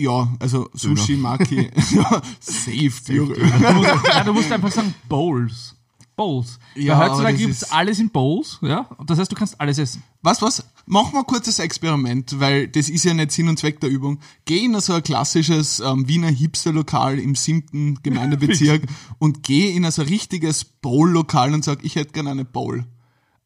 ja, 0.00 0.32
also 0.38 0.70
Sushi, 0.74 1.16
Maki, 1.16 1.70
ja, 1.90 2.22
safe, 2.40 2.90
musst, 3.24 3.90
ja, 4.14 4.24
du 4.24 4.32
musst 4.32 4.50
einfach 4.52 4.70
sagen 4.70 4.94
Bowls. 5.08 5.74
Bowls. 6.18 6.58
Ja, 6.74 6.96
aber 6.96 7.04
heutzutage 7.04 7.38
gibt 7.38 7.52
es 7.52 7.70
alles 7.70 8.00
in 8.00 8.10
Bowls, 8.10 8.58
ja. 8.60 8.80
Und 8.98 9.08
das 9.08 9.18
heißt, 9.18 9.30
du 9.30 9.36
kannst 9.36 9.58
alles 9.60 9.78
essen. 9.78 10.02
Was, 10.20 10.42
was? 10.42 10.64
Mach 10.84 11.12
mal 11.12 11.22
kurz 11.22 11.46
das 11.46 11.60
Experiment, 11.60 12.40
weil 12.40 12.66
das 12.66 12.90
ist 12.90 13.04
ja 13.04 13.14
nicht 13.14 13.30
Sinn 13.30 13.48
und 13.48 13.58
Zweck 13.58 13.80
der 13.80 13.88
Übung. 13.88 14.18
Geh 14.44 14.64
in 14.64 14.78
so 14.80 14.94
ein 14.94 15.02
klassisches 15.02 15.80
ähm, 15.80 16.08
Wiener 16.08 16.28
Hipster-Lokal 16.28 17.20
im 17.20 17.36
siebten 17.36 18.02
Gemeindebezirk 18.02 18.82
und 19.18 19.44
geh 19.44 19.70
in 19.70 19.88
so 19.90 20.02
ein 20.02 20.08
richtiges 20.08 20.64
Bowl-Lokal 20.64 21.54
und 21.54 21.64
sag, 21.64 21.84
ich 21.84 21.94
hätte 21.94 22.12
gerne 22.12 22.32
eine 22.32 22.44
Bowl. 22.44 22.84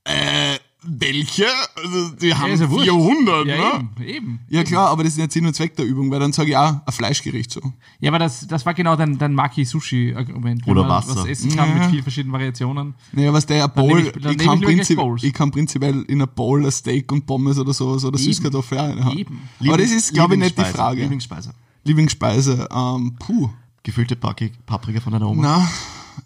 Äh, 0.05 0.59
welche? 0.85 1.47
Also, 1.77 2.11
die 2.17 2.35
haben 2.35 2.51
ja 2.59 2.71
wurscht. 2.71 2.85
400, 2.85 3.47
Ja, 3.47 3.57
ne? 3.57 3.89
eben, 4.01 4.05
eben. 4.07 4.41
Ja 4.49 4.65
klar, 4.65 4.89
aber 4.91 5.05
das 5.05 5.13
ist 5.13 5.19
nicht 5.19 5.33
Sinn 5.33 5.47
und 5.47 5.55
Zweck 5.55 5.77
der 5.77 5.85
Übung, 5.87 6.11
weil 6.11 6.21
dann 6.21 6.33
sage 6.33 6.51
ich 6.51 6.57
auch 6.57 6.75
ein 6.85 6.93
Fleischgericht 6.93 7.51
so. 7.51 7.61
Ja, 8.01 8.11
aber 8.11 8.19
das, 8.19 8.47
das 8.49 8.67
war 8.67 8.75
genau 8.75 8.97
dein, 8.97 9.17
dein 9.19 9.35
Maki-Sushi-Argument. 9.35 10.67
Oder 10.67 10.89
Wasser. 10.89 11.17
Was 11.17 11.27
essen 11.27 11.55
kann 11.55 11.69
Ja. 11.69 11.75
mit 11.77 11.91
vielen 11.91 12.03
verschiedenen 12.03 12.33
Variationen. 12.33 12.95
Naja, 13.13 13.33
was 13.33 13.47
der 13.47 13.65
ein 13.65 13.73
Bowl, 13.73 14.01
ich- 14.01 14.13
dann 14.23 14.33
ich, 14.33 14.39
kann 14.39 14.61
prinzip, 14.61 14.99
ich 15.23 15.33
kann 15.33 15.51
prinzipiell 15.51 16.03
in 16.09 16.17
einer 16.19 16.27
Bowl 16.27 16.65
ein 16.65 16.71
Steak 16.73 17.11
und 17.13 17.27
Pommes 17.27 17.59
oder 17.59 17.73
so, 17.73 17.97
so 17.99 18.09
oder 18.09 18.19
Süßkartoffel 18.19 18.79
reinhauen. 18.79 19.19
Eben. 19.19 19.41
Aber 19.61 19.79
das 19.79 19.91
ist, 19.91 20.13
glaube 20.15 20.35
ich, 20.35 20.41
nicht 20.41 20.59
die 20.59 20.65
Frage. 20.65 21.03
Lieblingsspeise. 21.03 21.53
Lieblingsspeise, 21.85 22.69
ähm, 22.73 23.15
puh, 23.19 23.51
Gefüllte 23.85 24.15
Paprika 24.15 25.01
von 25.01 25.13
deiner 25.13 25.29
Oma. 25.29 25.43
na, 25.43 25.69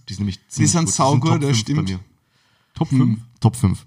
Die 0.09 0.13
sind 0.13 0.21
nämlich 0.21 0.39
die 0.39 0.49
ziemlich 0.49 0.73
sind 0.73 0.85
gut. 0.87 0.95
saugut, 0.95 1.43
das 1.43 1.57
stimmt. 1.57 1.87
Bei 1.87 1.93
mir. 1.93 2.01
Top 2.75 2.89
5. 2.89 3.19
Top 3.41 3.57
5. 3.57 3.87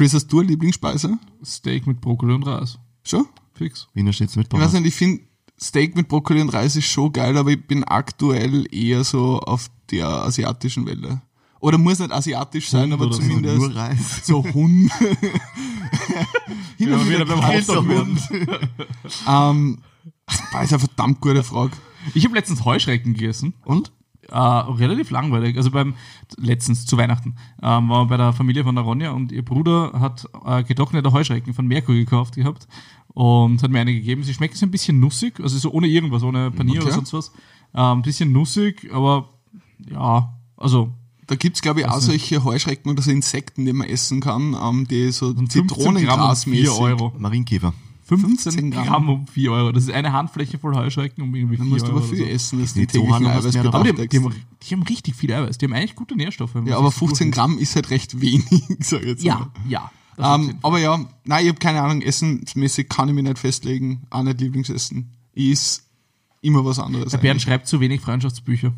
Chris, 0.00 0.14
hast 0.14 0.28
du 0.28 0.40
eine 0.40 0.48
Lieblingsspeise? 0.48 1.18
Steak 1.44 1.86
mit 1.86 2.00
Brokkoli 2.00 2.32
und 2.32 2.44
Reis. 2.44 2.78
Schon? 3.02 3.26
Fix. 3.52 3.86
Wiener 3.92 4.14
Schnitzel 4.14 4.38
mit 4.38 4.46
Ich 4.46 4.52
weiß 4.54 4.68
Pommes. 4.68 4.72
nicht, 4.80 4.86
ich 4.86 4.94
finde 4.94 5.20
Steak 5.60 5.94
mit 5.94 6.08
Brokkoli 6.08 6.40
und 6.40 6.48
Reis 6.48 6.74
ist 6.74 6.86
schon 6.86 7.12
geil, 7.12 7.36
aber 7.36 7.50
ich 7.50 7.66
bin 7.66 7.84
aktuell 7.84 8.64
eher 8.74 9.04
so 9.04 9.40
auf 9.40 9.66
der 9.90 10.06
asiatischen 10.08 10.86
Welle. 10.86 11.20
Oder 11.60 11.76
muss 11.76 11.98
nicht 11.98 12.12
asiatisch 12.12 12.70
sein, 12.70 12.94
aber 12.94 13.04
oder 13.04 13.16
so. 13.16 13.20
zumindest 13.20 13.58
Nur 13.58 13.76
Reis. 13.76 14.24
so 14.24 14.42
Hund. 14.42 14.90
Hin 16.78 16.94
und 16.94 17.06
wieder 17.06 17.26
beim 17.26 17.42
werden. 17.42 18.18
ähm, 19.28 19.78
das 20.24 20.64
ist 20.64 20.72
eine 20.72 20.78
verdammt 20.78 21.20
gute 21.20 21.42
Frage. 21.42 21.72
Ich 22.14 22.24
habe 22.24 22.34
letztens 22.34 22.64
Heuschrecken 22.64 23.12
gegessen. 23.12 23.52
Und? 23.66 23.92
Äh, 24.30 24.36
relativ 24.38 25.10
langweilig. 25.10 25.56
Also 25.56 25.70
beim 25.70 25.94
letztens 26.36 26.86
zu 26.86 26.96
Weihnachten 26.96 27.34
ähm, 27.62 27.88
war 27.88 28.06
bei 28.06 28.16
der 28.16 28.32
Familie 28.32 28.62
von 28.64 28.74
der 28.74 28.84
Ronja 28.84 29.10
und 29.10 29.32
ihr 29.32 29.44
Bruder 29.44 29.92
hat 29.98 30.26
äh, 30.44 30.62
getrocknete 30.62 31.12
Heuschrecken 31.12 31.52
von 31.52 31.66
Merkur 31.66 31.94
gekauft 31.94 32.36
gehabt 32.36 32.68
und 33.08 33.62
hat 33.62 33.70
mir 33.70 33.80
eine 33.80 33.92
gegeben. 33.92 34.22
Sie 34.22 34.32
schmecken 34.34 34.56
so 34.56 34.66
ein 34.66 34.70
bisschen 34.70 35.00
nussig, 35.00 35.40
also 35.40 35.58
so 35.58 35.72
ohne 35.72 35.88
irgendwas, 35.88 36.22
ohne 36.22 36.50
Panier 36.50 36.80
Okay. 36.80 36.86
oder 36.86 36.94
sonst 36.94 37.12
was. 37.12 37.32
Ein 37.72 37.98
ähm, 37.98 38.02
bisschen 38.02 38.32
nussig, 38.32 38.88
aber 38.92 39.28
ja, 39.90 40.32
also 40.56 40.92
Da 41.26 41.34
gibt's 41.36 41.60
glaube 41.62 41.80
ich, 41.80 41.86
auch 41.86 42.00
solche 42.00 42.44
Heuschrecken 42.44 42.90
oder 42.90 43.02
so 43.02 43.10
Insekten, 43.10 43.64
die 43.66 43.72
man 43.72 43.88
essen 43.88 44.20
kann, 44.20 44.56
ähm, 44.62 44.86
die 44.88 45.10
so 45.10 45.34
15 45.34 45.66
Gramm 45.66 45.68
Zitronengrasmäßig. 45.68 46.68
4 46.68 46.80
Euro. 46.80 47.12
Marienkäfer. 47.18 47.72
15 48.18 48.52
15 48.52 48.70
Gramm. 48.70 48.86
Gramm 48.86 49.08
um 49.08 49.26
4 49.26 49.52
Euro. 49.52 49.72
Das 49.72 49.84
ist 49.84 49.90
eine 49.90 50.12
Handfläche 50.12 50.58
voll 50.58 50.74
Heuschrecken 50.74 51.22
um 51.22 51.34
irgendwie 51.34 51.56
4 51.56 51.64
Da 51.64 51.68
musst 51.70 51.86
du 51.86 51.90
Euro. 51.92 51.98
aber 51.98 52.06
viel 52.08 52.18
so. 52.18 52.24
essen, 52.24 52.60
dass 52.60 52.74
Die 52.74 52.86
täglichen 52.86 53.22
mehr 53.22 53.36
Eiweißbedarf 53.36 53.74
Aber 53.74 53.92
die, 53.92 54.08
die, 54.08 54.18
haben, 54.18 54.34
die 54.62 54.74
haben 54.74 54.82
richtig 54.82 55.14
viel 55.16 55.32
Eiweiß. 55.32 55.58
Die 55.58 55.66
haben 55.66 55.72
eigentlich 55.72 55.94
gute 55.94 56.16
Nährstoffe. 56.16 56.54
Ja, 56.66 56.76
aber 56.78 56.90
sich 56.90 56.98
so 57.00 57.06
15 57.06 57.30
durchliest. 57.30 57.32
Gramm 57.34 57.58
ist 57.58 57.74
halt 57.76 57.90
recht 57.90 58.20
wenig, 58.20 58.44
sag 58.80 59.00
ich 59.02 59.06
jetzt 59.08 59.22
Ja, 59.22 59.34
mal. 59.38 59.50
ja. 59.68 59.90
das 60.16 60.26
auf 60.26 60.40
Ähm, 60.40 60.58
aber 60.62 60.78
ja, 60.78 61.04
nein, 61.24 61.42
ich 61.44 61.48
habe 61.50 61.58
keine 61.58 61.82
Ahnung, 61.82 62.02
essensmäßig 62.02 62.88
kann 62.88 63.08
ich 63.08 63.14
mich 63.14 63.24
nicht 63.24 63.38
festlegen, 63.38 64.02
auch 64.10 64.22
nicht 64.22 64.40
Lieblingsessen. 64.40 65.10
Ich 65.32 65.50
is 65.50 65.86
immer 66.42 66.64
was 66.64 66.78
anderes. 66.78 67.10
Der 67.12 67.18
Bernd 67.18 67.40
schreibt 67.42 67.66
zu 67.66 67.80
wenig 67.80 68.00
Freundschaftsbücher. 68.00 68.72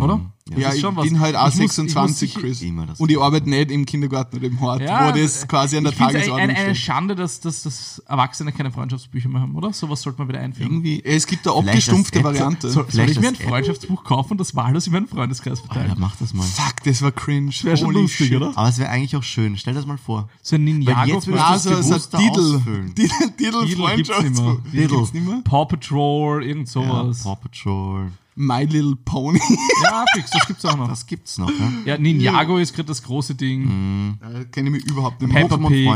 Oder? 0.00 0.20
Das 0.46 0.58
ja, 0.58 0.68
ist 0.68 0.74
ich 0.76 0.80
schon 0.80 0.96
was. 0.96 1.04
bin 1.04 1.20
halt 1.20 1.36
auch 1.36 1.48
Ich 1.48 1.54
muss- 1.56 1.64
ich 1.70 1.72
26, 1.72 2.34
muss 2.34 2.42
Chris. 2.42 2.62
Und 2.98 3.10
ich 3.10 3.20
arbeite 3.20 3.48
nicht 3.48 3.70
im 3.70 3.84
Kindergarten 3.84 4.36
oder 4.36 4.46
im 4.46 4.60
Hort, 4.60 4.80
Ja, 4.80 5.08
wo 5.12 5.16
das 5.18 5.46
quasi 5.46 5.76
an 5.76 5.84
der 5.84 5.92
Tagesordnung 5.94 6.36
eine, 6.38 6.52
eine, 6.54 6.58
eine 6.66 6.74
steht. 6.74 6.84
Schande, 6.86 7.14
dass, 7.14 7.40
dass, 7.40 7.62
dass 7.62 7.98
Erwachsene 8.06 8.52
keine 8.52 8.70
Freundschaftsbücher 8.70 9.28
mehr 9.28 9.40
haben, 9.40 9.54
oder? 9.56 9.72
Sowas 9.72 10.02
sollte 10.02 10.18
man 10.20 10.28
wieder 10.28 10.40
einführen. 10.40 10.70
Irgendwie. 10.72 11.02
Es 11.04 11.26
gibt 11.26 11.46
eine 11.46 11.56
abgestumpfte 11.56 12.22
Variante. 12.24 12.70
Soll, 12.70 12.86
soll 12.90 13.10
ich 13.10 13.20
mir 13.20 13.28
ein 13.28 13.36
Freundschaftsbuch 13.36 14.02
kaufen 14.04 14.32
und 14.32 14.38
das 14.38 14.54
wahllos 14.56 14.86
in 14.86 14.92
meinen 14.94 15.06
Freundeskreis 15.08 15.60
Ja, 15.60 15.66
verteilen? 15.66 15.94
mach 15.98 16.16
das 16.16 16.32
mal. 16.34 16.42
Fuck, 16.42 16.82
das 16.84 17.02
war 17.02 17.12
cringe. 17.12 17.52
Wäre 17.62 17.76
schon 17.76 17.92
lustig, 17.92 18.28
shit. 18.28 18.36
oder? 18.36 18.52
Aber 18.56 18.68
es 18.68 18.78
wäre 18.78 18.88
eigentlich 18.90 19.14
auch 19.16 19.22
schön. 19.22 19.56
Stell 19.56 19.74
das 19.74 19.86
mal 19.86 19.98
vor. 19.98 20.28
So 20.42 20.56
ein 20.56 20.64
Ninjago. 20.64 21.06
jetzt 21.12 21.28
Ah, 21.28 21.52
das 21.54 21.62
so, 21.64 21.82
so 21.82 21.94
ein 21.94 22.00
Titel. 22.00 22.60
Titel, 22.94 22.94
Titel 22.94 23.30
Titel 23.36 23.66
gibt's 23.66 23.68
nicht 23.68 23.78
mehr. 23.78 23.86
Freundschaftsbuch. 23.88 24.60
Titel. 24.70 24.88
Gibt's 24.88 25.12
nicht 25.12 25.26
mehr? 25.26 25.40
Paw 25.44 25.64
Patrol, 25.66 26.44
irgend 26.44 26.66
Ja, 26.68 26.72
sowas. 26.72 27.22
Paw 27.24 27.36
Patrol. 27.36 28.12
My 28.34 28.64
Little 28.64 28.96
Pony. 28.96 29.40
Ja, 29.82 30.04
fix, 30.14 30.30
das 30.30 30.46
gibt's 30.46 30.64
auch 30.64 30.76
noch. 30.76 30.88
Das 30.88 31.06
gibt's 31.06 31.38
noch, 31.38 31.48
ne? 31.48 31.82
Ja, 31.84 31.98
Ninjago 31.98 32.58
ist 32.58 32.74
gerade 32.74 32.86
das 32.88 33.02
große 33.02 33.34
Ding. 33.34 33.64
Mhm. 33.64 34.18
Da 34.20 34.44
kenne 34.44 34.70
ich 34.70 34.76
mich 34.76 34.90
überhaupt 34.90 35.20
nicht. 35.20 35.32
Pig. 35.32 35.88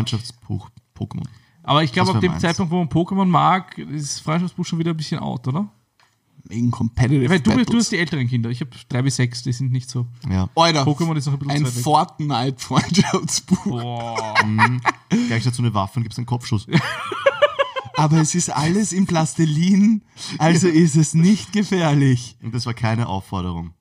Pokémon. 0.96 1.24
Aber 1.62 1.82
ich 1.82 1.92
glaube, 1.92 2.08
Das 2.08 2.16
ab 2.16 2.20
dem 2.20 2.32
meins. 2.32 2.42
Zeitpunkt, 2.42 2.70
wo 2.72 2.78
man 2.78 2.88
Pokémon 2.88 3.26
mag, 3.26 3.76
ist 3.78 4.20
Freundschaftsbuch 4.20 4.64
schon 4.64 4.78
wieder 4.78 4.92
ein 4.92 4.96
bisschen 4.96 5.18
out, 5.18 5.48
oder? 5.48 5.68
Wegen 6.44 6.70
Competitive 6.70 7.28
Weil 7.28 7.40
du, 7.40 7.64
du 7.64 7.76
hast 7.76 7.90
die 7.90 7.98
älteren 7.98 8.28
Kinder. 8.28 8.50
Ich 8.50 8.60
habe 8.60 8.70
drei 8.88 9.02
bis 9.02 9.16
sechs, 9.16 9.42
die 9.42 9.52
sind 9.52 9.72
nicht 9.72 9.90
so. 9.90 10.06
Ja. 10.30 10.48
Alter, 10.54 10.84
Pokémon 10.84 11.16
ist 11.16 11.26
noch 11.26 11.32
ein 11.32 11.40
bisschen 11.40 11.66
ein. 11.66 11.72
Fortnite-Freundschaftsbuch. 11.72 13.64
Boah. 13.64 14.34
Gleich 15.26 15.42
dazu 15.42 15.60
eine 15.62 15.74
Waffe 15.74 15.98
und 15.98 16.04
gibt's 16.04 16.18
einen 16.18 16.26
Kopfschuss. 16.26 16.68
Aber 17.96 18.20
es 18.20 18.34
ist 18.34 18.50
alles 18.50 18.92
in 18.92 19.06
Plastilin, 19.06 20.02
also 20.38 20.68
ist 20.68 20.96
es 20.96 21.14
nicht 21.14 21.52
gefährlich. 21.52 22.36
Und 22.42 22.54
das 22.54 22.66
war 22.66 22.74
keine 22.74 23.08
Aufforderung. 23.08 23.72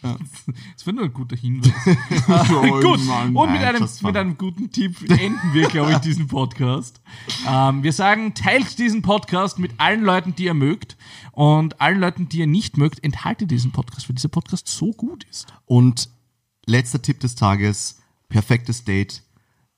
Das 0.00 0.86
wäre 0.86 0.94
nur 0.94 1.06
ein 1.06 1.12
guter 1.12 1.36
Hinweis. 1.36 1.72
Oh, 2.28 2.80
Gut, 2.80 3.04
Mann. 3.04 3.34
und 3.34 3.52
mit 3.52 3.60
Nein, 3.60 3.76
einem, 3.76 3.88
mit 4.02 4.16
einem 4.16 4.38
guten 4.38 4.70
Tipp 4.70 4.96
enden 5.10 5.52
wir, 5.52 5.66
glaube 5.68 5.92
ich, 5.92 5.98
diesen 5.98 6.28
Podcast. 6.28 7.00
Ähm, 7.46 7.82
wir 7.82 7.92
sagen, 7.92 8.34
teilt 8.34 8.78
diesen 8.78 9.02
Podcast 9.02 9.58
mit 9.58 9.72
allen 9.78 10.02
Leuten, 10.02 10.34
die 10.36 10.44
ihr 10.44 10.54
mögt. 10.54 10.96
Und 11.32 11.80
allen 11.80 11.98
Leuten, 11.98 12.28
die 12.28 12.38
ihr 12.38 12.46
nicht 12.46 12.76
mögt, 12.76 13.02
enthaltet 13.02 13.50
diesen 13.50 13.72
Podcast, 13.72 14.08
weil 14.08 14.14
dieser 14.14 14.28
Podcast 14.28 14.68
so 14.68 14.92
gut 14.92 15.24
ist. 15.24 15.46
Und 15.66 16.10
letzter 16.66 17.02
Tipp 17.02 17.18
des 17.20 17.34
Tages, 17.34 18.00
perfektes 18.28 18.84
Date, 18.84 19.24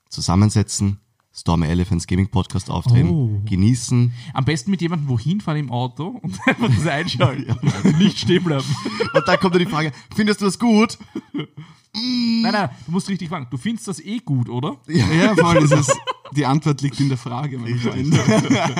zusammensetzen, 0.09 0.99
Stormy 1.41 1.65
Elephants 1.65 2.05
Gaming 2.05 2.27
Podcast 2.29 2.69
aufdrehen, 2.69 3.09
Oh. 3.09 3.41
genießen. 3.49 4.13
Am 4.35 4.45
besten 4.45 4.69
mit 4.69 4.79
jemandem 4.81 5.09
wohin 5.09 5.41
fahren 5.41 5.57
im 5.57 5.71
Auto 5.71 6.19
und 6.21 6.39
einfach 6.45 6.69
das 6.69 6.85
einschalten. 6.85 7.49
Also 7.67 7.97
nicht 7.97 8.19
stehen 8.19 8.43
bleiben. 8.43 8.63
Und 9.13 9.27
dann 9.27 9.39
kommt 9.39 9.55
dann 9.55 9.63
die 9.63 9.69
Frage, 9.69 9.91
findest 10.15 10.39
du 10.41 10.45
das 10.45 10.59
gut? 10.59 10.99
Nein, 11.93 12.51
nein, 12.53 12.69
du 12.85 12.91
musst 12.91 13.09
richtig 13.09 13.27
fragen. 13.27 13.47
Du 13.49 13.57
findest 13.57 13.87
das 13.87 13.99
eh 13.99 14.19
gut, 14.19 14.49
oder? 14.49 14.77
Ja, 14.87 15.35
voll, 15.39 15.67
das 15.67 15.87
ist, 15.87 15.99
die 16.35 16.45
Antwort 16.45 16.81
liegt 16.83 16.99
in 16.99 17.09
der 17.09 17.17
Frage. 17.17 17.59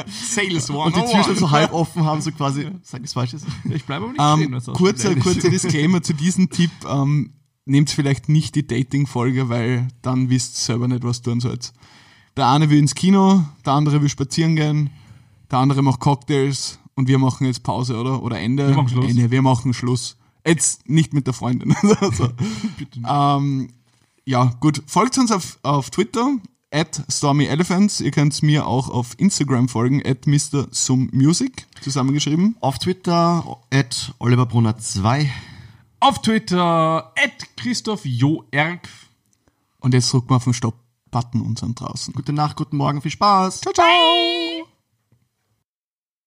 Sales 0.08 0.70
Und 0.70 0.96
die 0.96 1.02
Türen 1.02 1.36
so 1.36 1.50
halb 1.52 1.74
offen 1.74 2.06
haben, 2.06 2.22
so 2.22 2.32
quasi, 2.32 2.68
sag 2.84 3.04
ich 3.04 3.10
falsches? 3.12 3.44
Ich 3.70 3.84
bleibe 3.86 4.06
aber 4.06 4.14
nicht 4.14 4.22
stehen. 4.22 4.54
Ähm, 4.54 4.54
wenn's 4.54 4.78
kurzer, 4.78 5.16
kurzer 5.16 5.50
Disclaimer 5.50 6.02
zu 6.04 6.14
diesem 6.14 6.50
Tipp. 6.50 6.72
Ähm, 6.88 7.34
nehmt 7.66 7.90
vielleicht 7.90 8.30
nicht 8.30 8.56
die 8.56 8.66
Dating-Folge, 8.68 9.50
weil 9.50 9.88
dann 10.02 10.30
wisst 10.30 10.56
ihr 10.56 10.60
selber 10.74 10.88
nicht, 10.88 11.04
was 11.04 11.22
tun 11.22 11.40
sollt. 11.40 11.74
Der 12.38 12.48
eine 12.48 12.70
will 12.70 12.80
ins 12.80 12.96
Kino, 12.96 13.44
der 13.66 13.74
andere 13.74 14.02
will 14.02 14.10
spazieren 14.10 14.56
gehen, 14.56 14.90
der 15.52 15.60
andere 15.60 15.82
macht 15.82 16.00
Cocktails 16.00 16.80
und 16.96 17.08
wir 17.08 17.20
machen 17.20 17.46
jetzt 17.46 17.64
Pause, 17.64 17.98
oder? 17.98 18.24
Oder 18.24 18.40
Ende. 18.40 18.70
Wir 18.70 18.76
machen 18.76 18.90
Schluss. 18.90 19.10
Ende, 19.10 19.32
wir 19.32 19.42
machen 19.42 19.74
Schluss. 19.74 20.18
Jetzt 20.46 20.90
nicht 20.90 21.14
mit 21.14 21.28
der 21.28 21.34
Freundin. 21.34 21.76
also, 22.00 22.30
ähm, 23.08 23.70
ja, 24.26 24.56
gut. 24.60 24.82
Folgt 24.88 25.18
uns 25.18 25.32
auf, 25.32 25.60
auf 25.64 25.90
Twitter, 25.90 26.38
at 26.72 27.04
StormyElephants. 27.10 28.00
Ihr 28.02 28.12
könnt 28.12 28.42
mir 28.42 28.66
auch 28.66 28.90
auf 28.90 29.20
Instagram 29.20 29.68
folgen, 29.68 30.02
at 30.06 30.26
MrSumMusic, 30.26 31.68
zusammengeschrieben. 31.82 32.56
Auf 32.62 32.80
Twitter, 32.80 33.58
at 33.72 34.14
oliverbrunner2. 34.20 35.28
Auf 36.00 36.22
Twitter, 36.22 37.14
at 37.16 37.58
Christoph 37.58 38.06
Joerg. 38.06 38.88
Und 39.80 39.94
jetzt 39.94 40.12
drücken 40.14 40.30
wir 40.30 40.38
auf 40.38 40.46
den 40.46 40.54
Und 41.42 41.60
sind 41.60 41.80
draußen. 41.80 42.14
Gute 42.14 42.34
Nacht, 42.34 42.56
guten 42.56 42.78
Morgen, 42.78 43.02
viel 43.02 43.12
Spaß. 43.12 43.62
Ciao, 43.62 43.74
ciao! 43.74 44.31